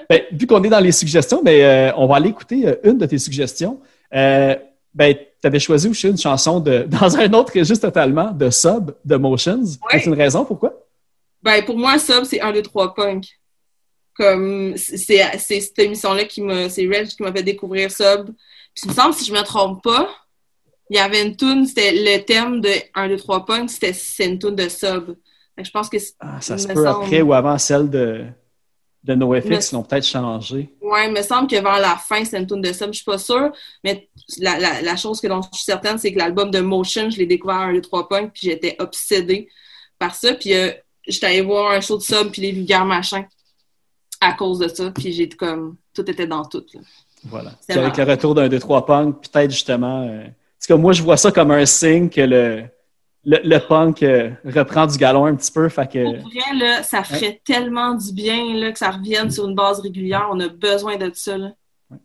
Ben, 0.09 0.21
vu 0.33 0.45
qu'on 0.45 0.61
est 0.63 0.69
dans 0.69 0.81
les 0.81 0.91
suggestions, 0.91 1.41
ben, 1.41 1.61
euh, 1.61 1.91
on 1.95 2.07
va 2.07 2.17
aller 2.17 2.29
écouter 2.29 2.67
euh, 2.67 2.75
une 2.83 2.97
de 2.97 3.05
tes 3.05 3.17
suggestions. 3.17 3.79
Ben, 4.11 5.15
tu 5.15 5.47
avais 5.47 5.59
choisi 5.59 5.87
aussi 5.87 6.07
une 6.07 6.17
chanson 6.17 6.59
de, 6.59 6.83
dans 6.87 7.17
un 7.17 7.33
autre 7.33 7.57
registre 7.57 7.87
totalement, 7.87 8.31
de 8.31 8.49
Sub, 8.49 8.91
de 9.03 9.15
Motions. 9.15 9.63
Ouais. 9.63 9.99
C'est 9.99 10.05
une 10.05 10.13
raison 10.13 10.43
pourquoi? 10.43 10.73
Ben, 11.41 11.63
pour 11.63 11.77
moi, 11.77 11.97
Sub, 11.97 12.25
c'est 12.25 12.41
1, 12.41 12.51
2, 12.51 12.61
3 12.61 12.93
punk. 12.93 13.27
Comme, 14.15 14.75
c'est 14.75 15.25
c'est 15.39 15.59
cette 15.61 15.79
émission-là 15.79 16.25
qui 16.25 16.41
m'a, 16.41 16.69
c'est 16.69 16.85
Reg 16.85 17.07
qui 17.07 17.23
m'a 17.23 17.31
fait 17.31 17.41
découvrir 17.41 17.89
Sub. 17.89 18.29
Puis, 18.75 18.83
il 18.85 18.89
me 18.89 18.93
semble, 18.95 19.13
si 19.13 19.25
je 19.25 19.33
me 19.33 19.41
trompe 19.43 19.83
pas, 19.83 20.09
il 20.89 20.97
y 20.97 20.99
avait 20.99 21.23
une 21.25 21.35
tune, 21.35 21.65
c'était 21.65 21.91
le 21.93 22.23
thème 22.23 22.61
de 22.61 22.69
1, 22.93 23.07
2, 23.09 23.17
3 23.17 23.45
punk, 23.45 23.69
c'était, 23.69 23.93
c'est 23.93 24.25
une 24.25 24.39
tune 24.39 24.55
de 24.55 24.67
Sub. 24.69 25.15
Je 25.57 25.69
pense 25.71 25.89
que, 25.89 25.97
Ah, 26.19 26.41
ça 26.41 26.57
se 26.57 26.67
peut 26.67 26.83
semble. 26.83 27.05
après 27.05 27.21
ou 27.21 27.33
avant 27.33 27.57
celle 27.57 27.89
de, 27.89 28.25
de 29.03 29.13
NoFX, 29.15 29.45
Me- 29.49 29.59
ils 29.71 29.75
l'ont 29.75 29.83
peut-être 29.83 30.05
changé. 30.07 30.73
ouais, 30.81 31.07
il 31.07 31.13
me 31.13 31.21
semble 31.21 31.47
que 31.47 31.55
vers 31.55 31.79
la 31.79 31.95
fin, 31.97 32.25
c'est 32.25 32.37
une 32.39 32.47
tune 32.47 32.61
de 32.61 32.73
Sub, 32.73 32.87
je 32.87 32.97
suis 32.97 33.05
pas 33.05 33.17
sûre, 33.19 33.51
mais 33.83 34.09
la, 34.39 34.57
la, 34.59 34.81
la 34.81 34.95
chose 34.95 35.21
que 35.21 35.27
dont 35.27 35.41
je 35.41 35.57
suis 35.57 35.65
certaine, 35.65 35.97
c'est 35.97 36.11
que 36.11 36.17
l'album 36.19 36.49
de 36.51 36.59
Motion, 36.59 37.09
je 37.09 37.17
l'ai 37.17 37.25
découvert 37.27 37.57
à 37.57 37.63
1, 37.65 37.73
2, 37.73 37.81
3 37.81 38.09
punk, 38.09 38.33
puis 38.33 38.47
j'étais 38.49 38.75
obsédée 38.79 39.47
par 39.99 40.15
ça, 40.15 40.33
puis 40.33 40.53
euh, 40.53 40.71
j'étais 41.07 41.27
allée 41.27 41.41
voir 41.41 41.71
un 41.71 41.81
show 41.81 41.97
de 41.97 42.03
Sub, 42.03 42.31
puis 42.31 42.41
les 42.41 42.51
vulgaires 42.51 42.85
machins, 42.85 43.25
à 44.21 44.33
cause 44.33 44.59
de 44.59 44.67
ça, 44.67 44.89
puis 44.91 45.11
j'ai 45.13 45.29
comme, 45.29 45.75
tout 45.93 46.09
était 46.09 46.27
dans 46.27 46.45
tout, 46.45 46.65
là. 46.73 46.81
Voilà. 47.25 47.51
Puis 47.67 47.77
avec 47.77 47.97
le 47.97 48.03
retour 48.03 48.35
d'un 48.35 48.47
2-3 48.47 48.85
punk, 48.85 49.21
peut-être 49.21 49.51
justement. 49.51 50.07
euh, 50.07 50.23
cas, 50.67 50.75
moi, 50.77 50.93
je 50.93 51.01
vois 51.01 51.17
ça 51.17 51.31
comme 51.31 51.51
un 51.51 51.65
signe 51.65 52.09
que 52.09 52.21
le, 52.21 52.63
le, 53.25 53.37
le 53.43 53.57
punk 53.59 54.03
euh, 54.03 54.31
reprend 54.45 54.85
du 54.85 54.97
galon 54.97 55.25
un 55.25 55.35
petit 55.35 55.51
peu. 55.51 55.67
Fait 55.69 55.89
que, 55.89 56.19
Pour 56.19 56.29
vrai, 56.29 56.57
là, 56.57 56.83
ça 56.83 57.03
ferait 57.03 57.41
tellement 57.45 57.93
du 57.93 58.13
bien 58.13 58.55
là, 58.55 58.71
que 58.71 58.79
ça 58.79 58.91
revienne 58.91 59.31
sur 59.31 59.47
une 59.47 59.55
base 59.55 59.79
régulière. 59.79 60.27
On 60.31 60.39
a 60.39 60.47
besoin 60.49 60.97
de 60.97 61.11
ça. 61.13 61.37
Là. 61.37 61.51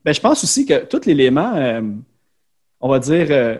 ben, 0.04 0.12
je 0.12 0.20
pense 0.20 0.44
aussi 0.44 0.66
que 0.66 0.85
tout 0.85 1.00
l'élément, 1.07 1.54
euh, 1.57 1.83
on 2.81 2.88
va 2.88 2.98
dire, 2.98 3.26
euh, 3.31 3.59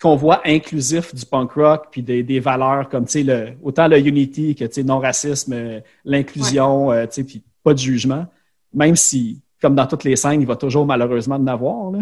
qu'on 0.00 0.16
voit 0.16 0.42
inclusif 0.44 1.14
du 1.14 1.24
punk 1.24 1.52
rock, 1.52 1.86
puis 1.90 2.02
des, 2.02 2.22
des 2.22 2.40
valeurs 2.40 2.88
comme 2.88 3.06
tu 3.06 3.12
sais, 3.12 3.22
le, 3.22 3.52
autant 3.62 3.88
le 3.88 3.98
unity 3.98 4.54
que 4.54 4.64
tu 4.64 4.72
sais, 4.74 4.82
non-racisme, 4.82 5.52
euh, 5.54 5.80
l'inclusion, 6.04 6.92
euh, 6.92 7.06
tu 7.06 7.12
sais, 7.12 7.24
puis 7.24 7.42
pas 7.62 7.72
de 7.72 7.78
jugement, 7.78 8.26
même 8.74 8.94
si, 8.96 9.40
comme 9.66 9.74
dans 9.74 9.86
toutes 9.88 10.04
les 10.04 10.14
scènes, 10.14 10.40
il 10.40 10.46
va 10.46 10.54
toujours 10.54 10.86
malheureusement 10.86 11.34
en 11.34 11.46
avoir. 11.48 11.90
là. 11.90 11.98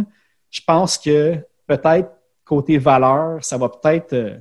Je 0.51 0.61
pense 0.67 0.99
que 0.99 1.37
peut-être 1.67 2.11
côté 2.45 2.77
valeur, 2.77 3.43
ça 3.43 3.57
va 3.57 3.71
peut-être 3.71 4.13
euh, 4.13 4.37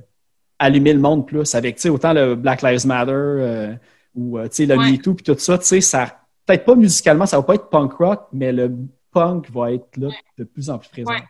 allumer 0.58 0.92
le 0.92 0.98
monde 0.98 1.26
plus 1.26 1.54
avec 1.54 1.76
tu 1.76 1.80
sais, 1.82 1.88
autant 1.88 2.12
le 2.12 2.34
Black 2.34 2.60
Lives 2.60 2.86
Matter 2.86 3.12
euh, 3.14 3.72
ou 4.14 4.36
euh, 4.38 4.44
tu 4.44 4.56
sais, 4.56 4.66
le 4.66 4.76
Ouais. 4.76 4.90
MeToo, 4.92 5.14
puis 5.14 5.24
tout 5.24 5.38
ça, 5.38 5.56
tu 5.56 5.64
sais, 5.64 5.80
ça 5.80 6.18
peut-être 6.44 6.66
pas 6.66 6.74
musicalement, 6.74 7.24
ça 7.24 7.38
va 7.38 7.44
pas 7.44 7.54
être 7.54 7.70
punk 7.70 7.94
rock, 7.94 8.26
mais 8.30 8.52
le 8.52 8.70
punk 9.10 9.50
va 9.50 9.72
être 9.72 9.96
là 9.96 10.08
de 10.36 10.44
plus 10.44 10.68
en 10.68 10.76
plus 10.76 10.90
présent. 10.90 11.10
Ouais. 11.10 11.22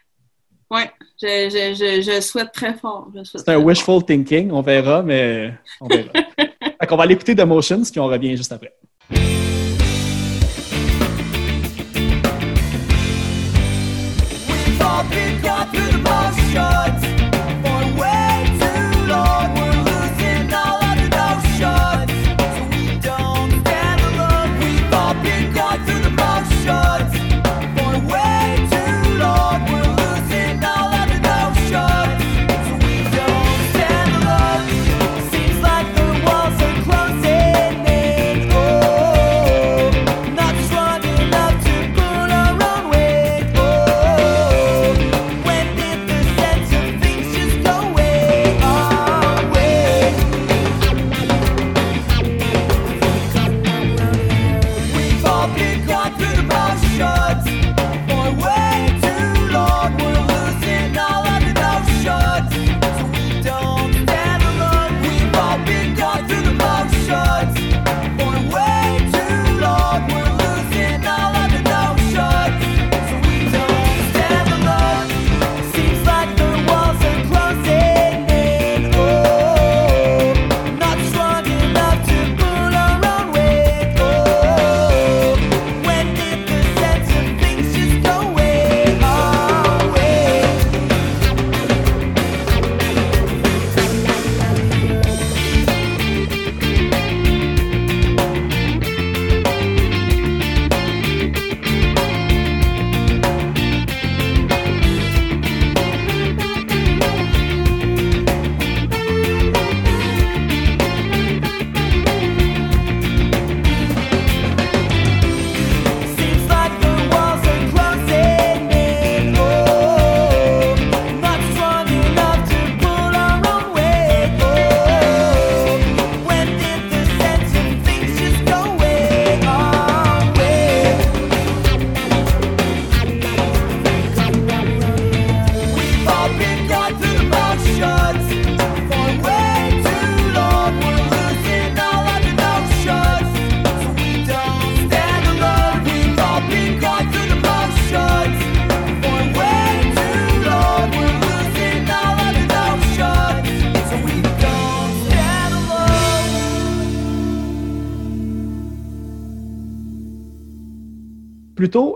Ouais, 0.73 0.91
je, 1.23 1.49
je, 1.49 1.75
je, 1.77 2.03
je 2.03 2.21
souhaite 2.21 2.51
très 2.51 2.75
fort. 2.75 3.09
C'est 3.23 3.49
un 3.51 3.59
wishful 3.59 4.05
thinking, 4.05 4.51
on 4.51 4.63
verra, 4.63 5.01
mais 5.05 5.55
on 5.81 5.87
verra. 5.87 6.11
fait 6.37 6.87
qu'on 6.89 6.97
va 6.97 7.07
l'écouter 7.07 7.37
de 7.37 7.45
Motions, 7.45 7.83
puis 7.89 8.01
on 8.01 8.07
revient 8.07 8.37
juste 8.37 8.51
après. 8.51 8.75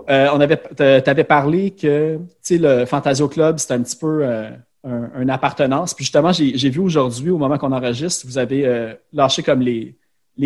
Euh, 0.09 0.27
on 0.33 0.39
avait, 0.39 0.61
tu 0.75 0.83
avais 1.09 1.23
parlé 1.23 1.71
que 1.71 2.19
tu 2.43 2.57
le 2.57 2.85
Fantasio 2.85 3.27
Club, 3.27 3.57
c'est 3.59 3.73
un 3.73 3.81
petit 3.81 3.95
peu 3.95 4.21
euh, 4.23 4.49
un, 4.83 5.29
appartenance. 5.29 5.93
Puis 5.93 6.05
justement, 6.05 6.31
j'ai 6.31 6.69
vu 6.69 6.79
aujourd'hui, 6.79 7.29
au 7.29 7.37
moment 7.37 7.57
qu'on 7.57 7.71
enregistre, 7.71 8.25
vous 8.25 8.37
avez 8.37 8.65
euh, 8.65 8.93
lâché 9.13 9.43
comme 9.43 9.61
les, 9.61 9.95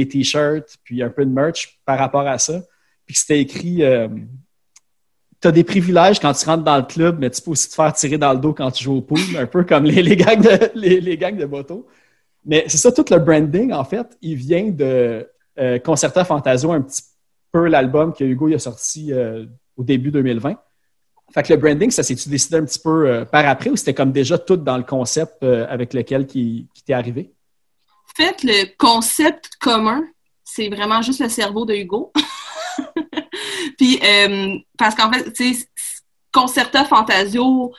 t-shirts, 0.08 0.78
puis 0.84 1.04
un 1.04 1.10
peu 1.10 1.26
de 1.26 1.32
merch 1.32 1.80
par 1.86 2.00
rapport 2.00 2.28
à 2.28 2.38
ça. 2.38 2.62
Puis 3.06 3.16
c'était 3.16 3.40
écrit 3.40 3.84
euh, 3.84 4.08
Tu 5.42 5.48
as 5.48 5.52
des 5.52 5.64
privilèges 5.64 6.20
quand 6.20 6.34
tu 6.34 6.46
rentres 6.46 6.64
dans 6.64 6.78
le 6.78 6.84
club, 6.84 7.18
mais 7.20 7.30
tu 7.30 7.42
peux 7.42 7.52
aussi 7.52 7.70
te 7.70 7.76
faire 7.76 7.94
tirer 7.94 8.18
dans 8.18 8.34
le 8.34 8.40
dos 8.40 8.54
quand 8.54 8.72
tu 8.72 8.84
joues 8.84 8.98
au 8.98 9.02
pool, 9.02 9.20
un 9.38 9.46
peu 9.46 9.64
comme 9.64 9.86
les, 9.86 10.16
gangs 10.16 10.42
de, 10.42 10.72
les. 10.76 11.20
Mais 12.46 12.66
c'est 12.68 12.78
ça, 12.78 12.92
tout 12.92 13.06
le 13.10 13.20
branding, 13.20 13.72
en 13.72 13.84
fait, 13.84 14.18
il 14.22 14.36
vient 14.36 14.70
de 14.70 15.30
euh, 15.60 15.80
Concerta 15.80 16.26
Fantasio, 16.26 16.72
un 16.72 16.82
petit 16.82 17.04
l'album 17.62 18.14
que 18.14 18.24
Hugo 18.24 18.48
il 18.48 18.56
a 18.56 18.60
sorti 18.60 19.14
euh, 19.14 19.46
au 19.78 19.84
début 19.84 20.12
2020. 20.12 20.56
Fait 21.34 21.44
que 21.44 21.54
le 21.54 21.60
branding, 21.60 21.90
ça 21.90 22.04
s'est-tu 22.04 22.30
décidé 22.30 22.58
un 22.58 22.66
petit 22.66 22.80
peu 22.80 23.08
euh, 23.08 23.26
par 23.26 23.48
après 23.48 23.70
ou 23.70 23.76
c'était 23.76 23.94
comme 23.94 24.12
déjà 24.12 24.38
tout 24.38 24.58
dans 24.58 24.78
le 24.78 24.84
concept 24.84 25.42
euh, 25.44 25.66
avec 25.70 25.94
lequel 25.94 26.28
qui, 26.28 26.68
qui 26.74 26.84
t'est 26.84 26.94
arrivé? 26.94 27.32
En 27.88 28.24
fait, 28.24 28.44
le 28.44 28.76
concept 28.78 29.50
commun, 29.60 30.04
c'est 30.44 30.70
vraiment 30.70 31.02
juste 31.02 31.22
le 31.22 31.30
cerveau 31.30 31.66
de 31.66 31.74
Hugo. 31.74 32.12
Puis, 33.78 34.00
parce 34.78 34.94
qu'en 34.94 35.12
fait, 35.12 35.32
tu 35.34 35.54
sais, 35.54 35.68
Concerta 36.32 36.86
Fantasio 36.86 37.74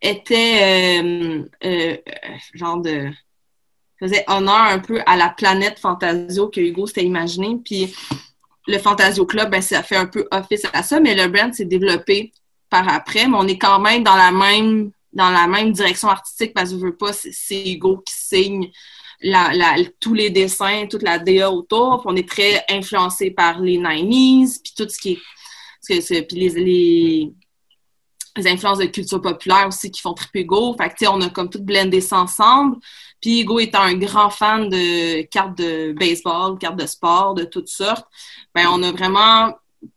était 0.00 1.44
genre 2.54 2.80
de 2.80 3.10
faisait 3.98 4.24
honneur 4.28 4.54
un 4.54 4.78
peu 4.78 5.00
à 5.06 5.16
la 5.16 5.28
planète 5.30 5.78
Fantasio 5.78 6.48
que 6.48 6.60
Hugo 6.60 6.86
s'était 6.86 7.04
imaginé. 7.04 7.58
Puis 7.64 7.94
le 8.68 8.78
Fantasio 8.78 9.24
Club, 9.24 9.50
ben, 9.50 9.62
ça 9.62 9.82
fait 9.82 9.96
un 9.96 10.06
peu 10.06 10.28
office 10.30 10.66
à 10.72 10.82
ça, 10.82 11.00
mais 11.00 11.14
le 11.14 11.26
brand 11.28 11.52
s'est 11.52 11.64
développé 11.64 12.32
par 12.68 12.86
après. 12.86 13.26
Mais 13.26 13.36
on 13.36 13.48
est 13.48 13.58
quand 13.58 13.80
même 13.80 14.04
dans 14.04 14.14
la 14.14 14.30
même 15.48 15.72
direction 15.72 16.08
artistique 16.08 16.52
parce 16.54 16.70
que 16.70 16.78
je 16.78 16.84
veux 16.84 16.96
pas, 16.96 17.12
c'est 17.12 17.66
Hugo 17.66 18.02
qui 18.06 18.14
signe 18.14 18.70
tous 19.98 20.14
les 20.14 20.30
dessins, 20.30 20.86
toute 20.88 21.02
la 21.02 21.18
DA 21.18 21.50
autour. 21.50 22.02
Puis 22.02 22.12
on 22.12 22.16
est 22.16 22.28
très 22.28 22.62
influencé 22.68 23.30
par 23.30 23.58
les 23.60 23.78
90s, 23.78 24.60
puis 24.62 24.72
tout 24.76 24.88
ce 24.88 24.98
qui 24.98 25.12
est. 25.12 26.26
Puis 26.28 26.36
les, 26.36 27.32
influences 28.46 28.78
de 28.78 28.84
culture 28.84 29.22
populaire 29.22 29.66
aussi 29.66 29.90
qui 29.90 30.02
font 30.02 30.12
triper 30.12 30.42
Hugo. 30.42 30.76
Fait 30.78 30.90
que, 30.90 31.08
on 31.08 31.20
a 31.22 31.30
comme 31.30 31.48
tout 31.48 31.62
blendé 31.62 32.02
ça 32.02 32.18
ensemble. 32.18 32.76
Puis 33.20 33.40
Hugo 33.42 33.58
étant 33.58 33.82
un 33.82 33.94
grand 33.94 34.30
fan 34.30 34.68
de 34.68 35.22
cartes 35.22 35.58
de 35.58 35.92
baseball, 35.92 36.58
cartes 36.58 36.78
de 36.78 36.86
sport, 36.86 37.34
de 37.34 37.44
toutes 37.44 37.68
sortes, 37.68 38.06
ben 38.54 38.66
on 38.72 38.82
a 38.82 38.92
vraiment 38.92 39.54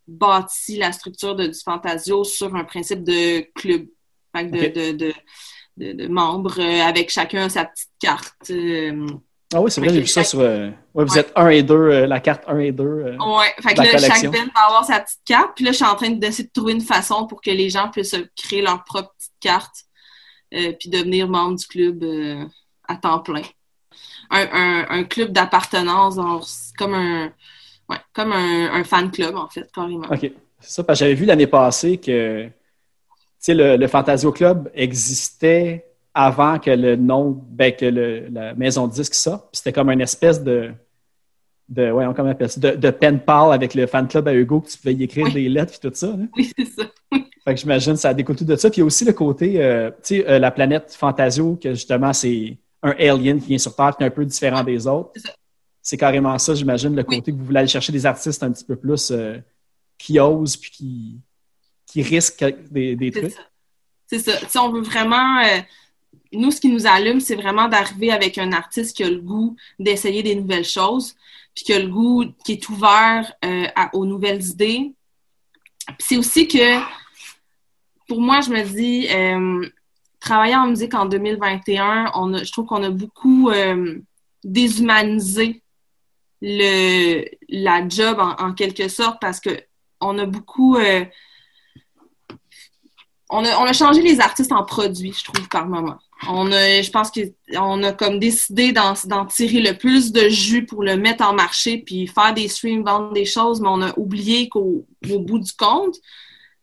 bâti 0.07 0.77
la 0.77 0.91
structure 0.91 1.35
de, 1.35 1.47
du 1.47 1.59
Fantasio 1.59 2.23
sur 2.23 2.55
un 2.55 2.63
principe 2.63 3.03
de 3.03 3.41
club. 3.55 3.85
De, 4.33 6.07
membres 6.07 6.59
euh, 6.59 6.81
avec 6.83 7.09
chacun 7.09 7.49
sa 7.49 7.65
petite 7.65 7.89
carte. 7.99 8.49
euh, 8.51 9.07
Ah 9.53 9.59
oui, 9.61 9.69
c'est 9.71 9.81
vrai, 9.81 9.89
j'ai 9.93 9.99
vu 10.01 10.07
ça 10.07 10.23
sur. 10.23 10.39
euh, 10.39 10.69
ouais, 10.93 11.03
vous 11.05 11.13
Ouais. 11.13 11.19
êtes 11.19 11.31
1 11.35 11.49
et 11.49 11.63
2, 11.63 12.05
la 12.05 12.19
carte 12.19 12.43
1 12.47 12.59
et 12.59 12.71
2. 12.71 12.83
euh. 12.83 13.17
Ouais, 13.17 13.53
fait 13.61 13.73
que 13.73 13.97
chaque 13.99 14.23
band 14.31 14.45
va 14.55 14.61
avoir 14.67 14.85
sa 14.85 14.99
petite 15.01 15.19
carte. 15.25 15.51
Puis 15.55 15.65
là, 15.65 15.71
je 15.71 15.77
suis 15.77 15.85
en 15.85 15.95
train 15.95 16.11
d'essayer 16.11 16.45
de 16.45 16.51
trouver 16.53 16.73
une 16.73 16.81
façon 16.81 17.25
pour 17.27 17.41
que 17.41 17.51
les 17.51 17.69
gens 17.69 17.89
puissent 17.89 18.13
euh, 18.13 18.25
créer 18.37 18.61
leur 18.61 18.83
propre 18.83 19.13
petite 19.17 19.33
carte 19.41 19.75
euh, 20.53 20.71
puis 20.79 20.89
devenir 20.89 21.27
membre 21.27 21.57
du 21.57 21.65
club 21.67 22.03
euh, 22.03 22.45
à 22.91 22.95
temps 22.95 23.19
plein. 23.19 23.41
Un, 24.29 24.47
un, 24.53 24.85
un 24.99 25.03
club 25.03 25.31
d'appartenance, 25.31 26.19
comme 26.77 26.93
un 26.93 27.25
ouais, 27.89 27.97
comme 28.13 28.31
un, 28.31 28.73
un 28.73 28.83
fan 28.83 29.11
club, 29.11 29.35
en 29.35 29.47
fait, 29.49 29.69
carrément. 29.73 30.07
OK. 30.09 30.31
C'est 30.59 30.71
ça, 30.75 30.83
parce 30.83 30.99
que 30.99 31.05
j'avais 31.05 31.15
vu 31.15 31.25
l'année 31.25 31.47
passée 31.47 31.97
que 31.97 32.47
le, 33.47 33.75
le 33.77 33.87
Fantasio 33.87 34.31
Club 34.31 34.69
existait 34.75 35.85
avant 36.13 36.59
que 36.59 36.69
le 36.71 36.95
nom, 36.95 37.41
ben, 37.49 37.73
que 37.73 37.85
le- 37.85 38.27
la 38.29 38.53
maison 38.53 38.87
de 38.87 38.93
disque 38.93 39.15
sorte. 39.15 39.45
Puis 39.51 39.57
c'était 39.57 39.73
comme 39.73 39.89
une 39.89 40.01
espèce 40.01 40.43
de. 40.43 40.71
de 41.69 41.89
ouais, 41.91 42.05
comment 42.15 42.29
on 42.29 42.31
appelle 42.31 42.49
ça? 42.49 42.59
De, 42.59 42.71
de 42.77 42.89
pen 42.91 43.19
pal 43.19 43.51
avec 43.53 43.73
le 43.73 43.87
fan 43.87 44.07
club 44.07 44.27
à 44.27 44.33
Hugo, 44.33 44.61
que 44.61 44.69
tu 44.69 44.77
pouvais 44.77 44.93
y 44.93 45.03
écrire 45.03 45.25
Oui. 45.25 45.33
des 45.33 45.49
lettres 45.49 45.73
et 45.75 45.89
tout 45.89 45.95
ça. 45.95 46.07
là. 46.07 46.25
Oui, 46.37 46.51
c'est 46.57 46.65
ça. 46.65 46.83
Fait 47.43 47.55
que 47.55 47.59
j'imagine 47.59 47.95
ça 47.95 48.13
découle 48.13 48.35
tout 48.35 48.45
de 48.45 48.55
ça. 48.55 48.69
Puis 48.69 48.77
il 48.77 48.81
y 48.81 48.83
a 48.83 48.85
aussi 48.85 49.03
le 49.03 49.13
côté, 49.13 49.63
euh, 49.63 49.89
tu 49.89 50.17
sais, 50.17 50.29
euh, 50.29 50.37
la 50.37 50.51
planète 50.51 50.93
Fantasio, 50.97 51.57
que 51.61 51.71
justement, 51.71 52.13
c'est 52.13 52.55
un 52.83 52.91
alien 52.91 53.39
qui 53.39 53.47
vient 53.47 53.57
sur 53.57 53.75
Terre, 53.75 53.95
qui 53.95 54.03
est 54.03 54.07
un 54.07 54.11
peu 54.11 54.25
différent 54.25 54.63
des 54.63 54.87
autres. 54.87 55.11
C'est 55.81 55.97
carrément 55.97 56.37
ça, 56.37 56.53
j'imagine, 56.55 56.95
le 56.95 57.03
Oui. 57.07 57.17
côté 57.17 57.31
que 57.31 57.37
vous 57.37 57.45
voulez 57.45 57.59
aller 57.59 57.67
chercher 57.67 57.91
des 57.91 58.05
artistes 58.05 58.41
un 58.43 58.51
petit 58.51 58.63
peu 58.65 58.75
plus 58.75 59.11
euh, 59.11 59.37
qui 59.97 60.19
osent 60.19 60.57
puis 60.57 60.71
qui, 60.71 61.19
qui 61.87 62.01
risquent 62.03 62.45
des, 62.69 63.11
trucs. 63.11 63.31
ça. 63.31 63.41
C'est 64.07 64.19
ça. 64.19 64.37
Sais, 64.47 64.59
on 64.59 64.71
veut 64.71 64.81
vraiment. 64.81 65.39
euh, 65.43 65.59
nous, 66.33 66.51
ce 66.51 66.61
qui 66.61 66.69
nous 66.69 66.85
allume, 66.87 67.19
c'est 67.19 67.35
vraiment 67.35 67.67
d'arriver 67.67 68.11
avec 68.11 68.37
un 68.37 68.51
artiste 68.53 68.95
qui 68.95 69.03
a 69.03 69.09
le 69.09 69.19
goût 69.19 69.55
d'essayer 69.79 70.23
des 70.23 70.35
nouvelles 70.35 70.65
choses, 70.65 71.15
puis 71.53 71.65
qui 71.65 71.73
a 71.73 71.79
le 71.79 71.87
goût, 71.87 72.25
qui 72.45 72.53
est 72.53 72.69
ouvert 72.69 73.33
euh, 73.43 73.65
à- 73.75 73.93
aux 73.95 74.05
nouvelles 74.05 74.43
idées. 74.43 74.93
Puis 75.87 75.95
c'est 75.99 76.17
aussi 76.17 76.47
que, 76.47 76.79
pour 78.07 78.21
moi, 78.21 78.41
je 78.41 78.49
me 78.49 78.63
dis, 78.63 79.07
travailler 80.21 80.55
en 80.55 80.67
musique 80.67 80.93
en 80.93 81.05
2021, 81.05 82.11
on 82.15 82.33
a, 82.33 82.43
je 82.43 82.51
trouve 82.51 82.67
qu'on 82.67 82.83
a 82.83 82.89
beaucoup 82.89 83.49
euh, 83.49 83.99
déshumanisé 84.43 85.61
le, 86.41 87.25
la 87.49 87.87
job 87.87 88.17
en, 88.19 88.53
quelque 88.53 88.87
sorte 88.87 89.19
parce 89.19 89.39
que 89.39 89.49
on 89.99 90.17
a 90.17 90.25
beaucoup. 90.25 90.77
euh, 90.77 91.03
on 93.29 93.45
a, 93.45 93.57
on 93.59 93.63
a 93.63 93.73
changé 93.73 94.01
les 94.01 94.19
artistes 94.19 94.51
en 94.51 94.63
produits, 94.63 95.13
je 95.13 95.23
trouve, 95.23 95.47
par 95.47 95.67
moment. 95.67 95.97
On 96.27 96.51
a, 96.51 96.81
je 96.81 96.91
pense 96.91 97.09
qu'on 97.11 97.83
a 97.83 97.93
comme 97.93 98.19
décidé 98.19 98.73
d'en 98.73 99.25
tirer 99.25 99.61
le 99.61 99.77
plus 99.77 100.11
de 100.11 100.27
jus 100.29 100.65
pour 100.65 100.83
le 100.83 100.97
mettre 100.97 101.25
en 101.25 101.33
marché, 101.33 101.79
puis 101.79 102.07
faire 102.07 102.33
des 102.33 102.47
streams, 102.47 102.83
vendre 102.83 103.13
des 103.13 103.25
choses, 103.25 103.61
mais 103.61 103.69
on 103.69 103.81
a 103.81 103.97
oublié 103.97 104.49
qu'au 104.49 104.85
au 105.09 105.19
bout 105.19 105.39
du 105.39 105.53
compte, 105.53 105.95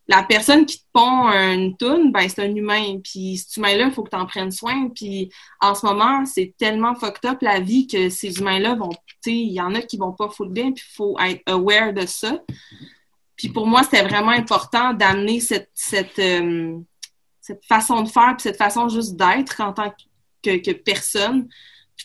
la 0.09 0.23
personne 0.23 0.65
qui 0.65 0.79
te 0.79 0.85
pond 0.91 1.27
une 1.27 1.77
toune, 1.77 2.11
ben 2.11 2.27
c'est 2.27 2.41
un 2.41 2.55
humain. 2.55 2.99
Puis 3.03 3.37
cet 3.37 3.57
humain-là, 3.57 3.85
il 3.85 3.91
faut 3.91 4.01
que 4.01 4.09
tu 4.09 4.15
en 4.15 4.25
prennes 4.25 4.51
soin. 4.51 4.89
Puis 4.89 5.31
en 5.61 5.75
ce 5.75 5.85
moment, 5.85 6.25
c'est 6.25 6.55
tellement 6.57 6.95
fucked 6.95 7.29
up 7.29 7.37
la 7.41 7.59
vie 7.59 7.85
que 7.85 8.09
ces 8.09 8.39
humains-là 8.39 8.73
vont, 8.73 8.89
tu 9.23 9.29
il 9.29 9.53
y 9.53 9.61
en 9.61 9.75
a 9.75 9.81
qui 9.81 9.97
vont 9.97 10.13
pas 10.13 10.29
full 10.29 10.49
bien, 10.49 10.71
puis 10.71 10.83
il 10.83 10.95
faut 10.95 11.15
être 11.19 11.43
aware 11.45 11.93
de 11.93 12.07
ça. 12.07 12.39
Puis 13.35 13.49
pour 13.49 13.67
moi, 13.67 13.83
c'était 13.83 14.01
vraiment 14.01 14.31
important 14.31 14.93
d'amener 14.93 15.39
cette, 15.41 15.69
euh, 16.17 16.79
façon 17.67 18.01
de 18.01 18.09
faire, 18.09 18.35
puis 18.35 18.43
cette 18.43 18.57
façon 18.57 18.89
juste 18.89 19.15
d'être 19.15 19.61
en 19.61 19.73
tant 19.73 19.93
que, 20.41 20.71
personne, 20.71 21.47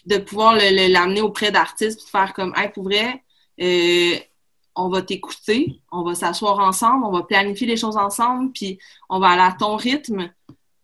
de 0.04 0.18
pouvoir 0.18 0.56
l'amener 0.56 1.22
auprès 1.22 1.50
d'artistes, 1.50 2.00
puis 2.00 2.04
de 2.04 2.10
faire 2.10 2.34
comme, 2.34 2.52
hey, 2.54 2.68
pour 2.68 2.84
vrai, 2.84 3.22
euh, 3.62 4.16
on 4.76 4.88
va 4.88 5.02
t'écouter, 5.02 5.80
on 5.92 6.02
va 6.02 6.14
s'asseoir 6.14 6.58
ensemble, 6.58 7.04
on 7.04 7.12
va 7.12 7.22
planifier 7.22 7.66
les 7.66 7.76
choses 7.76 7.96
ensemble, 7.96 8.52
puis 8.52 8.78
on 9.08 9.20
va 9.20 9.28
aller 9.28 9.42
à 9.42 9.56
ton 9.58 9.76
rythme. 9.76 10.30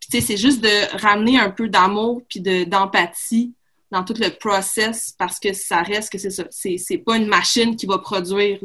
Puis 0.00 0.10
tu 0.10 0.20
sais, 0.20 0.26
c'est 0.26 0.36
juste 0.36 0.62
de 0.62 0.96
ramener 0.98 1.38
un 1.38 1.50
peu 1.50 1.68
d'amour 1.68 2.22
puis 2.28 2.40
de 2.40 2.64
d'empathie 2.64 3.54
dans 3.90 4.04
tout 4.04 4.14
le 4.18 4.30
process 4.30 5.14
parce 5.18 5.40
que 5.40 5.52
ça 5.52 5.82
reste 5.82 6.12
que 6.12 6.18
c'est 6.18 6.30
ça. 6.30 6.44
C'est, 6.50 6.98
pas 6.98 7.16
une 7.16 7.26
machine 7.26 7.76
qui 7.76 7.86
va 7.86 7.98
produire, 7.98 8.60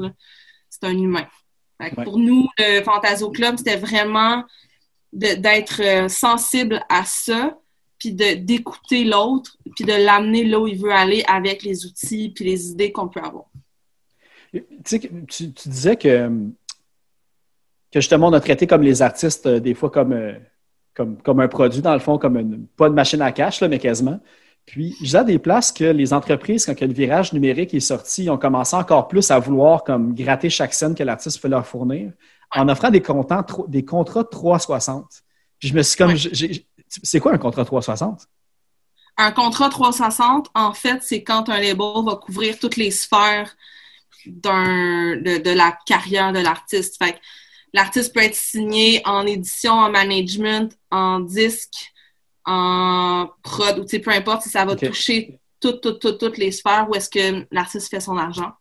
c'est 0.69 0.84
un 0.84 0.97
humain. 0.97 1.28
Fait 1.82 1.89
que 1.89 1.95
Ouais. 1.97 2.03
Pour 2.03 2.19
nous, 2.19 2.47
le 2.57 2.84
Fantasio 2.84 3.32
Club, 3.32 3.57
c'était 3.57 3.78
vraiment 3.78 4.43
d'être 5.11 5.82
euh, 5.82 6.07
sensible 6.07 6.84
à 6.89 7.05
ça, 7.05 7.57
puis 7.97 8.11
d'écouter 8.11 9.05
l'autre, 9.05 9.57
puis 9.76 9.86
de 9.86 9.93
l'amener 9.93 10.43
là 10.43 10.59
où 10.59 10.67
il 10.67 10.78
veut 10.78 10.91
aller 10.91 11.23
avec 11.28 11.63
les 11.63 11.86
outils 11.86 12.30
puis 12.30 12.45
les 12.45 12.69
idées 12.69 12.91
qu'on 12.91 13.07
peut 13.07 13.21
avoir. 13.21 13.45
Tu 14.84 14.99
tu, 15.28 15.47
disais 15.70 15.95
que, 15.95 16.30
que 17.91 17.99
justement, 17.99 18.28
on 18.28 18.34
a 18.34 18.39
traité 18.39 18.68
comme 18.68 18.82
les 18.82 19.01
artistes 19.01 19.45
euh, 19.45 19.60
des 19.60 19.74
fois 19.74 19.89
comme, 19.89 20.14
euh, 20.14 20.34
comme, 20.93 21.18
comme 21.22 21.39
un 21.39 21.47
produit, 21.47 21.82
dans 21.82 21.93
le 21.93 21.99
fond, 21.99 22.18
comme 22.18 22.38
une, 22.38 22.68
pas 22.68 22.88
une 22.88 22.93
machine 22.93 23.22
à 23.22 23.32
cash, 23.32 23.62
là, 23.62 23.68
mais 23.68 23.80
quasiment. 23.80 24.20
Puis, 24.66 24.95
je 24.99 25.03
disais 25.06 25.18
à 25.20 25.24
des 25.24 25.38
places 25.38 25.72
que 25.72 25.84
les 25.84 26.12
entreprises, 26.14 26.66
quand 26.66 26.80
le 26.82 26.93
virage 26.93 27.34
numérique 27.34 27.74
est 27.74 27.80
sorti, 27.80 28.24
ils 28.24 28.30
ont 28.32 28.38
commencé 28.38 28.76
encore 28.76 29.08
plus 29.08 29.30
à 29.30 29.38
vouloir 29.38 29.84
comme 29.84 30.16
gratter 30.16 30.49
chaque 30.49 30.74
scène 30.74 30.95
que 30.95 31.03
l'artiste 31.03 31.39
peut 31.41 31.47
leur 31.47 31.68
fournir 31.68 32.12
en 32.51 32.68
offrant 32.70 32.89
des, 32.89 33.01
tro- 33.01 33.68
des 33.68 33.86
contrats 33.86 34.24
360. 34.24 35.06
Puis, 35.60 35.70
je 35.70 35.74
me 35.76 35.84
suis 35.84 35.97
comme. 35.97 36.10
Ouais. 36.12 36.16
j'ai- 36.18 36.34
j'ai- 36.34 36.66
c'est 36.88 37.20
quoi 37.20 37.34
un 37.34 37.38
contrat 37.38 37.66
360? 37.66 38.28
Un 39.18 39.32
contrat 39.32 39.70
360, 39.70 40.49
en 40.56 40.74
fait, 40.74 40.99
c'est 41.01 41.24
quand 41.24 41.49
un 41.49 41.60
label 41.60 42.03
va 42.06 42.16
couvrir 42.16 42.58
toutes 42.60 42.76
les 42.78 42.91
sphères 42.91 43.56
d'un, 44.28 45.17
de, 45.17 45.38
de 45.38 45.51
la 45.51 45.78
carrière 45.86 46.32
de 46.34 46.39
l'artiste. 46.39 46.97
Fait 46.97 47.13
que 47.13 47.19
l'artiste 47.73 48.13
peut 48.13 48.21
être 48.21 48.36
signé 48.36 49.01
en 49.05 49.26
édition, 49.26 49.73
en 49.73 49.91
management, 49.91 50.78
en 50.91 51.19
disque, 51.19 51.91
en 52.45 53.30
prod, 53.43 53.80
ou 53.80 53.99
peu 53.99 54.11
importe 54.11 54.43
si 54.43 54.49
ça 54.49 54.65
va 54.65 54.76
toucher 54.76 55.39
toutes, 55.59 55.82
toutes, 55.82 55.99
toutes, 55.99 56.19
toutes 56.19 56.38
les 56.38 56.51
sphères 56.51 56.88
où 56.89 56.95
est-ce 56.95 57.09
que 57.09 57.45
l'artiste 57.51 57.89
fait 57.89 57.99
son 57.99 58.17
argent. 58.17 58.51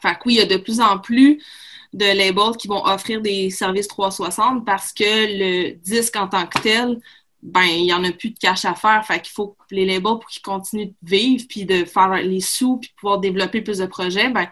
Fait 0.00 0.14
que 0.14 0.20
oui, 0.26 0.34
il 0.34 0.36
y 0.36 0.40
a 0.40 0.46
de 0.46 0.56
plus 0.56 0.80
en 0.80 0.98
plus 0.98 1.42
de 1.92 2.04
labels 2.04 2.56
qui 2.56 2.68
vont 2.68 2.84
offrir 2.84 3.20
des 3.20 3.50
services 3.50 3.88
360 3.88 4.64
parce 4.64 4.92
que 4.92 5.02
le 5.02 5.72
disque 5.72 6.14
en 6.16 6.28
tant 6.28 6.46
que 6.46 6.60
tel, 6.60 7.00
ben, 7.42 7.64
il 7.64 7.84
n'y 7.84 7.92
en 7.92 8.04
a 8.04 8.12
plus 8.12 8.30
de 8.30 8.38
cash 8.38 8.64
à 8.64 8.74
faire. 8.74 9.04
Fait 9.04 9.20
qu'il 9.20 9.32
faut 9.32 9.48
que 9.48 9.74
les 9.74 9.86
labels, 9.86 10.02
pour 10.02 10.26
qu'ils 10.26 10.42
continuent 10.42 10.88
de 10.88 10.94
vivre, 11.02 11.44
puis 11.48 11.64
de 11.64 11.84
faire 11.84 12.12
les 12.14 12.40
sous, 12.40 12.76
puis 12.76 12.92
pouvoir 12.96 13.18
développer 13.18 13.62
plus 13.62 13.78
de 13.78 13.86
projets, 13.86 14.28
ben, 14.28 14.48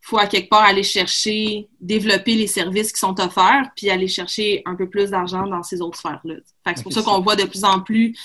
faut 0.00 0.18
à 0.18 0.26
quelque 0.26 0.48
part 0.48 0.62
aller 0.62 0.82
chercher, 0.82 1.68
développer 1.80 2.34
les 2.34 2.46
services 2.46 2.92
qui 2.92 2.98
sont 2.98 3.18
offerts, 3.20 3.70
puis 3.76 3.90
aller 3.90 4.08
chercher 4.08 4.62
un 4.66 4.74
peu 4.74 4.88
plus 4.88 5.10
d'argent 5.10 5.46
dans 5.46 5.62
ces 5.62 5.80
autres 5.80 5.98
sphères-là. 5.98 6.34
C'est 6.66 6.82
pour 6.82 6.92
ça 6.92 7.02
qu'on 7.02 7.20
voit 7.20 7.36
de 7.36 7.44
plus 7.44 7.64
en 7.64 7.80
plus 7.80 8.16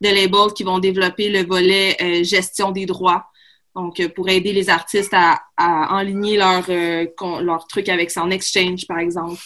de 0.00 0.08
labels 0.08 0.52
qui 0.54 0.62
vont 0.62 0.78
développer 0.78 1.30
le 1.30 1.44
volet 1.44 1.96
euh, 2.00 2.24
gestion 2.24 2.70
des 2.70 2.86
droits. 2.86 3.26
Donc, 3.74 3.98
euh, 3.98 4.08
pour 4.08 4.28
aider 4.28 4.52
les 4.52 4.70
artistes 4.70 5.12
à, 5.12 5.42
à 5.56 5.96
enligner 5.96 6.36
leur, 6.36 6.64
euh, 6.68 7.06
leur 7.42 7.66
truc 7.66 7.88
avec 7.88 8.10
son 8.10 8.30
exchange, 8.30 8.86
par 8.86 8.98
exemple, 8.98 9.40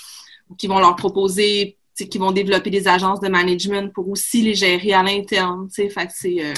ou 0.51 0.55
qui 0.55 0.67
vont 0.67 0.79
leur 0.79 0.97
proposer 0.97 1.79
qui 2.07 2.19
vont 2.19 2.33
développer 2.33 2.71
des 2.71 2.87
agences 2.87 3.21
de 3.21 3.29
management 3.29 3.93
pour 3.93 4.09
aussi 4.09 4.43
les 4.43 4.55
gérer 4.55 4.93
à 4.93 5.03
l'interne. 5.03 5.69
Fait 5.71 5.89
que 5.89 6.13
c'est, 6.15 6.45
euh, 6.45 6.55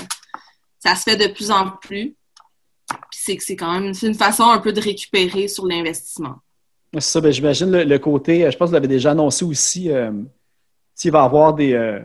ça 0.79 0.95
se 0.95 1.03
fait 1.03 1.17
de 1.17 1.33
plus 1.33 1.51
en 1.51 1.71
plus. 1.71 2.15
C'est 3.11 3.39
c'est 3.41 3.57
quand 3.57 3.73
même 3.79 3.93
une 4.03 4.15
façon 4.15 4.45
un 4.45 4.59
peu 4.59 4.73
de 4.73 4.81
récupérer 4.81 5.49
sur 5.49 5.67
l'investissement. 5.67 6.37
C'est 6.95 7.01
ça, 7.01 7.21
ben, 7.21 7.33
j'imagine 7.33 7.71
le, 7.71 7.99
côté, 7.99 8.51
je 8.51 8.57
pense 8.57 8.67
que 8.67 8.71
vous 8.71 8.75
l'avez 8.75 8.89
déjà 8.89 9.13
annoncé 9.13 9.45
aussi, 9.45 9.91
euh, 9.91 10.11
s'il 10.95 11.13
va 11.13 11.23
y 11.23 11.25
avoir 11.25 11.55
des, 11.55 11.73
euh, 11.73 12.01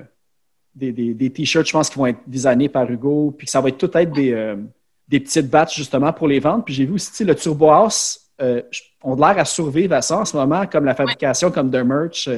des, 0.75 0.91
des, 0.91 1.29
t-shirts, 1.31 1.65
je 1.65 1.71
pense, 1.71 1.89
qui 1.89 1.97
vont 1.97 2.05
être 2.05 2.19
designés 2.27 2.69
par 2.69 2.89
Hugo, 2.89 3.33
puis 3.35 3.45
que 3.45 3.51
ça 3.51 3.61
va 3.61 3.69
être 3.69 3.79
tout 3.79 3.97
être 3.97 4.11
des, 4.11 4.55
des 5.07 5.19
petites 5.19 5.49
batches 5.49 5.75
justement 5.75 6.13
pour 6.13 6.27
les 6.27 6.39
ventes. 6.39 6.65
Puis 6.65 6.75
j'ai 6.75 6.85
vu 6.85 6.93
aussi 6.93 7.23
le 7.23 7.33
Turbo 7.33 7.71
House, 7.71 8.29
on 9.01 9.23
a 9.23 9.33
l'air 9.33 9.41
à 9.41 9.45
survivre 9.45 9.95
à 9.95 10.03
ça 10.03 10.19
en 10.19 10.25
ce 10.25 10.37
moment, 10.37 10.67
comme 10.67 10.85
la 10.85 10.93
fabrication, 10.93 11.49
comme 11.49 11.71
de 11.71 11.81
merch, 11.81 12.29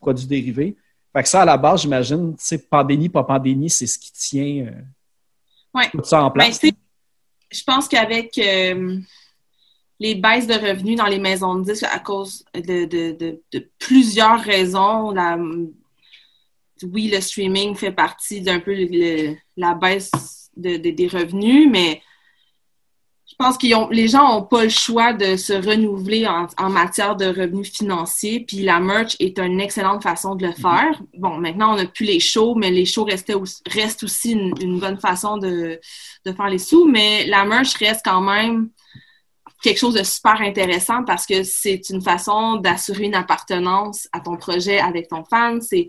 produits 0.00 0.26
dérivés. 0.26 0.76
Fait 1.16 1.22
que 1.22 1.28
ça, 1.30 1.40
à 1.40 1.44
la 1.46 1.56
base, 1.56 1.80
j'imagine, 1.80 2.36
pandémie, 2.68 3.08
pas 3.08 3.24
pandémie, 3.24 3.70
c'est 3.70 3.86
ce 3.86 3.98
qui 3.98 4.12
tient 4.12 4.66
euh, 4.66 5.82
tout 5.90 6.04
ça 6.04 6.22
en 6.22 6.30
place. 6.30 6.60
Ben, 6.60 6.72
je 7.50 7.62
pense 7.64 7.88
qu'avec 7.88 8.36
euh, 8.38 8.98
les 9.98 10.14
baisses 10.14 10.46
de 10.46 10.54
revenus 10.54 10.96
dans 10.96 11.06
les 11.06 11.18
maisons 11.18 11.56
de 11.56 11.64
disques 11.64 11.86
à 11.90 11.98
cause 11.98 12.44
de, 12.54 13.40
plusieurs 13.78 14.40
raisons, 14.40 15.14
oui, 16.82 17.08
le 17.08 17.20
streaming 17.20 17.74
fait 17.74 17.92
partie 17.92 18.42
d'un 18.42 18.60
peu 18.60 18.74
la 19.56 19.74
baisse 19.74 20.50
des 20.56 21.08
revenus, 21.08 21.68
mais 21.70 22.02
je 23.28 23.34
pense 23.36 23.58
que 23.58 23.92
les 23.92 24.08
gens 24.08 24.34
n'ont 24.34 24.44
pas 24.44 24.64
le 24.64 24.70
choix 24.70 25.12
de 25.12 25.36
se 25.36 25.52
renouveler 25.52 26.26
en, 26.26 26.70
matière 26.70 27.16
de 27.16 27.26
revenus 27.26 27.72
financiers, 27.72 28.40
puis 28.40 28.58
la 28.58 28.78
merch 28.78 29.16
est 29.18 29.38
une 29.38 29.60
excellente 29.60 30.02
façon 30.02 30.36
de 30.36 30.46
le 30.46 30.52
faire. 30.52 31.02
Bon, 31.18 31.36
maintenant, 31.36 31.72
on 31.72 31.76
n'a 31.76 31.86
plus 31.86 32.04
les 32.04 32.20
shows, 32.20 32.54
mais 32.54 32.70
les 32.70 32.86
shows 32.86 33.04
restent 33.04 34.04
aussi 34.04 34.32
une, 34.32 34.78
bonne 34.78 34.98
façon 34.98 35.38
de, 35.38 35.80
faire 36.24 36.48
les 36.48 36.58
sous, 36.58 36.86
mais 36.86 37.26
la 37.26 37.44
merch 37.44 37.74
reste 37.74 38.02
quand 38.04 38.20
même 38.20 38.70
quelque 39.60 39.78
chose 39.78 39.94
de 39.94 40.04
super 40.04 40.40
intéressant 40.40 41.02
parce 41.04 41.26
que 41.26 41.42
c'est 41.42 41.90
une 41.90 42.02
façon 42.02 42.56
d'assurer 42.56 43.04
une 43.04 43.14
appartenance 43.14 44.08
à 44.12 44.20
ton 44.20 44.36
projet 44.36 44.78
avec 44.78 45.08
ton 45.08 45.24
fan. 45.24 45.60
C'est 45.60 45.88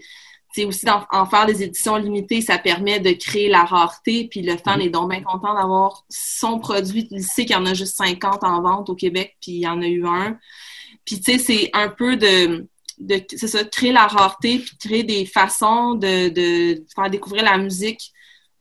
aussi 0.66 0.86
en 0.90 1.26
faire 1.26 1.46
des 1.46 1.64
éditions 1.64 1.98
limitées, 1.98 2.42
ça 2.42 2.58
permet 2.58 3.00
de 3.00 3.12
créer 3.12 3.50
la 3.50 3.64
rareté, 3.64 4.28
puis 4.30 4.42
le 4.42 4.58
fan 4.58 4.82
est 4.82 4.90
donc 4.90 5.12
bien 5.12 5.22
content 5.22 5.54
d'avoir 5.54 6.04
son 6.10 6.60
produit. 6.60 7.08
Il 7.12 7.24
sait 7.24 7.46
qu'il 7.46 7.56
y 7.56 7.60
en 7.60 7.66
a 7.66 7.74
juste 7.74 7.96
50 7.98 8.44
en 8.44 8.62
vente 8.62 8.90
au 8.90 8.96
Québec, 8.96 9.38
puis 9.42 9.54
il 9.54 9.62
y 9.62 9.68
en 9.68 9.82
a 9.82 9.88
eu 9.88 10.06
un. 10.06 10.38
Puis 11.06 11.22
tu 11.22 11.34
sais, 11.34 11.38
c'est 11.38 11.70
un 11.74 11.90
peu 11.90 12.18
de, 12.18 12.68
de 13.00 13.22
c'est 13.30 13.48
ça, 13.48 13.64
créer 13.64 13.92
la 13.92 14.08
rareté, 14.08 14.60
puis 14.60 14.78
créer 14.78 15.04
des 15.04 15.26
façons 15.26 15.94
de, 15.96 16.30
de 16.30 16.86
faire 16.96 17.10
découvrir 17.10 17.44
la 17.44 17.58
musique 17.58 18.12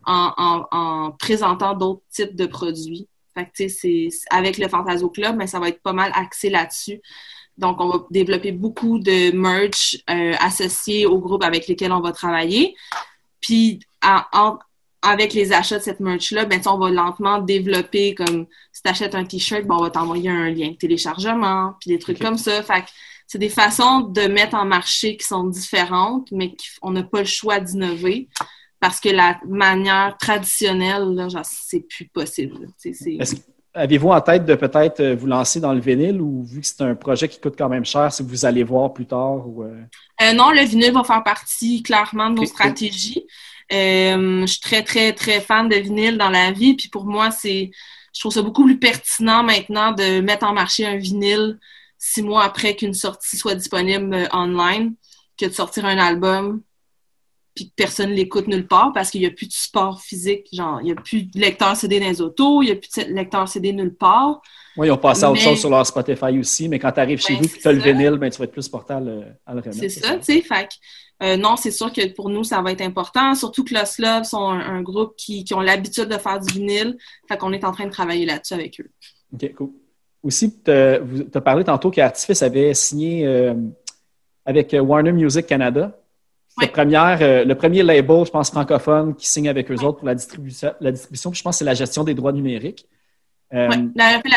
en, 0.04 0.66
en, 0.70 1.12
présentant 1.12 1.74
d'autres 1.74 2.02
types 2.10 2.36
de 2.36 2.46
produits. 2.46 3.08
Fait 3.34 3.44
que 3.44 3.50
tu 3.54 3.68
sais, 3.68 4.10
c'est 4.10 4.18
avec 4.30 4.58
le 4.58 4.68
Fantasio 4.68 5.10
Club, 5.10 5.36
mais 5.36 5.46
ça 5.46 5.58
va 5.58 5.68
être 5.68 5.82
pas 5.82 5.92
mal 5.92 6.10
axé 6.14 6.48
là-dessus. 6.48 7.00
Donc, 7.58 7.80
on 7.80 7.88
va 7.88 8.06
développer 8.10 8.52
beaucoup 8.52 8.98
de 8.98 9.34
merch 9.34 9.96
euh, 10.10 10.34
associés 10.40 11.06
au 11.06 11.18
groupe 11.18 11.42
avec 11.42 11.68
lesquels 11.68 11.92
on 11.92 12.00
va 12.00 12.12
travailler. 12.12 12.74
Puis, 13.40 13.80
avec 15.02 15.34
les 15.34 15.52
achats 15.52 15.78
de 15.78 15.82
cette 15.82 16.00
merch-là, 16.00 16.44
ben, 16.44 16.60
on 16.66 16.78
va 16.78 16.90
lentement 16.90 17.38
développer 17.38 18.14
comme 18.14 18.46
si 18.72 18.82
tu 18.82 18.90
achètes 18.90 19.14
un 19.14 19.24
T-shirt, 19.24 19.64
ben, 19.64 19.76
on 19.76 19.82
va 19.82 19.90
t'envoyer 19.90 20.30
un 20.30 20.50
lien 20.50 20.70
de 20.70 20.76
téléchargement, 20.76 21.74
puis 21.80 21.90
des 21.90 21.98
trucs 21.98 22.18
comme 22.18 22.38
ça. 22.38 22.62
Fait 22.62 22.84
c'est 23.26 23.38
des 23.38 23.48
façons 23.48 24.00
de 24.00 24.22
mettre 24.22 24.54
en 24.54 24.64
marché 24.64 25.16
qui 25.16 25.26
sont 25.26 25.44
différentes, 25.44 26.30
mais 26.30 26.54
on 26.80 26.92
n'a 26.92 27.02
pas 27.02 27.20
le 27.20 27.24
choix 27.24 27.58
d'innover 27.58 28.28
parce 28.78 29.00
que 29.00 29.08
la 29.08 29.40
manière 29.48 30.16
traditionnelle, 30.18 31.14
là, 31.14 31.28
genre, 31.28 31.44
c'est 31.44 31.80
plus 31.80 32.06
possible. 32.06 32.68
Avez-vous 33.76 34.08
en 34.08 34.20
tête 34.20 34.44
de 34.44 34.54
peut-être 34.54 35.00
euh, 35.00 35.14
vous 35.14 35.26
lancer 35.26 35.60
dans 35.60 35.72
le 35.72 35.80
vinyle 35.80 36.20
ou 36.20 36.44
vu 36.44 36.60
que 36.60 36.66
c'est 36.66 36.82
un 36.82 36.94
projet 36.94 37.28
qui 37.28 37.38
coûte 37.40 37.54
quand 37.56 37.68
même 37.68 37.84
cher, 37.84 38.12
si 38.12 38.22
vous 38.22 38.44
allez 38.44 38.64
voir 38.64 38.92
plus 38.92 39.06
tard? 39.06 39.46
Ou, 39.46 39.62
euh? 39.62 39.82
Euh, 40.22 40.32
non, 40.32 40.50
le 40.50 40.62
vinyle 40.62 40.92
va 40.92 41.04
faire 41.04 41.22
partie 41.22 41.82
clairement 41.82 42.30
de 42.30 42.36
nos 42.36 42.46
stratégies. 42.46 43.26
je 43.70 44.44
suis 44.46 44.60
très, 44.60 44.82
très, 44.82 45.12
très 45.12 45.40
fan 45.40 45.68
de 45.68 45.76
vinyle 45.76 46.18
dans 46.18 46.30
la 46.30 46.52
vie. 46.52 46.74
Puis 46.74 46.88
pour 46.88 47.04
moi, 47.04 47.30
c'est 47.30 47.70
je 48.14 48.20
trouve 48.20 48.32
ça 48.32 48.40
beaucoup 48.40 48.64
plus 48.64 48.78
pertinent 48.78 49.42
maintenant 49.42 49.92
de 49.92 50.20
mettre 50.20 50.46
en 50.46 50.54
marché 50.54 50.86
un 50.86 50.96
vinyle 50.96 51.58
six 51.98 52.22
mois 52.22 52.44
après 52.44 52.74
qu'une 52.74 52.94
sortie 52.94 53.36
soit 53.36 53.54
disponible 53.54 54.26
online 54.32 54.94
que 55.38 55.46
de 55.46 55.52
sortir 55.52 55.84
un 55.84 55.98
album 55.98 56.62
puis 57.56 57.70
que 57.70 57.74
personne 57.74 58.10
l'écoute 58.10 58.46
nulle 58.46 58.68
part 58.68 58.92
parce 58.92 59.10
qu'il 59.10 59.22
n'y 59.22 59.26
a 59.26 59.30
plus 59.30 59.46
de 59.46 59.52
support 59.52 60.00
physique. 60.02 60.46
Genre, 60.52 60.78
il 60.82 60.84
n'y 60.84 60.92
a 60.92 60.94
plus 60.94 61.24
de 61.24 61.40
lecteur 61.40 61.74
CD 61.74 61.98
dans 61.98 62.06
les 62.06 62.20
autos, 62.20 62.62
il 62.62 62.66
n'y 62.66 62.72
a 62.72 62.76
plus 62.76 62.90
de 62.90 63.12
lecteur 63.12 63.48
CD 63.48 63.72
nulle 63.72 63.94
part. 63.94 64.42
Oui, 64.76 64.88
ils 64.88 64.90
ont 64.90 64.98
passé 64.98 65.24
à 65.24 65.30
autre 65.32 65.40
chose 65.40 65.58
sur 65.58 65.70
leur 65.70 65.86
Spotify 65.86 66.38
aussi, 66.38 66.68
mais 66.68 66.78
quand 66.78 66.92
tu 66.92 67.00
arrives 67.00 67.20
chez 67.20 67.32
ben, 67.32 67.40
vous 67.40 67.46
et 67.46 67.58
tu 67.58 67.66
as 67.66 67.72
le 67.72 67.80
vinyle, 67.80 68.18
ben, 68.18 68.30
tu 68.30 68.38
vas 68.38 68.44
être 68.44 68.52
plus 68.52 68.68
porté 68.68 68.92
à 68.92 69.00
le, 69.00 69.22
remettre. 69.46 69.72
C'est 69.72 69.88
ça, 69.88 70.18
tu 70.18 70.24
sais. 70.24 70.42
Fait 70.42 70.68
euh, 71.22 71.38
non, 71.38 71.56
c'est 71.56 71.70
sûr 71.70 71.90
que 71.90 72.12
pour 72.12 72.28
nous, 72.28 72.44
ça 72.44 72.60
va 72.60 72.72
être 72.72 72.82
important. 72.82 73.34
Surtout 73.34 73.64
que 73.64 73.72
Lost 73.72 73.98
Love 73.98 74.24
sont 74.24 74.50
un, 74.50 74.82
groupe 74.82 75.14
qui, 75.16 75.44
qui 75.44 75.54
ont 75.54 75.60
l'habitude 75.60 76.08
de 76.08 76.18
faire 76.18 76.38
du 76.38 76.52
vinyle. 76.52 76.98
Fait 77.26 77.38
qu'on 77.38 77.54
est 77.54 77.64
en 77.64 77.72
train 77.72 77.86
de 77.86 77.90
travailler 77.90 78.26
là-dessus 78.26 78.52
avec 78.52 78.78
eux. 78.80 78.90
OK, 79.32 79.54
cool. 79.54 79.70
Aussi, 80.22 80.54
tu 80.62 80.70
as, 80.70 81.40
parlé 81.40 81.64
tantôt 81.64 81.90
qu'Artifice 81.90 82.42
avait 82.42 82.74
signé 82.74 83.26
euh, 83.26 83.54
avec 84.44 84.76
Warner 84.78 85.12
Music 85.12 85.46
Canada. 85.46 85.98
Première, 86.56 87.18
euh, 87.20 87.44
le 87.44 87.54
premier 87.54 87.82
label, 87.82 88.24
je 88.24 88.30
pense, 88.30 88.50
francophone 88.50 89.14
qui 89.14 89.28
signe 89.28 89.48
avec 89.48 89.70
eux 89.70 89.84
autres 89.84 89.98
pour 89.98 90.06
la 90.06 90.14
distribution. 90.14 90.72
La 90.80 90.90
distribution 90.90 91.32
je 91.32 91.42
pense 91.42 91.56
que 91.56 91.58
c'est 91.58 91.64
la 91.64 91.74
gestion 91.74 92.02
des 92.02 92.14
droits 92.14 92.32
numériques. 92.32 92.86
Euh, 93.52 93.68
oui, 93.70 93.90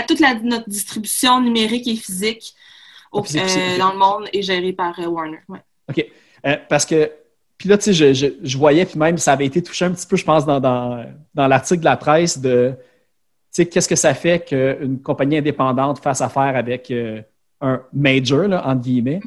toute 0.07 0.19
notre 0.43 0.69
distribution 0.69 1.41
numérique 1.41 1.87
et 1.87 1.95
physique, 1.95 2.53
euh, 3.15 3.77
dans 3.79 3.93
le 3.93 3.97
monde 3.97 4.27
est 4.33 4.41
gérée 4.41 4.73
par 4.73 4.99
Warner. 4.99 5.39
OK. 5.89 6.05
parce 6.67 6.85
que, 6.85 7.09
puis 7.57 7.69
là, 7.69 7.77
tu 7.77 7.93
sais, 7.93 8.13
je, 8.13 8.57
voyais, 8.57 8.85
puis 8.85 8.99
même, 8.99 9.17
ça 9.17 9.33
avait 9.33 9.45
été 9.45 9.63
touché 9.63 9.85
un 9.85 9.91
petit 9.91 10.05
peu, 10.05 10.15
je 10.15 10.25
pense, 10.25 10.45
dans, 10.45 10.59
dans, 10.59 11.47
l'article 11.47 11.79
de 11.79 11.85
la 11.85 11.97
presse 11.97 12.37
de, 12.37 12.73
tu 12.75 12.83
sais, 13.51 13.65
qu'est-ce 13.65 13.89
que 13.89 13.95
ça 13.95 14.13
fait 14.13 14.45
qu'une 14.45 15.01
compagnie 15.01 15.37
indépendante 15.37 16.03
fasse 16.03 16.21
affaire 16.21 16.55
avec 16.55 16.93
un 17.61 17.81
major, 17.93 18.47
là, 18.47 18.67
entre 18.67 18.81
guillemets. 18.81 19.21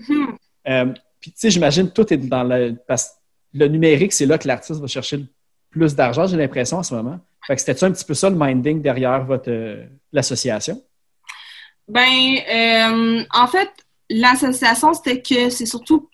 Mm-hmm. 0.66 0.94
Puis, 1.22 1.30
tu 1.30 1.38
sais, 1.38 1.50
j'imagine 1.50 1.90
tout 1.90 2.12
est 2.12 2.18
dans 2.18 2.42
le. 2.42 2.76
Parce 2.86 3.12
le 3.54 3.68
numérique, 3.68 4.12
c'est 4.12 4.26
là 4.26 4.38
que 4.38 4.48
l'artiste 4.48 4.80
va 4.80 4.86
chercher 4.86 5.18
le 5.18 5.26
plus 5.70 5.94
d'argent, 5.94 6.26
j'ai 6.26 6.36
l'impression, 6.36 6.78
en 6.78 6.82
ce 6.82 6.94
moment. 6.94 7.18
Fait 7.46 7.54
que 7.54 7.62
c'était 7.62 7.84
un 7.84 7.92
petit 7.92 8.04
peu 8.04 8.14
ça 8.14 8.28
le 8.28 8.36
minding 8.36 8.82
derrière 8.82 9.24
votre 9.24 9.50
euh, 9.50 9.84
l'association? 10.12 10.82
Ben, 11.88 12.36
euh, 12.48 13.24
en 13.32 13.46
fait, 13.46 13.70
l'association, 14.10 14.94
c'était 14.94 15.22
que 15.22 15.48
c'est 15.48 15.66
surtout. 15.66 16.08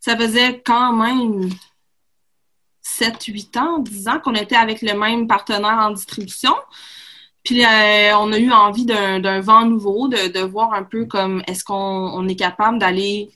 Ça 0.00 0.16
faisait 0.16 0.60
quand 0.64 0.92
même 0.92 1.50
7-8 2.84 3.58
ans, 3.58 3.78
10 3.78 4.08
ans 4.08 4.20
qu'on 4.20 4.34
était 4.34 4.56
avec 4.56 4.82
le 4.82 4.94
même 4.94 5.26
partenaire 5.26 5.78
en 5.78 5.90
distribution. 5.90 6.54
Puis 7.42 7.64
euh, 7.64 8.16
on 8.18 8.32
a 8.32 8.38
eu 8.38 8.50
envie 8.50 8.86
d'un 8.86 9.40
vent 9.40 9.66
nouveau, 9.66 10.08
de, 10.08 10.32
de, 10.32 10.40
voir 10.40 10.72
un 10.72 10.82
peu 10.82 11.04
comme 11.04 11.42
est-ce 11.46 11.62
qu'on 11.62 12.26
est 12.26 12.36
capable 12.36 12.78
d'aller 12.78 13.30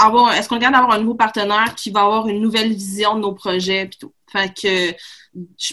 est-ce 0.00 0.48
qu'on 0.48 0.56
regarde 0.56 0.74
d'avoir 0.74 0.92
un 0.92 1.00
nouveau 1.00 1.14
partenaire 1.14 1.74
qui 1.74 1.90
va 1.90 2.02
avoir 2.02 2.28
une 2.28 2.40
nouvelle 2.40 2.72
vision 2.72 3.14
de 3.14 3.20
nos 3.20 3.32
projets 3.32 3.82
et 3.82 3.90
tout? 3.90 4.12
Fait 4.30 4.52
que 4.54 4.90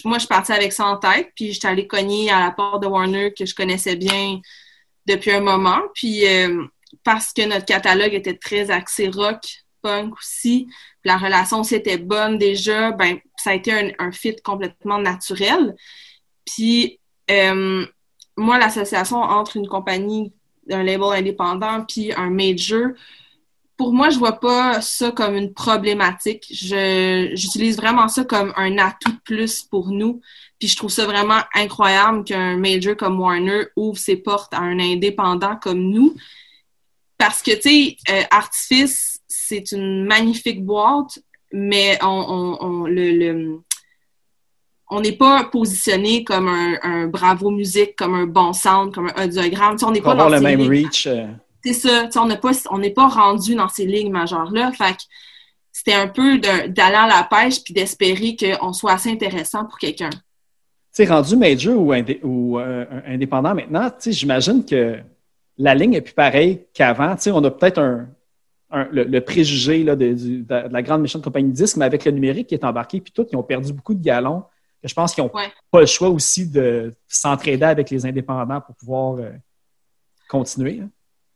moi, 0.04 0.18
je 0.18 0.20
suis 0.20 0.28
partie 0.28 0.52
avec 0.52 0.74
ça 0.74 0.86
en 0.86 0.98
tête, 0.98 1.32
puis 1.36 1.54
j'étais 1.54 1.68
allée 1.68 1.88
cogner 1.88 2.32
à 2.32 2.40
la 2.40 2.52
porte 2.52 2.82
de 2.82 2.88
Warner 2.88 3.34
que 3.34 3.46
je 3.46 3.54
connaissais 3.54 3.96
bien 3.96 4.40
depuis 5.06 5.32
un 5.32 5.42
moment. 5.42 5.82
Puis 5.94 6.26
euh, 6.28 6.66
parce 7.04 7.34
que 7.34 7.46
notre 7.48 7.66
catalogue 7.66 8.14
était 8.14 8.38
très 8.38 8.72
axé 8.72 9.10
rock, 9.10 9.66
punk 9.82 10.14
aussi, 10.18 10.68
la 11.04 11.18
relation 11.18 11.62
aussi 11.62 11.76
était 11.76 11.98
bonne 11.98 12.38
déjà, 12.38 12.92
ben 12.92 13.20
ça 13.38 13.52
a 13.52 13.54
été 13.54 13.94
un, 14.00 14.12
fit 14.12 14.36
complètement 14.44 14.98
naturel. 14.98 15.76
Puis 16.46 17.00
euh, 17.30 17.86
moi, 18.36 18.58
l'association 18.58 19.18
entre 19.18 19.58
une 19.58 19.68
compagnie, 19.68 20.34
un 20.70 20.84
label 20.84 21.14
indépendant, 21.14 21.86
puis 21.86 22.12
un 22.14 22.32
major, 22.32 22.90
pour 23.78 23.94
moi, 23.94 24.10
je 24.10 24.18
vois 24.18 24.40
pas 24.40 24.82
ça 24.82 25.12
comme 25.12 25.36
une 25.36 25.54
problématique. 25.54 26.46
j'utilise 26.50 27.78
vraiment 27.78 28.08
ça 28.08 28.24
comme 28.24 28.54
un 28.56 28.78
atout 28.78 29.12
de 29.12 29.22
plus 29.24 29.64
pour 29.64 29.92
nous. 29.92 30.22
Puis 30.60 30.70
je 30.70 30.78
trouve 30.78 30.92
ça 30.92 31.06
vraiment 31.06 31.42
incroyable 31.54 32.24
qu'un 32.24 32.56
major 32.58 32.96
comme 32.96 33.20
Warner 33.20 33.66
ouvre 33.76 33.98
ses 33.98 34.16
portes 34.16 34.54
à 34.54 34.60
un 34.60 34.80
indépendant 34.80 35.58
comme 35.58 35.90
nous. 35.90 36.16
Parce 37.18 37.42
que, 37.42 37.52
tu 37.52 37.62
sais, 37.62 37.98
euh, 38.10 38.24
Artifice, 38.32 39.20
c'est 39.28 39.72
une 39.72 40.06
magnifique 40.06 40.64
boîte, 40.64 41.20
mais 41.52 41.98
on, 42.02 42.58
on, 42.60 42.86
le, 42.86 43.60
on 44.90 45.02
n'est 45.02 45.14
pas 45.14 45.46
positionné 45.46 46.24
comme 46.24 46.48
un, 46.48 47.08
bravo 47.08 47.52
musique, 47.52 47.96
comme 47.96 48.16
un 48.16 48.26
bon 48.26 48.54
sound, 48.54 48.94
comme 48.94 49.12
un 49.16 49.26
audiogramme. 49.26 49.78
on 49.82 49.92
n'est 49.92 50.02
pas 50.02 50.16
dans 50.16 50.30
le 50.30 50.40
même 50.40 50.62
reach. 50.62 51.08
C'est 51.66 51.74
ça. 51.74 52.09
On 52.18 52.28
n'est 52.28 52.38
pas, 52.38 52.51
on 52.70 52.80
pas 52.91 53.07
rendu 53.07 53.55
dans 53.55 53.70
ces 53.70 53.88
lignes 53.88 54.11
majeures-là. 54.11 54.72
Fait 54.72 54.97
c'était 55.72 55.93
un 55.93 56.07
peu 56.07 56.38
d'aller 56.38 56.72
à 56.78 57.07
la 57.07 57.28
pêche 57.30 57.61
puis 57.63 57.74
d'espérer 57.74 58.38
qu'on 58.38 58.72
soit 58.72 58.93
assez 58.93 59.09
intéressant 59.09 59.66
pour 59.66 59.78
quelqu'un. 59.78 60.09
Tu 60.95 61.03
rendu 61.03 61.36
major 61.36 61.78
ou, 61.78 61.93
ou 62.24 62.59
euh, 62.59 62.86
indépendant 63.05 63.53
maintenant, 63.53 63.91
j'imagine 64.05 64.63
que 64.63 64.99
la 65.57 65.76
ligne 65.76 65.95
est 65.95 66.01
plus 66.01 66.13
pareille 66.13 66.61
qu'avant. 66.74 67.16
On 67.28 67.43
a 67.43 67.51
peut-être 67.51 67.80
un, 67.80 68.07
le, 68.91 69.20
préjugé 69.20 69.84
là, 69.84 69.95
de, 69.95 70.45
la 70.72 70.82
grande 70.82 71.01
méchante 71.01 71.24
compagnie 71.24 71.49
de 71.49 71.55
disques, 71.55 71.78
mais 71.78 71.86
avec 71.86 72.05
le 72.05 72.11
numérique 72.11 72.47
qui 72.47 72.55
est 72.55 72.63
embarqué, 72.63 73.01
puis 73.01 73.11
tout, 73.11 73.26
ils 73.32 73.36
ont 73.36 73.43
perdu 73.43 73.74
beaucoup 73.74 73.93
de 73.93 74.03
galons. 74.03 74.43
Je 74.84 74.93
pense 74.93 75.13
qu'ils 75.13 75.24
n'ont 75.24 75.32
pas 75.72 75.80
le 75.80 75.86
choix 75.88 76.09
aussi 76.09 76.47
de 76.47 76.93
s'entraider 77.07 77.66
avec 77.66 77.89
les 77.89 78.05
indépendants 78.05 78.61
pour 78.61 78.76
pouvoir 78.76 79.16
euh, 79.16 79.32
continuer. 80.30 80.82
Hein. 80.84 80.89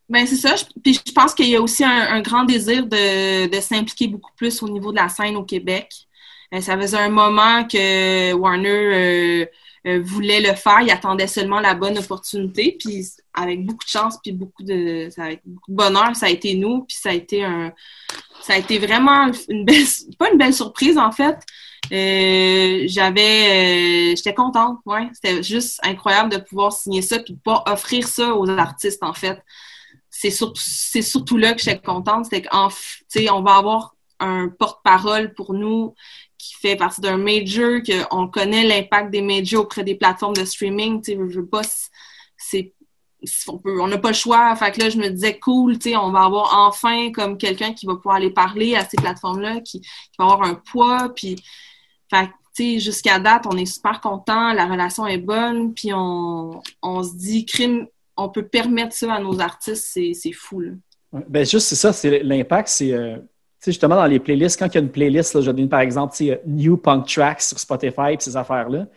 Ben 0.09 0.25
c'est 0.25 0.35
ça. 0.35 0.55
Puis 0.83 0.99
je 1.05 1.11
pense 1.11 1.35
qu'il 1.35 1.47
y 1.47 1.55
a 1.55 1.61
aussi 1.61 1.83
un, 1.83 2.21
grand 2.21 2.43
désir 2.43 2.85
de, 2.87 3.59
s'impliquer 3.61 4.07
beaucoup 4.07 4.31
plus 4.35 4.61
au 4.63 4.69
niveau 4.69 4.91
de 4.91 4.97
la 4.97 5.07
scène 5.07 5.35
au 5.35 5.43
Québec. 5.43 5.93
Euh, 6.53 6.61
ça 6.61 6.75
faisait 6.79 6.97
un 6.97 7.09
moment 7.09 7.63
que 7.65 8.33
Warner 8.33 9.45
euh, 9.85 10.01
voulait 10.01 10.41
le 10.41 10.55
faire. 10.55 10.81
Il 10.81 10.89
attendait 10.89 11.27
seulement 11.27 11.59
la 11.59 11.75
bonne 11.75 11.99
opportunité. 11.99 12.75
Puis 12.79 13.05
avec 13.35 13.63
beaucoup 13.63 13.85
de 13.85 13.89
chance, 13.89 14.17
puis 14.23 14.31
beaucoup 14.31 14.63
de, 14.63 15.09
bonheur, 15.67 16.15
ça 16.15 16.25
a 16.25 16.29
été 16.29 16.55
nous. 16.55 16.85
Puis 16.85 16.97
ça 16.99 17.11
a 17.11 17.13
été 17.13 17.43
un, 17.45 17.71
ça 18.41 18.53
a 18.53 18.57
été 18.57 18.79
vraiment 18.79 19.31
une 19.47 19.63
belle, 19.63 19.85
pas 20.17 20.31
une 20.31 20.39
belle 20.39 20.55
surprise 20.55 20.97
en 20.97 21.11
fait. 21.11 21.37
Euh, 21.91 22.85
j'avais, 22.87 24.15
j'étais 24.15 24.33
contente. 24.33 24.79
Ouais, 24.87 25.07
c'était 25.13 25.43
juste 25.43 25.79
incroyable 25.83 26.31
de 26.31 26.37
pouvoir 26.37 26.73
signer 26.73 27.03
ça 27.03 27.19
puis 27.19 27.33
de 27.33 27.39
pouvoir 27.39 27.63
offrir 27.67 28.07
ça 28.07 28.33
aux 28.33 28.49
artistes 28.49 29.03
en 29.03 29.13
fait 29.13 29.39
c'est 30.21 31.01
surtout, 31.01 31.37
là 31.37 31.53
que 31.53 31.61
j'étais 31.61 31.79
contente. 31.79 32.27
C'est 32.29 32.41
qu'on 32.41 33.41
va 33.41 33.55
avoir 33.55 33.95
un 34.19 34.49
porte-parole 34.49 35.33
pour 35.33 35.53
nous 35.53 35.95
qui 36.37 36.55
fait 36.55 36.75
partie 36.75 36.99
d'un 36.99 37.17
major, 37.17 37.79
qu'on 38.09 38.27
connaît 38.27 38.65
l'impact 38.65 39.11
des 39.11 39.21
majors 39.21 39.63
auprès 39.63 39.83
des 39.83 39.95
plateformes 39.95 40.35
de 40.35 40.43
streaming. 40.43 41.01
Je 41.05 41.39
veux 41.39 41.45
pas, 41.45 41.61
c'est 42.37 42.73
on 43.65 43.87
n'a 43.87 43.97
pas 43.97 44.09
le 44.09 44.13
choix. 44.13 44.55
Fait 44.55 44.71
que 44.71 44.81
là, 44.81 44.89
je 44.89 44.97
me 44.97 45.09
disais, 45.09 45.39
cool, 45.39 45.77
on 45.95 46.11
va 46.11 46.23
avoir 46.23 46.67
enfin 46.67 47.11
comme 47.11 47.37
quelqu'un 47.37 47.73
qui 47.73 47.85
va 47.85 47.95
pouvoir 47.95 48.15
aller 48.15 48.31
parler 48.31 48.75
à 48.75 48.85
ces 48.85 48.97
plateformes-là, 48.97 49.61
qui, 49.61 49.81
va 50.17 50.25
avoir 50.25 50.43
un 50.43 50.55
poids. 50.55 51.13
Puis, 51.15 51.37
jusqu'à 52.79 53.19
date, 53.19 53.45
on 53.45 53.57
est 53.57 53.65
super 53.65 54.01
content, 54.01 54.53
la 54.53 54.65
relation 54.67 55.07
est 55.07 55.17
bonne, 55.17 55.73
puis 55.73 55.93
on, 55.93 56.61
on 56.81 57.03
se 57.03 57.15
dit, 57.15 57.45
crime, 57.45 57.87
on 58.19 58.29
peut 58.29 58.47
permettre 58.47 58.93
ça 58.95 59.13
à 59.13 59.19
nos 59.19 59.39
artistes, 59.39 59.97
c'est 60.13 60.31
fou. 60.33 60.61
Ben 61.11 61.45
juste, 61.45 61.67
c'est 61.67 61.75
ça, 61.75 61.91
c'est 61.91 62.21
l'impact, 62.23 62.67
c'est 62.69 62.93
euh, 62.93 63.17
justement 63.65 63.95
dans 63.95 64.05
les 64.05 64.19
playlists, 64.19 64.59
quand 64.59 64.67
il 64.67 64.75
y 64.75 64.77
a 64.77 64.81
une 64.81 64.91
playlist, 64.91 65.33
là, 65.33 65.41
je 65.41 65.51
donne 65.51 65.69
par 65.69 65.79
exemple 65.79 66.15
New 66.45 66.77
Punk 66.77 67.07
Tracks 67.07 67.41
sur 67.41 67.59
Spotify 67.59 68.13
et 68.13 68.17
ces 68.19 68.37
affaires-là, 68.37 68.87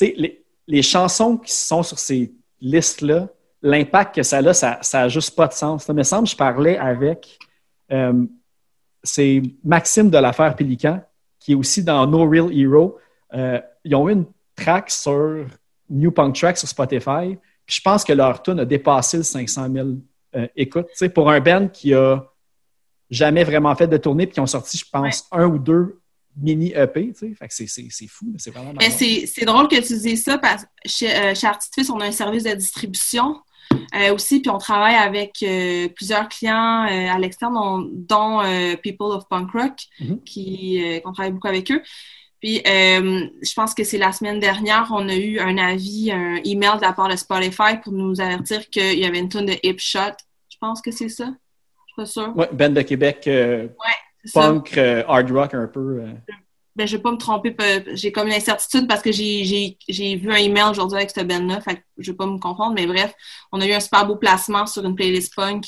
les, 0.00 0.44
les 0.66 0.82
chansons 0.82 1.36
qui 1.36 1.52
sont 1.52 1.82
sur 1.82 1.98
ces 1.98 2.32
listes-là, 2.60 3.28
l'impact 3.62 4.16
que 4.16 4.22
ça 4.22 4.38
a, 4.38 4.52
ça 4.52 4.78
n'a 4.92 5.08
juste 5.08 5.34
pas 5.34 5.46
de 5.46 5.52
sens. 5.52 5.84
Ça 5.84 5.92
me 5.92 6.02
semble, 6.02 6.26
je 6.26 6.36
parlais 6.36 6.76
avec 6.76 7.38
euh, 7.92 8.24
c'est 9.02 9.42
Maxime 9.64 10.10
de 10.10 10.18
l'affaire 10.18 10.54
Pélican, 10.54 11.00
qui 11.38 11.52
est 11.52 11.54
aussi 11.54 11.82
dans 11.82 12.06
No 12.06 12.28
Real 12.28 12.52
Hero. 12.52 12.98
Euh, 13.34 13.60
ils 13.84 13.94
ont 13.94 14.08
eu 14.08 14.12
une 14.12 14.26
track 14.56 14.90
sur 14.90 15.46
New 15.88 16.10
Punk 16.10 16.34
Tracks 16.34 16.58
sur 16.58 16.68
Spotify 16.68 17.38
je 17.68 17.80
pense 17.80 18.04
que 18.04 18.12
leur 18.12 18.42
tune 18.42 18.60
a 18.60 18.64
dépassé 18.64 19.18
le 19.18 19.22
500 19.22 19.68
000 19.72 19.88
euh, 20.34 20.46
écoutes. 20.56 20.88
pour 21.14 21.30
un 21.30 21.40
band 21.40 21.68
qui 21.68 21.94
a 21.94 22.24
jamais 23.10 23.44
vraiment 23.44 23.74
fait 23.74 23.86
de 23.86 23.96
tournée 23.96 24.26
puis 24.26 24.34
qui 24.34 24.40
ont 24.40 24.46
sorti, 24.46 24.78
je 24.78 24.84
pense, 24.90 25.26
un 25.30 25.46
ou 25.46 25.58
deux 25.58 26.00
mini 26.36 26.72
EP, 26.72 27.12
tu 27.12 27.36
sais. 27.48 27.66
c'est 27.66 28.06
fou, 28.06 28.26
c'est 28.38 28.50
vraiment 28.50 28.72
C'est 28.80 29.44
drôle 29.44 29.68
que 29.68 29.76
tu 29.76 29.98
dises 29.98 30.22
ça 30.22 30.38
parce 30.38 30.64
que 30.64 30.68
chez, 30.86 31.14
euh, 31.14 31.34
Artifice, 31.42 31.90
on 31.90 31.98
a 32.00 32.06
un 32.06 32.12
service 32.12 32.44
de 32.44 32.54
distribution 32.54 33.36
euh, 33.94 34.14
aussi, 34.14 34.40
puis 34.40 34.50
on 34.50 34.58
travaille 34.58 34.94
avec 34.94 35.44
plusieurs 35.94 36.28
clients 36.28 36.82
à 36.84 37.18
l'externe, 37.18 37.54
dont, 37.92 38.40
People 38.82 39.08
of 39.08 39.28
Punk 39.28 39.50
Rock, 39.52 39.74
mm-hmm. 40.00 40.22
qui 40.24 41.00
on 41.04 41.12
travaille 41.12 41.32
beaucoup 41.32 41.48
avec 41.48 41.70
eux. 41.72 41.82
Puis, 42.40 42.58
euh, 42.66 43.26
je 43.42 43.54
pense 43.54 43.74
que 43.74 43.82
c'est 43.82 43.98
la 43.98 44.12
semaine 44.12 44.38
dernière, 44.38 44.88
on 44.92 45.08
a 45.08 45.14
eu 45.14 45.40
un 45.40 45.58
avis, 45.58 46.12
un 46.12 46.36
email 46.44 46.76
de 46.76 46.82
la 46.82 46.92
part 46.92 47.08
de 47.08 47.16
Spotify 47.16 47.78
pour 47.82 47.92
nous 47.92 48.20
avertir 48.20 48.68
qu'il 48.70 48.98
y 48.98 49.04
avait 49.04 49.18
une 49.18 49.28
tonne 49.28 49.46
de 49.46 49.56
hip 49.62 49.78
shot. 49.78 50.14
Je 50.48 50.56
pense 50.60 50.80
que 50.80 50.90
c'est 50.90 51.08
ça. 51.08 51.24
Je 51.26 51.30
suis 51.30 51.96
pas 51.96 52.06
sûre. 52.06 52.32
Oui, 52.36 52.46
Ben 52.52 52.72
de 52.72 52.82
Québec, 52.82 53.24
euh, 53.26 53.66
punk, 54.32 54.76
euh, 54.78 55.02
hard 55.08 55.30
rock 55.32 55.54
un 55.54 55.66
peu. 55.66 56.02
Ben, 56.76 56.86
je 56.86 56.96
vais 56.96 57.02
pas 57.02 57.10
me 57.10 57.16
tromper. 57.16 57.56
J'ai 57.94 58.12
comme 58.12 58.28
une 58.28 58.34
incertitude 58.34 58.86
parce 58.86 59.02
que 59.02 59.10
j'ai 59.10 59.76
vu 59.88 60.30
un 60.30 60.36
email 60.36 60.70
aujourd'hui 60.70 60.98
avec 60.98 61.10
ce 61.10 61.22
band-là. 61.22 61.60
Fait 61.60 61.74
que 61.74 61.80
je 61.98 62.12
vais 62.12 62.16
pas 62.16 62.26
me 62.26 62.38
confondre. 62.38 62.72
Mais 62.74 62.86
bref, 62.86 63.12
on 63.50 63.60
a 63.60 63.66
eu 63.66 63.72
un 63.72 63.80
super 63.80 64.06
beau 64.06 64.14
placement 64.14 64.64
sur 64.66 64.84
une 64.84 64.94
playlist 64.94 65.34
punk. 65.34 65.64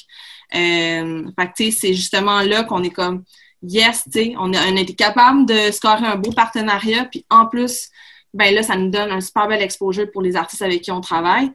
Euh, 0.55 1.29
fait 1.37 1.47
que, 1.49 1.71
c'est 1.73 1.95
justement 1.95 2.43
là 2.43 2.63
qu'on 2.63 2.85
est 2.85 2.91
comme 2.91 3.25
yes, 3.63 4.05
tu 4.05 4.11
sais, 4.13 4.35
on, 4.39 4.53
a 4.53 4.81
été 4.81 4.95
capable 4.95 5.47
de 5.47 5.71
scorer 5.71 6.07
un 6.07 6.17
beau 6.17 6.33
partenariat, 6.33 7.05
puis 7.05 7.25
en 7.31 7.47
plus, 7.47 7.91
ben 8.33 8.55
là, 8.55 8.63
ça 8.63 8.77
nous 8.77 8.91
donne 8.91 9.11
un 9.11 9.21
super 9.21 9.49
bel 9.49 9.63
exposure 9.63 10.11
pour 10.11 10.23
les 10.23 10.37
artistes 10.37 10.63
avec 10.63 10.83
qui 10.83 10.91
on 10.91 11.01
travaille. 11.01 11.51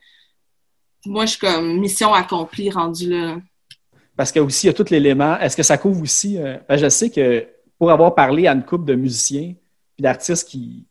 Moi, 1.06 1.26
je 1.26 1.32
suis 1.32 1.39
comme 1.39 1.80
mission 1.80 2.14
accomplie 2.14 2.70
rendue 2.70 3.10
là. 3.10 3.38
Parce 4.16 4.36
a 4.36 4.41
aussi 4.41 4.68
il 4.68 4.70
y 4.70 4.70
a 4.70 4.74
tout 4.74 4.86
l'élément. 4.89 5.38
Est-ce 5.39 5.58
que 5.58 5.64
ça 5.64 5.78
couvre 5.78 6.01
aussi. 6.01 6.38
Euh, 6.38 6.58
ben, 6.68 6.78
je 6.78 6.89
sais 6.89 7.10
que 7.10 7.47
pour 7.78 7.91
avoir 7.91 8.16
parlé 8.16 8.47
à 8.47 8.53
une 8.53 8.64
couple 8.64 8.86
de 8.86 8.95
musiciens 8.95 9.53
puis 9.95 10.03
d'artistes 10.03 10.47
qui, 10.47 10.88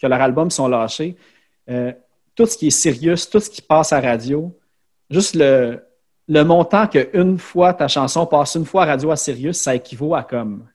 que 0.00 0.06
leurs 0.06 0.20
albums 0.20 0.50
sont 0.50 0.68
lâchés, 0.68 1.16
euh, 1.70 1.92
tout 2.34 2.46
ce 2.46 2.56
qui 2.56 2.68
est 2.68 2.70
sérieux, 2.70 3.14
tout 3.30 3.40
ce 3.40 3.50
qui 3.50 3.62
passe 3.62 3.92
à 3.92 4.00
radio, 4.00 4.56
juste 5.10 5.34
le, 5.34 5.82
le 6.32 6.44
montant 6.44 6.86
qu'une 6.86 7.38
fois 7.38 7.74
ta 7.74 7.88
chanson 7.88 8.24
passe 8.24 8.54
une 8.54 8.64
fois 8.64 8.84
à 8.84 8.86
Radio 8.86 9.10
à 9.10 9.16
Sirius, 9.16 9.58
ça 9.58 9.74
équivaut 9.74 10.14
à 10.14 10.22
comme 10.22 10.66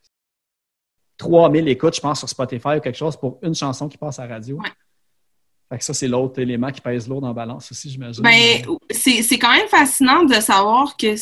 3000 1.17 1.67
écoutes, 1.67 1.95
je 1.95 2.01
pense, 2.01 2.19
sur 2.19 2.29
Spotify 2.29 2.77
ou 2.77 2.79
quelque 2.79 2.97
chose 2.97 3.17
pour 3.17 3.39
une 3.41 3.55
chanson 3.55 3.89
qui 3.89 3.97
passe 3.97 4.19
à 4.19 4.27
radio. 4.27 4.59
Fait 5.67 5.79
que 5.79 5.83
ça, 5.83 5.95
c'est 5.95 6.07
l'autre 6.07 6.39
élément 6.39 6.71
qui 6.71 6.79
pèse 6.79 7.09
lourd 7.09 7.25
la 7.25 7.33
balance 7.33 7.71
aussi, 7.71 7.89
j'imagine. 7.89 8.23
Ben, 8.23 8.61
c'est 8.91 9.39
quand 9.39 9.51
même 9.51 9.67
fascinant 9.67 10.25
de 10.25 10.35
savoir 10.35 10.95
que 10.95 11.15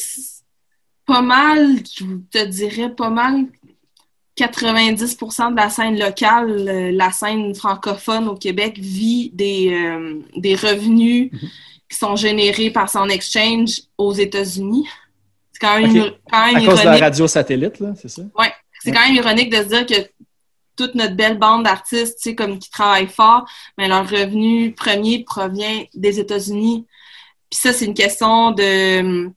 pas 1.05 1.21
mal, 1.21 1.77
je 1.77 2.03
te 2.29 2.45
dirais 2.45 2.93
pas 2.93 3.09
mal 3.09 3.45
90% 4.37 5.51
de 5.51 5.55
la 5.55 5.69
scène 5.69 5.97
locale, 5.97 6.67
euh, 6.67 6.91
la 6.91 7.09
scène 7.13 7.55
francophone 7.55 8.27
au 8.27 8.35
Québec 8.35 8.77
vit 8.77 9.31
des, 9.33 9.71
euh, 9.71 10.19
des 10.35 10.55
revenus 10.55 11.31
mm-hmm 11.31 11.74
qui 11.89 11.97
sont 11.97 12.15
générés 12.15 12.71
par 12.71 12.89
son 12.89 13.07
exchange 13.09 13.81
aux 13.97 14.13
États-Unis. 14.13 14.87
C'est 15.51 15.59
quand 15.59 15.79
même, 15.79 16.11
quand 16.31 16.45
même 16.45 16.55
à 16.55 16.65
cause 16.65 16.79
de 16.81 16.85
la 16.85 16.97
radio 16.97 17.27
satellite, 17.27 17.79
là, 17.79 17.93
c'est 17.99 18.09
ça? 18.09 18.23
Oui. 18.37 18.47
C'est 18.81 18.91
quand 18.91 19.05
même 19.05 19.15
ironique 19.15 19.49
de 19.49 19.57
se 19.57 19.63
dire 19.63 19.85
que 19.85 20.09
toute 20.75 20.95
notre 20.95 21.15
belle 21.15 21.37
bande 21.37 21.63
d'artistes, 21.63 22.17
tu 22.21 22.29
sais, 22.29 22.35
comme 22.35 22.59
qui 22.59 22.69
travaillent 22.69 23.07
fort, 23.07 23.45
mais 23.77 23.87
leur 23.87 24.07
revenu 24.07 24.73
premier 24.73 25.23
provient 25.23 25.85
des 25.93 26.19
États-Unis. 26.19 26.85
Puis 27.49 27.59
ça, 27.59 27.73
c'est 27.73 27.85
une 27.85 27.93
question 27.93 28.51
de 28.51 29.31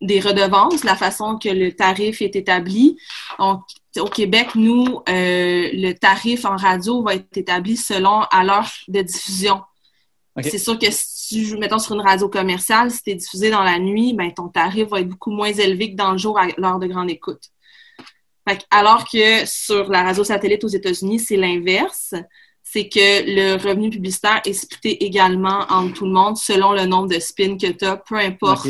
des 0.00 0.20
redevances, 0.20 0.82
la 0.82 0.96
façon 0.96 1.38
que 1.38 1.48
le 1.48 1.72
tarif 1.72 2.20
est 2.20 2.34
établi. 2.34 2.96
Donc, 3.38 3.62
au 3.98 4.06
Québec, 4.06 4.54
nous, 4.54 5.02
euh, 5.08 5.68
le 5.72 5.92
tarif 5.92 6.44
en 6.44 6.56
radio 6.56 7.02
va 7.02 7.14
être 7.14 7.36
établi 7.36 7.76
selon 7.76 8.22
à 8.22 8.42
l'heure 8.42 8.70
de 8.88 9.02
diffusion. 9.02 9.60
C'est 10.40 10.58
sûr 10.58 10.78
que 10.78 10.90
si 10.90 11.11
mettons 11.58 11.78
sur 11.78 11.94
une 11.94 12.00
radio 12.00 12.28
commerciale, 12.28 12.90
si 12.90 13.02
tu 13.02 13.10
es 13.10 13.14
diffusé 13.14 13.50
dans 13.50 13.62
la 13.62 13.78
nuit, 13.78 14.14
ben, 14.14 14.32
ton 14.32 14.48
tarif 14.48 14.88
va 14.88 15.00
être 15.00 15.08
beaucoup 15.08 15.30
moins 15.30 15.52
élevé 15.52 15.92
que 15.92 15.96
dans 15.96 16.12
le 16.12 16.18
jour 16.18 16.38
à 16.38 16.46
l'heure 16.56 16.78
de 16.78 16.86
grande 16.86 17.10
écoute. 17.10 17.42
alors 18.70 19.04
que 19.08 19.46
sur 19.46 19.90
la 19.90 20.02
radio 20.02 20.24
satellite 20.24 20.64
aux 20.64 20.68
États-Unis, 20.68 21.20
c'est 21.20 21.36
l'inverse. 21.36 22.14
C'est 22.62 22.88
que 22.88 23.24
le 23.26 23.62
revenu 23.62 23.90
publicitaire 23.90 24.40
est 24.46 24.52
splitté 24.52 25.04
également 25.04 25.66
entre 25.68 25.94
tout 25.94 26.06
le 26.06 26.12
monde 26.12 26.36
selon 26.36 26.72
le 26.72 26.86
nombre 26.86 27.08
de 27.08 27.18
spins 27.18 27.58
que 27.58 27.70
tu 27.70 27.84
as, 27.84 27.96
peu 27.96 28.16
importe 28.16 28.66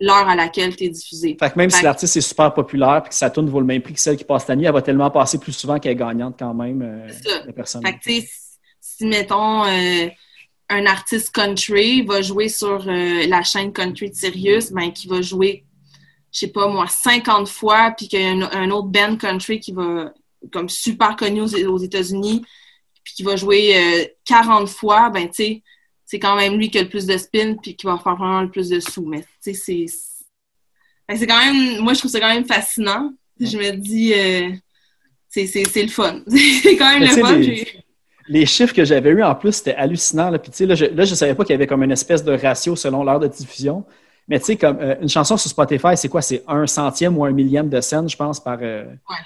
l'heure 0.00 0.28
à 0.28 0.36
laquelle 0.36 0.76
tu 0.76 0.84
es 0.84 0.88
diffusé. 0.88 1.36
Fait 1.38 1.50
que 1.50 1.58
même 1.58 1.70
si 1.70 1.82
l'artiste 1.82 2.16
est 2.16 2.20
super 2.20 2.52
populaire 2.52 3.02
et 3.04 3.08
que 3.08 3.14
sa 3.14 3.30
tune 3.30 3.48
vaut 3.48 3.60
le 3.60 3.66
même 3.66 3.82
prix 3.82 3.94
que 3.94 4.00
celle 4.00 4.16
qui 4.16 4.24
passe 4.24 4.46
la 4.46 4.56
nuit, 4.56 4.66
elle 4.66 4.72
va 4.72 4.82
tellement 4.82 5.10
passer 5.10 5.38
plus 5.38 5.52
souvent 5.52 5.78
qu'elle 5.78 5.92
est 5.92 5.96
gagnante 5.96 6.36
quand 6.38 6.54
même. 6.54 6.82
Euh. 6.82 7.08
Fait 7.08 7.98
que, 7.98 8.26
si, 8.80 9.06
mettons, 9.06 9.64
euh, 9.64 10.08
un 10.68 10.86
artiste 10.86 11.32
country 11.32 12.02
va 12.02 12.22
jouer 12.22 12.48
sur 12.48 12.88
euh, 12.88 13.26
la 13.26 13.42
chaîne 13.42 13.72
country 13.72 14.10
de 14.10 14.14
Sirius, 14.14 14.72
ben, 14.72 14.92
qui 14.92 15.06
va 15.06 15.22
jouer, 15.22 15.64
je 16.32 16.40
sais 16.40 16.48
pas 16.48 16.68
moi, 16.68 16.86
50 16.88 17.48
fois, 17.48 17.92
puis 17.96 18.08
qu'il 18.08 18.20
y 18.20 18.24
a 18.24 18.30
un, 18.30 18.70
autre 18.70 18.88
band 18.88 19.16
country 19.16 19.60
qui 19.60 19.72
va, 19.72 20.12
comme 20.52 20.68
super 20.68 21.16
connu 21.16 21.42
aux, 21.42 21.78
États-Unis, 21.78 22.44
puis 23.04 23.14
qui 23.14 23.22
va 23.22 23.36
jouer 23.36 24.14
40 24.24 24.62
euh, 24.62 24.66
fois, 24.66 25.10
ben, 25.10 25.28
tu 25.28 25.34
sais, 25.34 25.62
c'est 26.04 26.18
quand 26.18 26.36
même 26.36 26.56
lui 26.56 26.70
qui 26.70 26.78
a 26.78 26.82
le 26.82 26.88
plus 26.88 27.06
de 27.06 27.16
spin, 27.16 27.56
puis 27.60 27.76
qui 27.76 27.86
va 27.86 27.98
faire 27.98 28.16
vraiment 28.16 28.42
le 28.42 28.50
plus 28.50 28.68
de 28.68 28.80
sous. 28.80 29.04
Mais, 29.06 29.22
tu 29.42 29.52
sais, 29.52 29.54
c'est. 29.54 29.86
Ben, 31.08 31.16
c'est 31.16 31.26
quand 31.26 31.38
même. 31.38 31.80
Moi, 31.80 31.94
je 31.94 31.98
trouve 31.98 32.10
ça 32.10 32.20
quand 32.20 32.32
même 32.32 32.46
fascinant. 32.46 33.12
Je 33.38 33.58
me 33.58 33.72
dis, 33.72 34.14
euh, 34.14 34.50
c'est 35.28 35.82
le 35.82 35.88
fun. 35.88 36.22
c'est 36.28 36.76
quand 36.76 36.98
même 36.98 37.02
le 37.02 37.22
fun. 37.22 37.36
Les, 37.36 37.85
chiffres 38.46 38.74
que 38.74 38.84
j'avais 38.84 39.10
eus 39.10 39.22
en 39.22 39.34
plus, 39.34 39.52
c'était 39.52 39.74
hallucinant. 39.74 40.30
Là. 40.30 40.38
Puis, 40.38 40.66
là, 40.66 40.74
je 40.74 40.86
ne 40.86 41.04
savais 41.04 41.34
pas 41.34 41.44
qu'il 41.44 41.52
y 41.52 41.54
avait 41.54 41.66
comme 41.66 41.82
une 41.82 41.92
espèce 41.92 42.24
de 42.24 42.32
ratio 42.32 42.76
selon 42.76 43.04
l'heure 43.04 43.20
de 43.20 43.28
diffusion. 43.28 43.84
Mais 44.28 44.40
tu 44.40 44.46
sais, 44.46 44.56
comme 44.56 44.78
euh, 44.80 44.96
une 45.00 45.08
chanson 45.08 45.36
sur 45.36 45.48
Spotify, 45.48 45.96
c'est 45.96 46.08
quoi? 46.08 46.22
C'est 46.22 46.42
un 46.48 46.66
centième 46.66 47.16
ou 47.16 47.24
un 47.24 47.30
millième 47.30 47.68
de 47.68 47.80
scène, 47.80 48.08
je 48.08 48.16
pense, 48.16 48.42
par. 48.42 48.58
Euh, 48.60 48.84
ouais. 48.84 49.16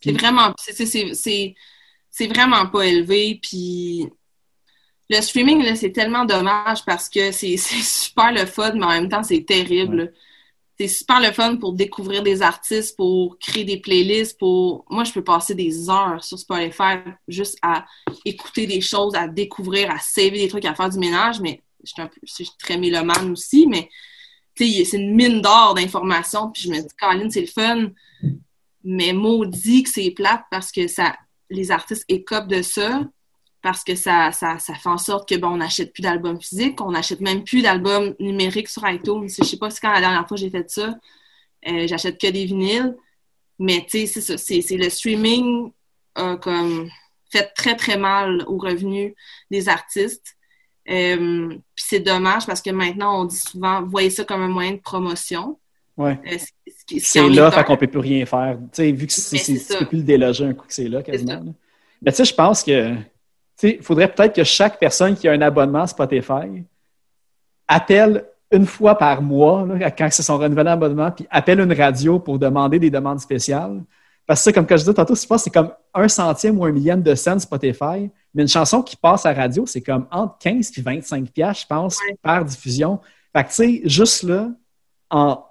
C'est 0.00 0.12
vraiment. 0.12 0.54
C'est 0.58 2.28
vraiment 2.28 2.66
pas 2.66 2.82
élevé. 2.86 3.40
Puis 3.42 4.06
le 5.10 5.20
streaming, 5.20 5.74
c'est 5.74 5.92
tellement 5.92 6.24
dommage 6.24 6.84
parce 6.84 7.08
que 7.08 7.30
c'est 7.32 7.56
super 7.56 8.32
le 8.32 8.46
fun, 8.46 8.72
mais 8.74 8.84
en 8.84 8.90
même 8.90 9.08
temps, 9.08 9.22
c'est 9.22 9.44
terrible. 9.44 10.12
C'est 10.78 10.88
super 10.88 11.20
le 11.20 11.32
fun 11.32 11.56
pour 11.56 11.72
découvrir 11.72 12.22
des 12.22 12.42
artistes, 12.42 12.96
pour 12.96 13.38
créer 13.38 13.64
des 13.64 13.78
playlists, 13.78 14.38
pour... 14.38 14.84
Moi, 14.90 15.04
je 15.04 15.12
peux 15.12 15.24
passer 15.24 15.54
des 15.54 15.88
heures 15.88 16.22
sur 16.22 16.38
Spotify 16.38 16.98
juste 17.26 17.56
à 17.62 17.86
écouter 18.26 18.66
des 18.66 18.82
choses, 18.82 19.14
à 19.14 19.26
découvrir, 19.26 19.90
à 19.90 19.98
saver 19.98 20.38
des 20.38 20.48
trucs, 20.48 20.66
à 20.66 20.74
faire 20.74 20.90
du 20.90 20.98
ménage, 20.98 21.40
mais 21.40 21.62
je 21.82 21.92
suis, 21.92 22.02
un 22.02 22.08
peu... 22.08 22.20
très 22.58 22.76
mélomane 22.76 23.30
aussi, 23.30 23.66
mais 23.66 23.88
c'est 24.54 24.92
une 24.92 25.14
mine 25.14 25.40
d'or 25.40 25.74
d'informations, 25.74 26.50
puis 26.50 26.62
je 26.62 26.70
me 26.70 26.80
dis, 26.80 26.94
Caroline, 26.98 27.30
c'est 27.30 27.42
le 27.42 27.46
fun, 27.46 27.90
mais 28.84 29.12
maudit 29.12 29.82
que 29.82 29.90
c'est 29.90 30.10
plate 30.10 30.44
parce 30.50 30.72
que 30.72 30.88
ça, 30.88 31.16
les 31.50 31.70
artistes 31.70 32.04
écopent 32.08 32.48
de 32.48 32.62
ça, 32.62 33.02
parce 33.66 33.82
que 33.82 33.96
ça, 33.96 34.30
ça, 34.30 34.60
ça 34.60 34.74
fait 34.74 34.88
en 34.88 34.96
sorte 34.96 35.28
que 35.28 35.34
bon, 35.34 35.48
on 35.48 35.56
n'achète 35.56 35.92
plus 35.92 36.00
d'albums 36.00 36.40
physiques, 36.40 36.80
on 36.80 36.92
n'achète 36.92 37.20
même 37.20 37.42
plus 37.42 37.62
d'albums 37.62 38.14
numériques 38.20 38.68
sur 38.68 38.88
iTunes. 38.88 39.28
Je 39.28 39.42
sais 39.42 39.56
pas 39.56 39.70
si 39.70 39.80
quand 39.80 39.90
la 39.90 39.98
dernière 39.98 40.28
fois 40.28 40.36
j'ai 40.36 40.50
fait 40.50 40.70
ça, 40.70 40.96
euh, 41.66 41.88
j'achète 41.88 42.16
que 42.20 42.28
des 42.28 42.44
vinyles. 42.44 42.94
Mais 43.58 43.84
tu 43.90 44.06
sais, 44.06 44.06
c'est 44.06 44.20
ça. 44.20 44.38
C'est, 44.38 44.76
le 44.76 44.88
streaming 44.88 45.72
a 46.14 46.36
comme 46.36 46.88
fait 47.28 47.50
très 47.56 47.74
très 47.74 47.98
mal 47.98 48.44
aux 48.46 48.56
revenus 48.56 49.14
des 49.50 49.68
artistes. 49.68 50.36
Euh, 50.88 51.48
puis 51.48 51.84
c'est 51.88 51.98
dommage 51.98 52.46
parce 52.46 52.62
que 52.62 52.70
maintenant 52.70 53.22
on 53.22 53.24
dit 53.24 53.34
souvent 53.34 53.82
voyez 53.82 54.10
ça 54.10 54.22
comme 54.22 54.42
un 54.42 54.48
moyen 54.48 54.74
de 54.74 54.80
promotion. 54.80 55.58
Ouais. 55.96 56.20
Euh, 56.32 56.38
c'est, 56.98 57.28
là, 57.30 57.50
fait 57.50 57.64
qu'on 57.64 57.76
peut 57.76 57.88
plus 57.88 57.98
rien 57.98 58.26
faire. 58.26 58.58
Tu 58.60 58.68
sais, 58.74 58.92
vu 58.92 59.08
que 59.08 59.12
c'est, 59.12 59.42
tu 59.42 59.76
peux 59.76 59.86
plus 59.86 59.98
le 59.98 60.04
déloger 60.04 60.44
un 60.44 60.54
coup 60.54 60.68
que 60.68 60.72
c'est 60.72 60.88
là 60.88 61.02
quasiment. 61.02 61.42
Mais 62.00 62.12
tu 62.12 62.18
sais, 62.18 62.24
je 62.26 62.34
pense 62.34 62.62
que 62.62 62.94
il 63.62 63.82
faudrait 63.82 64.12
peut-être 64.12 64.34
que 64.34 64.44
chaque 64.44 64.78
personne 64.78 65.14
qui 65.14 65.28
a 65.28 65.32
un 65.32 65.40
abonnement 65.40 65.86
Spotify 65.86 66.64
appelle 67.66 68.24
une 68.52 68.66
fois 68.66 68.96
par 68.96 69.22
mois, 69.22 69.66
quand 69.96 70.08
c'est 70.10 70.22
son 70.22 70.38
renouvellement 70.38 70.76
d'abonnement, 70.76 71.10
puis 71.10 71.26
appelle 71.30 71.60
une 71.60 71.72
radio 71.72 72.18
pour 72.18 72.38
demander 72.38 72.78
des 72.78 72.90
demandes 72.90 73.20
spéciales. 73.20 73.82
Parce 74.26 74.40
que 74.40 74.44
ça, 74.44 74.52
comme 74.52 74.66
je 74.68 74.74
disais 74.76 74.94
tantôt, 74.94 75.14
c'est 75.14 75.50
comme 75.50 75.72
un 75.94 76.08
centième 76.08 76.58
ou 76.58 76.64
un 76.64 76.72
millième 76.72 77.02
de 77.02 77.14
scènes 77.14 77.40
Spotify, 77.40 78.10
mais 78.34 78.42
une 78.42 78.48
chanson 78.48 78.82
qui 78.82 78.96
passe 78.96 79.24
à 79.24 79.32
radio, 79.32 79.66
c'est 79.66 79.80
comme 79.80 80.06
entre 80.10 80.36
15 80.38 80.72
et 80.76 80.82
25 80.82 81.30
piastres, 81.30 81.62
je 81.62 81.66
pense, 81.66 81.98
par 82.22 82.44
diffusion. 82.44 83.00
Fait 83.34 83.44
que, 83.44 83.48
tu 83.48 83.54
sais, 83.54 83.80
juste 83.84 84.22
là, 84.24 84.50
en 85.10 85.42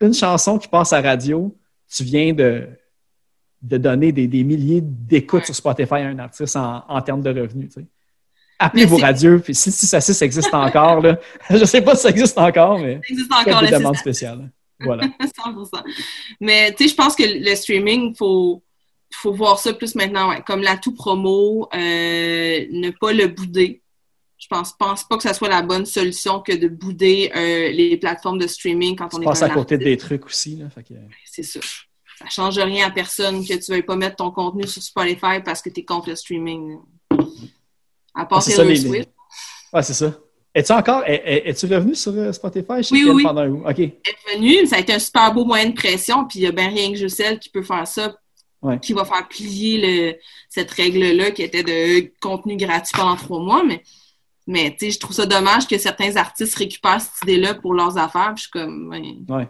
une 0.00 0.14
chanson 0.14 0.58
qui 0.58 0.68
passe 0.68 0.92
à 0.92 1.00
radio, 1.00 1.56
tu 1.88 2.02
viens 2.02 2.32
de, 2.32 2.68
de 3.62 3.76
donner 3.76 4.12
des, 4.12 4.44
milliers 4.44 4.80
d'écoutes 4.82 5.44
sur 5.44 5.54
Spotify 5.54 5.94
à 5.94 6.08
un 6.08 6.18
artiste 6.18 6.56
en, 6.56 7.02
termes 7.02 7.22
de 7.22 7.30
revenus. 7.30 7.70
Appelez 8.58 8.86
vos 8.86 8.96
radios, 8.96 9.38
puis 9.38 9.54
si, 9.54 9.70
si 9.70 9.86
ça, 9.86 10.00
si 10.00 10.12
ça 10.14 10.24
existe 10.24 10.52
encore, 10.52 11.00
là, 11.00 11.18
je 11.50 11.64
sais 11.64 11.80
pas 11.80 11.94
si 11.94 12.02
ça 12.02 12.10
existe 12.10 12.38
encore, 12.38 12.78
mais 12.78 12.94
ça 12.94 13.08
existe 13.08 13.32
encore, 13.32 13.62
des 13.62 13.70
demandes 13.70 13.96
spéciales. 13.96 14.50
Voilà. 14.80 15.04
100%. 15.20 15.82
Mais 16.40 16.72
tu 16.72 16.84
sais, 16.84 16.90
je 16.90 16.94
pense 16.94 17.14
que 17.16 17.24
le 17.24 17.54
streaming, 17.54 18.12
il 18.12 18.16
faut, 18.16 18.62
faut 19.12 19.32
voir 19.32 19.58
ça 19.58 19.72
plus 19.72 19.94
maintenant, 19.94 20.30
ouais, 20.30 20.42
comme 20.46 20.62
l'atout 20.62 20.94
promo, 20.94 21.68
euh, 21.74 22.66
ne 22.70 22.90
pas 22.90 23.12
le 23.12 23.26
bouder. 23.28 23.82
Je 24.38 24.46
pense, 24.46 24.72
pense 24.76 25.02
pas 25.02 25.16
que 25.16 25.24
ça 25.24 25.34
soit 25.34 25.48
la 25.48 25.62
bonne 25.62 25.84
solution 25.84 26.40
que 26.40 26.52
de 26.52 26.68
bouder 26.68 27.32
euh, 27.34 27.70
les 27.72 27.96
plateformes 27.96 28.38
de 28.38 28.46
streaming 28.46 28.94
quand 28.94 29.12
on 29.14 29.20
est 29.20 29.24
passe 29.24 29.42
à 29.42 29.50
côté 29.50 29.78
des 29.78 29.96
trucs 29.96 30.26
aussi. 30.26 30.56
Là, 30.56 30.66
C'est 31.24 31.42
ça 32.18 32.24
ça 32.24 32.30
change 32.30 32.58
rien 32.58 32.88
à 32.88 32.90
personne 32.90 33.46
que 33.46 33.54
tu 33.54 33.70
veuilles 33.70 33.82
pas 33.82 33.96
mettre 33.96 34.16
ton 34.16 34.30
contenu 34.30 34.66
sur 34.66 34.82
Spotify 34.82 35.40
parce 35.44 35.62
que 35.62 35.70
tu 35.70 35.80
es 35.80 35.84
contre 35.84 36.10
le 36.10 36.16
streaming. 36.16 36.78
À 38.14 38.26
part 38.26 38.42
ah, 38.44 38.50
Taylor 38.50 38.76
Swift. 38.76 39.10
Ouais, 39.72 39.82
c'est 39.82 39.94
ça. 39.94 40.12
Es-tu 40.54 40.72
encore, 40.72 41.04
es-tu 41.06 41.66
revenu 41.66 41.94
sur 41.94 42.12
euh, 42.14 42.32
Spotify? 42.32 42.80
oui, 42.90 43.08
oui. 43.08 43.22
Pendant... 43.22 43.46
OK. 43.68 43.78
Es 43.78 43.94
revenu, 44.32 44.66
ça 44.66 44.76
a 44.76 44.78
été 44.80 44.94
un 44.94 44.98
super 44.98 45.32
beau 45.32 45.44
moyen 45.44 45.68
de 45.68 45.74
pression, 45.74 46.24
puis 46.24 46.40
il 46.40 46.42
y 46.42 46.46
a 46.46 46.52
bien 46.52 46.68
rien 46.68 46.90
que 46.90 46.96
Jussel 46.96 47.38
qui 47.38 47.50
peut 47.50 47.62
faire 47.62 47.86
ça, 47.86 48.16
qui 48.82 48.92
va 48.92 49.04
faire 49.04 49.28
plier 49.28 49.78
le, 49.80 50.18
cette 50.48 50.70
règle-là 50.72 51.30
qui 51.30 51.42
était 51.42 51.62
de 51.62 52.10
contenu 52.20 52.56
gratuit 52.56 52.96
pendant 52.96 53.14
trois 53.14 53.40
mois, 53.40 53.62
mais, 53.62 53.82
mais 54.48 54.70
tu 54.76 54.86
sais, 54.86 54.90
je 54.92 54.98
trouve 54.98 55.14
ça 55.14 55.26
dommage 55.26 55.68
que 55.68 55.78
certains 55.78 56.16
artistes 56.16 56.56
récupèrent 56.56 57.00
cette 57.00 57.22
idée-là 57.22 57.54
pour 57.54 57.74
leurs 57.74 57.96
affaires, 57.96 58.32
puis 58.34 58.38
je 58.38 58.42
suis 58.42 58.50
comme, 58.50 58.92
ouais 59.28 59.46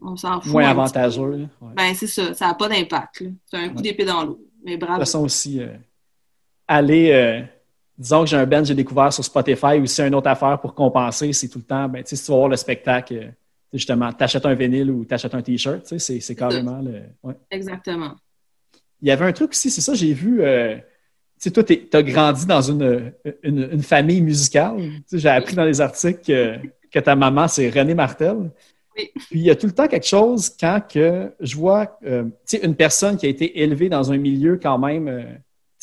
on 0.00 0.16
s'en 0.16 0.40
fout. 0.40 0.52
Moins 0.52 0.68
avantageux. 0.68 1.48
Ben, 1.74 1.94
c'est 1.94 2.06
ça. 2.06 2.34
Ça 2.34 2.48
n'a 2.48 2.54
pas 2.54 2.68
d'impact. 2.68 3.24
C'est 3.46 3.56
un 3.56 3.68
coup 3.70 3.82
d'épée 3.82 4.04
dans 4.04 4.24
l'eau. 4.24 4.40
Mais 4.64 4.76
bravo. 4.76 4.94
De 4.94 4.98
toute 4.98 5.08
façon 5.08 5.24
aussi, 5.24 5.60
euh, 5.60 5.74
aller, 6.68 7.10
euh, 7.12 7.42
disons 7.96 8.24
que 8.24 8.30
j'ai 8.30 8.36
un 8.36 8.46
band 8.46 8.64
j'ai 8.64 8.74
découvert 8.74 9.12
sur 9.12 9.24
Spotify 9.24 9.78
ou 9.80 9.86
si 9.86 10.02
une 10.02 10.14
autre 10.14 10.28
affaire 10.28 10.60
pour 10.60 10.74
compenser, 10.74 11.32
c'est 11.32 11.48
tout 11.48 11.58
le 11.58 11.64
temps, 11.64 11.88
ben, 11.88 12.02
si 12.04 12.16
tu 12.16 12.30
vas 12.30 12.36
voir 12.36 12.48
le 12.48 12.56
spectacle, 12.56 13.14
euh, 13.14 13.28
justement, 13.72 14.12
t'achètes 14.12 14.44
un 14.46 14.54
vinyle 14.54 14.90
ou 14.90 15.04
t'achètes 15.04 15.34
un 15.34 15.42
t-shirt, 15.42 15.86
c'est 15.98 16.34
carrément 16.34 16.80
le. 16.80 17.02
Exactement. 17.50 18.14
Il 19.02 19.08
y 19.08 19.10
avait 19.10 19.24
un 19.24 19.32
truc 19.32 19.50
aussi, 19.50 19.70
c'est 19.70 19.80
ça, 19.80 19.94
j'ai 19.94 20.12
vu. 20.12 20.42
tu 20.42 20.82
sais, 21.38 21.50
toi, 21.50 21.64
tu 21.64 21.88
as 21.90 22.02
grandi 22.02 22.44
dans 22.44 22.60
une, 22.60 23.14
une, 23.42 23.82
famille 23.82 24.20
musicale. 24.20 24.76
J'ai 25.10 25.28
appris 25.30 25.56
dans 25.56 25.64
les 25.64 25.80
articles 25.80 26.20
que, 26.22 26.56
que 26.90 26.98
ta 26.98 27.16
maman, 27.16 27.48
c'est 27.48 27.70
René 27.70 27.94
Martel. 27.94 28.50
Puis 29.14 29.38
il 29.38 29.42
y 29.42 29.50
a 29.50 29.56
tout 29.56 29.66
le 29.66 29.72
temps 29.72 29.88
quelque 29.88 30.06
chose 30.06 30.50
quand 30.58 30.80
que 30.88 31.32
je 31.40 31.56
vois 31.56 31.98
euh, 32.04 32.24
une 32.62 32.74
personne 32.74 33.16
qui 33.16 33.26
a 33.26 33.28
été 33.28 33.60
élevée 33.62 33.88
dans 33.88 34.12
un 34.12 34.16
milieu 34.16 34.58
quand 34.62 34.78
même. 34.78 35.08
Euh, 35.08 35.24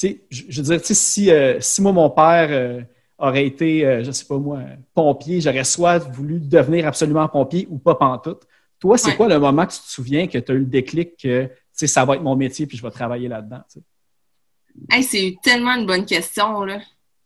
je, 0.01 0.43
je, 0.49 0.61
veux 0.61 0.78
dire, 0.78 0.86
si, 0.86 1.32
euh, 1.32 1.59
si 1.59 1.82
moi, 1.82 1.91
mon 1.91 2.09
père 2.09 2.86
aurait 3.18 3.47
été, 3.47 3.82
je 4.03 4.07
ne 4.07 4.11
sais 4.11 4.26
pas 4.26 4.38
moi, 4.38 4.59
pompier, 4.93 5.41
j'aurais 5.41 5.63
soit 5.63 5.97
voulu 5.97 6.39
devenir 6.39 6.88
absolument 6.88 7.28
pompier 7.28 7.68
ou 7.70 7.80
pas 7.80 7.95
pantoute. 7.95 8.43
Toi, 8.80 8.97
c'est 8.97 9.15
quoi 9.15 9.28
le 9.28 9.39
moment 9.39 9.65
que 9.65 9.74
tu 9.74 9.80
te 9.80 9.89
souviens 9.89 10.28
que 10.28 10.38
tu 10.38 10.51
as 10.51 10.55
eu 10.55 10.59
le 10.59 10.65
déclic 10.65 11.18
que 11.18 11.49
ça 11.74 12.05
va 12.05 12.15
être 12.15 12.22
mon 12.22 12.36
métier 12.36 12.68
puis 12.68 12.78
je 12.78 12.84
vais 12.84 12.91
travailler 12.91 13.28
là-dedans? 13.28 13.63
c'est 15.01 15.36
tellement 15.41 15.76
une 15.76 15.88
bonne 15.88 16.05
question. 16.05 16.63
Là 16.63 16.80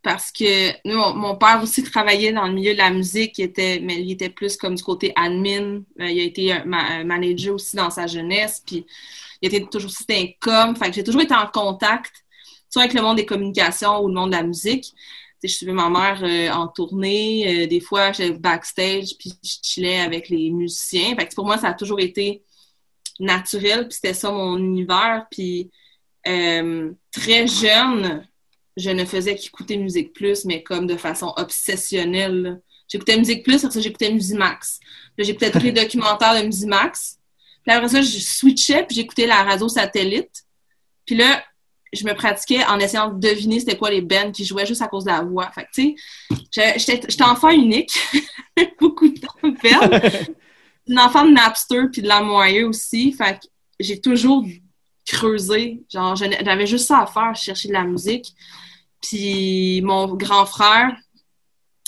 parce 0.03 0.31
que 0.31 0.71
mon, 0.87 1.35
père 1.35 1.61
aussi 1.61 1.83
travaillait 1.83 2.33
dans 2.33 2.47
le 2.47 2.53
milieu 2.53 2.73
de 2.73 2.77
la 2.77 2.89
musique, 2.89 3.37
il 3.37 3.45
était, 3.45 3.79
mais 3.81 4.01
il 4.01 4.11
était 4.11 4.29
plus 4.29 4.57
comme 4.57 4.75
du 4.75 4.83
côté 4.83 5.13
admin. 5.15 5.83
Euh, 5.99 6.09
il 6.09 6.19
a 6.19 6.23
été 6.23 6.51
un, 6.51 7.03
manager 7.03 7.55
aussi 7.55 7.75
dans 7.75 7.91
sa 7.91 8.07
jeunesse, 8.07 8.63
puis 8.65 8.85
il 9.41 9.53
était 9.53 9.65
toujours 9.67 9.91
aussi 9.91 10.05
un 10.09 10.27
com. 10.39 10.75
Fait 10.75 10.89
que 10.89 10.95
j'ai 10.95 11.03
toujours 11.03 11.21
été 11.21 11.35
en 11.35 11.47
contact, 11.47 12.11
soit 12.69 12.83
avec 12.83 12.95
le 12.95 13.01
monde 13.01 13.17
des 13.17 13.25
communications 13.25 14.01
ou 14.01 14.07
le 14.07 14.13
monde 14.15 14.31
de 14.31 14.37
la 14.37 14.43
musique. 14.43 14.91
je 15.43 15.49
suivais 15.49 15.73
ma 15.73 15.89
mère 15.89 16.19
euh, 16.23 16.49
en 16.49 16.67
tournée. 16.67 17.63
Euh, 17.63 17.67
des 17.67 17.79
fois, 17.79 18.11
j'étais 18.11 18.31
backstage, 18.31 19.15
puis 19.19 19.33
je 19.43 19.57
chillais 19.61 19.99
avec 19.99 20.29
les 20.29 20.49
musiciens. 20.49 21.15
Fait 21.15 21.27
que 21.27 21.35
pour 21.35 21.45
moi, 21.45 21.59
ça 21.59 21.69
a 21.69 21.73
toujours 21.73 21.99
été 21.99 22.43
naturel, 23.19 23.87
puis 23.87 23.95
c'était 23.95 24.15
ça 24.15 24.31
mon 24.31 24.57
univers. 24.57 25.27
Puis 25.29 25.69
très 26.23 27.47
jeune, 27.47 28.25
je 28.81 28.89
ne 28.89 29.05
faisais 29.05 29.35
qu'écouter 29.35 29.77
Musique 29.77 30.13
Plus, 30.13 30.45
mais 30.45 30.63
comme 30.63 30.87
de 30.87 30.97
façon 30.97 31.33
obsessionnelle. 31.37 32.61
J'écoutais 32.87 33.17
Musique 33.17 33.43
Plus, 33.43 33.63
après 33.63 33.75
ça, 33.75 33.79
j'écoutais 33.79 34.11
Musimax. 34.11 34.79
Là, 35.17 35.23
j'écoutais 35.23 35.51
tous 35.51 35.59
les 35.59 35.71
documentaires 35.83 36.39
de 36.39 36.45
Musimax. 36.45 37.19
Puis 37.65 37.75
après 37.75 37.89
ça, 37.89 38.01
je 38.01 38.19
switchais, 38.19 38.83
puis 38.85 38.95
j'écoutais 38.95 39.27
la 39.27 39.43
radio 39.43 39.67
satellite. 39.67 40.43
Puis 41.05 41.15
là, 41.15 41.43
je 41.93 42.05
me 42.05 42.13
pratiquais 42.13 42.63
en 42.65 42.79
essayant 42.79 43.09
de 43.09 43.19
deviner 43.19 43.59
c'était 43.59 43.77
quoi 43.77 43.91
les 43.91 44.01
bands 44.01 44.31
qui 44.31 44.45
jouaient 44.45 44.65
juste 44.65 44.81
à 44.81 44.87
cause 44.87 45.03
de 45.03 45.09
la 45.09 45.21
voix. 45.21 45.51
Fait 45.51 45.65
que, 45.65 45.69
tu 45.73 45.95
sais, 46.51 46.77
j'étais 46.77 47.23
enfant 47.23 47.49
unique. 47.49 47.97
Beaucoup 48.79 49.09
de 49.09 49.19
temps 49.19 49.35
à 49.43 49.51
perdre. 49.51 50.07
Une 50.87 50.99
enfant 50.99 51.25
de 51.25 51.31
Napster 51.31 51.83
puis 51.91 52.01
de 52.01 52.07
la 52.07 52.21
moyenne 52.21 52.65
aussi. 52.65 53.11
Fait 53.13 53.39
que 53.39 53.47
j'ai 53.79 53.99
toujours 53.99 54.45
creusé. 55.05 55.83
Genre, 55.91 56.15
j'avais 56.15 56.67
juste 56.67 56.87
ça 56.87 56.99
à 56.99 57.05
faire, 57.05 57.35
chercher 57.35 57.67
de 57.67 57.73
la 57.73 57.83
musique. 57.83 58.33
Puis 59.01 59.81
mon 59.81 60.15
grand 60.15 60.45
frère 60.45 60.95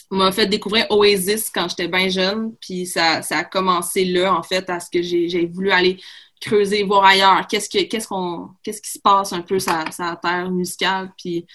m'a 0.09 0.32
fait 0.32 0.47
découvrir 0.47 0.86
Oasis 0.89 1.49
quand 1.49 1.68
j'étais 1.70 1.88
bien 1.88 2.09
jeune. 2.09 2.55
Puis 2.59 2.86
ça, 2.86 3.22
a 3.30 3.43
commencé 3.43 4.05
là, 4.05 4.34
en 4.34 4.43
fait, 4.43 4.70
à 4.70 4.80
ce 4.80 4.89
que 4.89 5.01
j'ai 5.01 5.45
voulu 5.47 5.72
aller 5.72 5.99
creuser, 6.41 6.84
voir 6.84 7.05
ailleurs. 7.05 7.47
Qu'est-ce 7.47 7.70
qui 7.70 8.91
se 8.91 8.99
passe 8.99 9.34
un 9.34 9.41
peu 9.41 9.59
sur 9.59 9.74
terre 10.22 10.51
musicale? 10.51 11.11
Puis, 11.18 11.45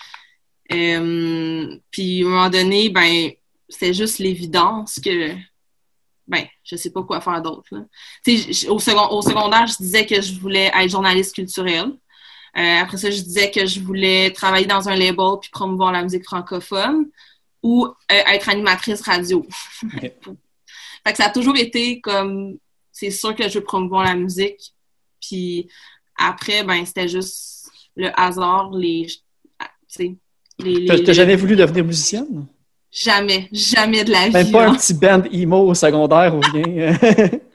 euh, 0.73 1.77
puis 1.91 2.23
à 2.23 2.27
un 2.27 2.29
moment 2.29 2.51
donné, 2.51 2.89
ben, 2.89 3.31
c'était 3.69 3.95
juste 3.95 4.19
l'évidence 4.19 4.99
que 5.03 5.35
ben, 6.27 6.47
je 6.63 6.77
sais 6.77 6.91
pas 6.91 7.03
quoi 7.03 7.21
faire 7.21 7.41
d'autre. 7.41 7.71
Au, 8.69 8.75
au 8.75 9.23
secondaire, 9.23 9.67
je 9.67 9.77
disais 9.79 10.05
que 10.05 10.21
je 10.21 10.39
voulais 10.39 10.71
être 10.75 10.91
journaliste 10.91 11.35
culturelle. 11.35 11.93
Euh, 12.57 12.81
après 12.81 12.97
ça, 12.97 13.11
je 13.11 13.21
disais 13.21 13.51
que 13.51 13.67
je 13.67 13.81
voulais 13.81 14.33
travailler 14.33 14.67
dans 14.67 14.89
un 14.89 14.97
label 14.97 15.39
puis 15.41 15.51
promouvoir 15.51 15.93
la 15.93 16.03
musique 16.03 16.25
francophone 16.25 17.07
ou 17.63 17.87
euh, 17.87 17.93
être 18.33 18.49
animatrice 18.49 19.03
radio. 19.03 19.47
fait 20.01 20.13
que 21.05 21.17
ça 21.17 21.27
a 21.27 21.31
toujours 21.31 21.57
été 21.57 22.01
comme, 22.01 22.59
c'est 22.93 23.11
sûr 23.11 23.35
que 23.35 23.49
je 23.49 23.59
veux 23.59 23.65
promouvoir 23.65 24.05
la 24.05 24.15
musique. 24.15 24.75
Puis 25.21 25.69
après, 26.17 26.65
ben, 26.65 26.85
c'était 26.85 27.09
juste 27.09 27.71
le 27.97 28.11
hasard, 28.19 28.71
les, 28.73 29.07
les, 30.59 30.87
T'as 30.87 31.13
jamais 31.13 31.37
voulu 31.37 31.57
devenir 31.57 31.85
musicienne? 31.85 32.47
Jamais, 32.91 33.49
jamais 33.53 34.05
de 34.05 34.11
la 34.13 34.27
vie. 34.27 34.33
Même 34.33 34.51
pas 34.51 34.69
un 34.69 34.75
petit 34.75 34.95
band 34.95 35.23
emo 35.31 35.69
au 35.69 35.75
secondaire 35.75 36.35
ou 36.35 36.41
rien? 36.41 36.97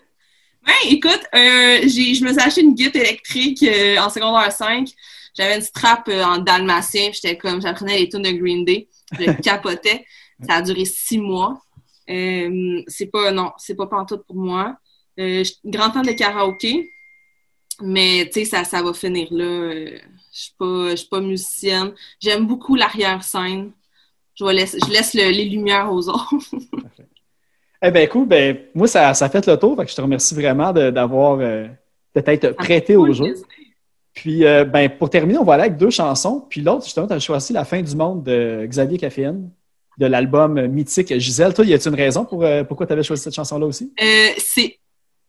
ben, 0.65 0.73
écoute, 0.89 1.21
euh, 1.35 1.81
je 1.87 2.23
me 2.23 2.31
suis 2.31 2.41
acheté 2.41 2.61
une 2.61 2.73
guitare 2.73 3.01
électrique 3.01 3.63
euh, 3.63 3.97
en 3.97 4.09
secondaire 4.09 4.51
5. 4.51 4.89
J'avais 5.37 5.55
une 5.55 5.61
strap 5.61 6.07
euh, 6.07 6.23
en 6.23 6.37
dalmatien, 6.37 7.09
j'étais 7.11 7.37
comme, 7.37 7.61
j'apprenais 7.61 7.99
les 7.99 8.09
tunes 8.09 8.21
de 8.21 8.31
Green 8.31 8.63
Day. 8.63 8.87
Je 9.19 9.31
capotais. 9.41 10.05
Ça 10.47 10.55
a 10.55 10.61
duré 10.61 10.85
six 10.85 11.17
mois. 11.17 11.61
c'est 12.07 13.09
pas, 13.11 13.31
non, 13.31 13.51
c'est 13.57 13.75
pas 13.75 13.87
pantoute 13.87 14.25
pour 14.25 14.35
moi. 14.35 14.77
je 15.17 15.43
suis 15.43 15.57
grande 15.65 15.93
fan 15.93 16.05
de 16.05 16.11
karaoké, 16.11 16.89
mais 17.81 18.25
tu 18.25 18.39
sais, 18.39 18.45
ça, 18.45 18.63
ça 18.63 18.81
va 18.81 18.93
finir 18.93 19.27
là. 19.31 19.85
Je 20.33 20.39
suis 20.39 20.53
pas, 20.57 20.95
suis 20.95 21.07
pas 21.07 21.21
musicienne. 21.21 21.93
J'aime 22.19 22.47
beaucoup 22.47 22.75
l'arrière-scène. 22.75 23.71
Je, 24.35 24.45
laisse, 24.45 24.75
je 24.85 24.91
laisse 24.91 25.13
les 25.13 25.45
lumières 25.45 25.91
aux 25.91 26.09
autres. 26.09 26.33
Eh 27.85 27.91
bien, 27.91 28.01
écoute, 28.01 28.29
ben, 28.29 28.57
moi, 28.73 28.87
ça, 28.87 29.13
ça 29.13 29.27
fait 29.27 29.45
le 29.45 29.57
tour. 29.57 29.77
je 29.85 29.93
te 29.93 29.99
remercie 29.99 30.33
vraiment 30.33 30.71
d'avoir 30.71 31.39
euh, 31.39 31.67
peut-être 32.13 32.51
prêté 32.51 32.95
au 32.95 33.11
jeu. 33.11 33.35
Puis, 34.13 34.45
euh, 34.45 34.63
ben, 34.63 34.89
pour 34.89 35.09
terminer, 35.09 35.37
on 35.37 35.43
va 35.43 35.55
aller 35.55 35.63
avec 35.63 35.77
deux 35.77 35.89
chansons. 35.89 36.45
Puis 36.49 36.61
l'autre, 36.61 36.85
justement, 36.85 37.07
tu 37.07 37.13
as 37.13 37.19
choisi 37.19 37.51
La 37.51 37.65
fin 37.65 37.81
du 37.81 37.93
monde 37.93 38.23
de 38.23 38.65
Xavier 38.65 38.97
Caféine, 38.97 39.51
de 39.97 40.05
l'album 40.05 40.65
mythique 40.67 41.19
Gisèle. 41.19 41.53
Toi, 41.53 41.65
y 41.65 41.73
a-t-il 41.73 41.89
une 41.89 41.99
raison 41.99 42.23
pour 42.23 42.45
euh, 42.45 42.63
pourquoi 42.63 42.87
tu 42.87 42.93
avais 42.93 43.03
choisi 43.03 43.21
cette 43.21 43.35
chanson-là 43.35 43.65
aussi? 43.65 43.93
c'est 44.37 44.79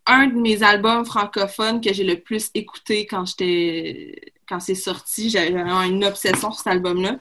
un 0.07 0.28
de 0.28 0.38
mes 0.38 0.62
albums 0.62 1.05
francophones 1.05 1.80
que 1.80 1.92
j'ai 1.92 2.05
le 2.05 2.20
plus 2.20 2.50
écouté 2.55 3.07
quand 3.07 3.24
j'étais 3.24 4.32
quand 4.48 4.61
c'est 4.61 4.76
sorti. 4.76 5.28
J'avais 5.28 5.50
vraiment 5.50 5.82
une 5.82 6.05
obsession 6.05 6.52
sur 6.52 6.59
cet 6.59 6.68
album-là. 6.68 7.18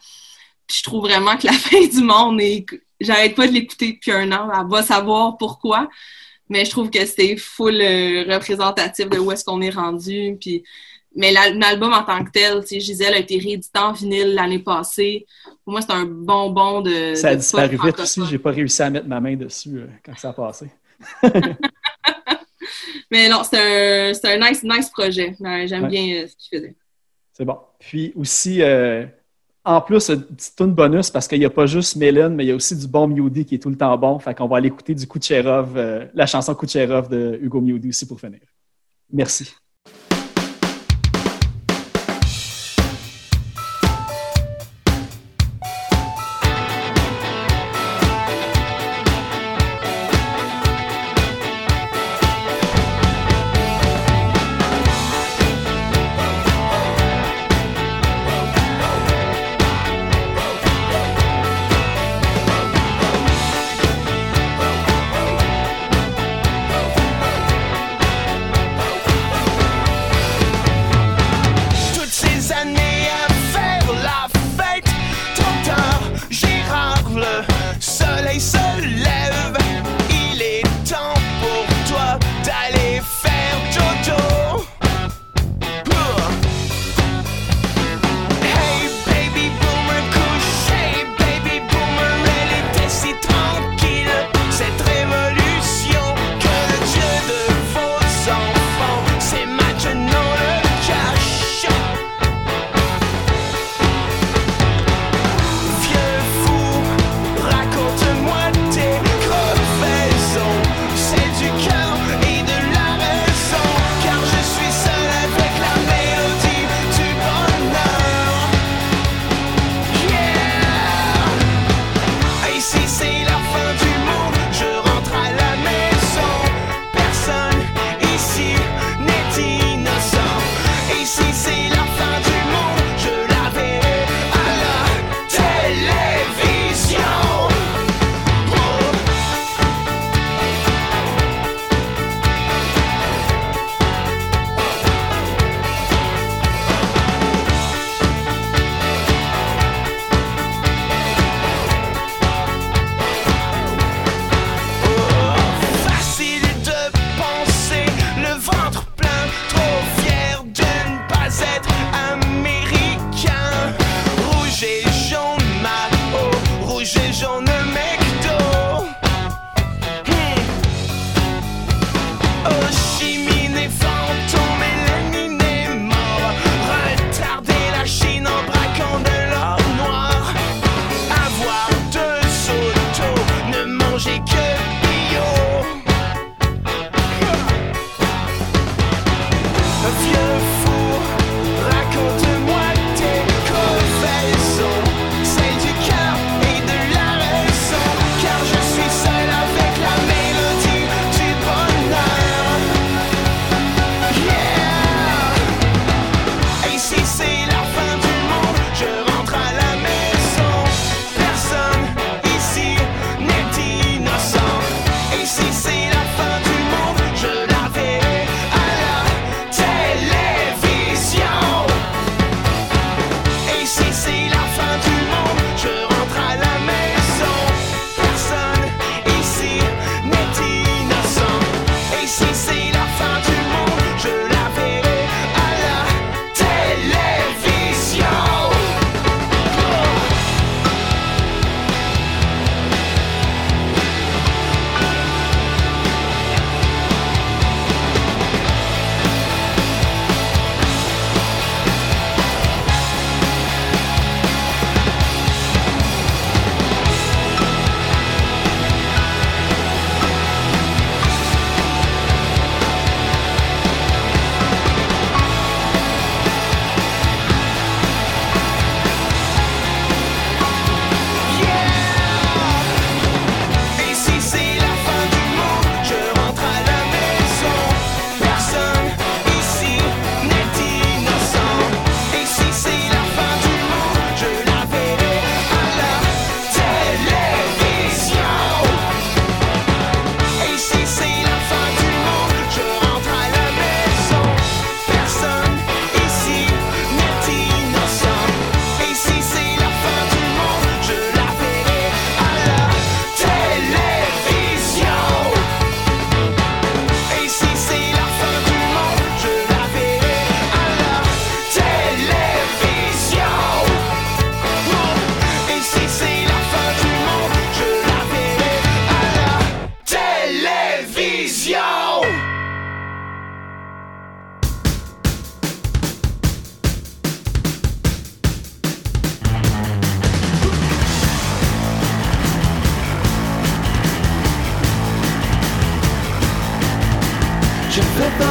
je 0.69 0.83
trouve 0.83 1.05
vraiment 1.05 1.37
que 1.37 1.47
la 1.47 1.53
fin 1.53 1.87
du 1.87 2.03
monde 2.03 2.39
est. 2.39 2.65
J'arrête 3.03 3.35
pas 3.35 3.47
de 3.47 3.53
l'écouter 3.53 3.93
depuis 3.93 4.11
un 4.11 4.31
an. 4.31 4.49
Elle 4.53 4.67
va 4.69 4.81
savoir 4.81 5.37
pourquoi. 5.37 5.89
Mais 6.49 6.65
je 6.65 6.71
trouve 6.71 6.89
que 6.89 7.05
c'est 7.05 7.37
full 7.37 7.79
euh, 7.81 8.25
représentatif 8.33 9.09
de 9.09 9.17
où 9.17 9.31
est-ce 9.31 9.43
qu'on 9.43 9.61
est 9.61 9.69
rendu. 9.69 10.37
Puis, 10.39 10.63
mais 11.15 11.31
l'album 11.31 11.93
en 11.93 12.03
tant 12.03 12.23
que 12.23 12.31
tel, 12.31 12.63
Gisèle 12.65 13.13
a 13.13 13.19
été 13.19 13.37
réédité 13.37 13.79
en 13.79 13.91
vinyle 13.91 14.33
l'année 14.33 14.59
passée. 14.59 15.25
Pour 15.63 15.73
moi, 15.73 15.81
c'est 15.81 15.91
un 15.91 16.05
bonbon 16.05 16.81
de. 16.81 17.15
Ça 17.15 17.29
a 17.29 17.35
disparu 17.35 17.77
vite 17.83 17.99
aussi. 17.99 18.21
J'ai 18.29 18.39
pas 18.39 18.51
réussi 18.51 18.81
à 18.81 18.89
mettre 18.89 19.07
ma 19.07 19.19
main 19.19 19.35
dessus 19.35 19.77
euh, 19.77 19.87
quand 20.03 20.17
ça 20.17 20.29
a 20.29 20.33
passé. 20.33 20.67
mais 23.11 23.29
non, 23.29 23.43
c'est 23.43 24.15
un, 24.25 24.41
un 24.41 24.49
nice, 24.49 24.63
nice 24.63 24.89
projet. 24.89 25.35
J'aime 25.65 25.87
bien 25.87 26.23
euh, 26.23 26.27
ce 26.27 26.35
qu'il 26.35 26.57
faisait. 26.57 26.75
C'est 27.31 27.45
bon. 27.45 27.57
Puis 27.79 28.11
aussi, 28.15 28.61
en 29.65 29.81
plus, 29.81 30.11
c'est 30.37 30.59
une 30.59 30.73
bonus 30.73 31.09
parce 31.09 31.27
qu'il 31.27 31.39
n'y 31.39 31.45
a 31.45 31.49
pas 31.49 31.65
juste 31.65 31.95
Mélène, 31.95 32.35
mais 32.35 32.43
il 32.43 32.47
y 32.47 32.51
a 32.51 32.55
aussi 32.55 32.75
du 32.75 32.87
bon 32.87 33.07
Mewdy 33.07 33.45
qui 33.45 33.55
est 33.55 33.59
tout 33.59 33.69
le 33.69 33.77
temps 33.77 33.97
bon. 33.97 34.19
Fait 34.19 34.35
qu'on 34.35 34.47
va 34.47 34.57
aller 34.57 34.67
écouter 34.67 34.93
du 34.93 35.07
Kucherov, 35.07 35.77
euh, 35.77 36.05
la 36.13 36.25
chanson 36.25 36.53
Kucherov 36.53 37.07
de 37.07 37.39
Hugo 37.41 37.61
Mewdy 37.61 37.89
aussi 37.89 38.05
pour 38.05 38.19
finir. 38.19 38.41
Merci. 39.11 39.53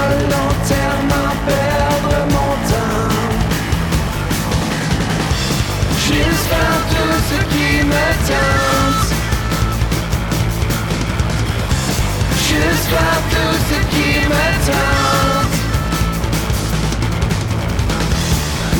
Volentièrement 0.03 1.33
perdre 1.47 2.17
mon 2.35 2.53
temps. 2.71 3.15
Jusqu'à 6.07 6.71
tout 6.91 7.17
ce 7.31 7.39
qui 7.53 7.71
me 7.93 8.07
tient, 8.27 8.91
jusqu'à 12.49 13.13
tout 13.33 13.55
ce 13.69 13.79
qui 13.93 14.11
me 14.33 14.47
tient, 14.67 14.99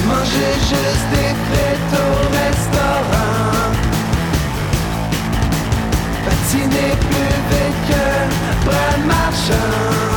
manger 0.09 0.53
juste 0.71 1.09
des 1.15 1.33
traits 1.45 1.93
au 2.03 2.13
restaurant, 2.43 3.71
patinez 6.25 6.95
plus 7.07 7.37
bégue, 7.51 7.97
bras 8.65 8.97
marchand. 9.07 10.12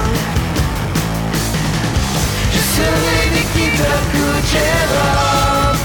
Tyle 2.75 3.31
Nikita 3.31 3.93
Kucherov 4.11 5.77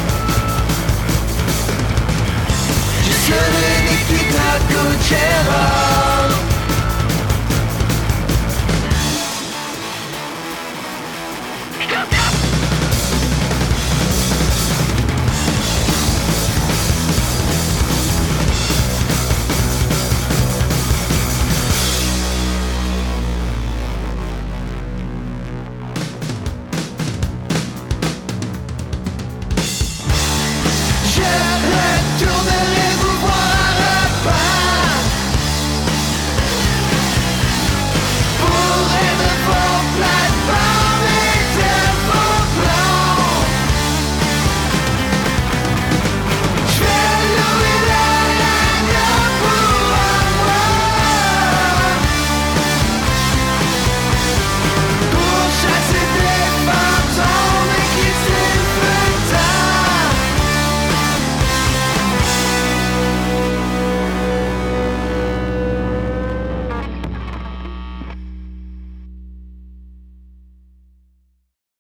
Je 3.07 3.12
serai 3.24 3.74
Nikita 3.86 4.49
Kucherov 4.68 6.50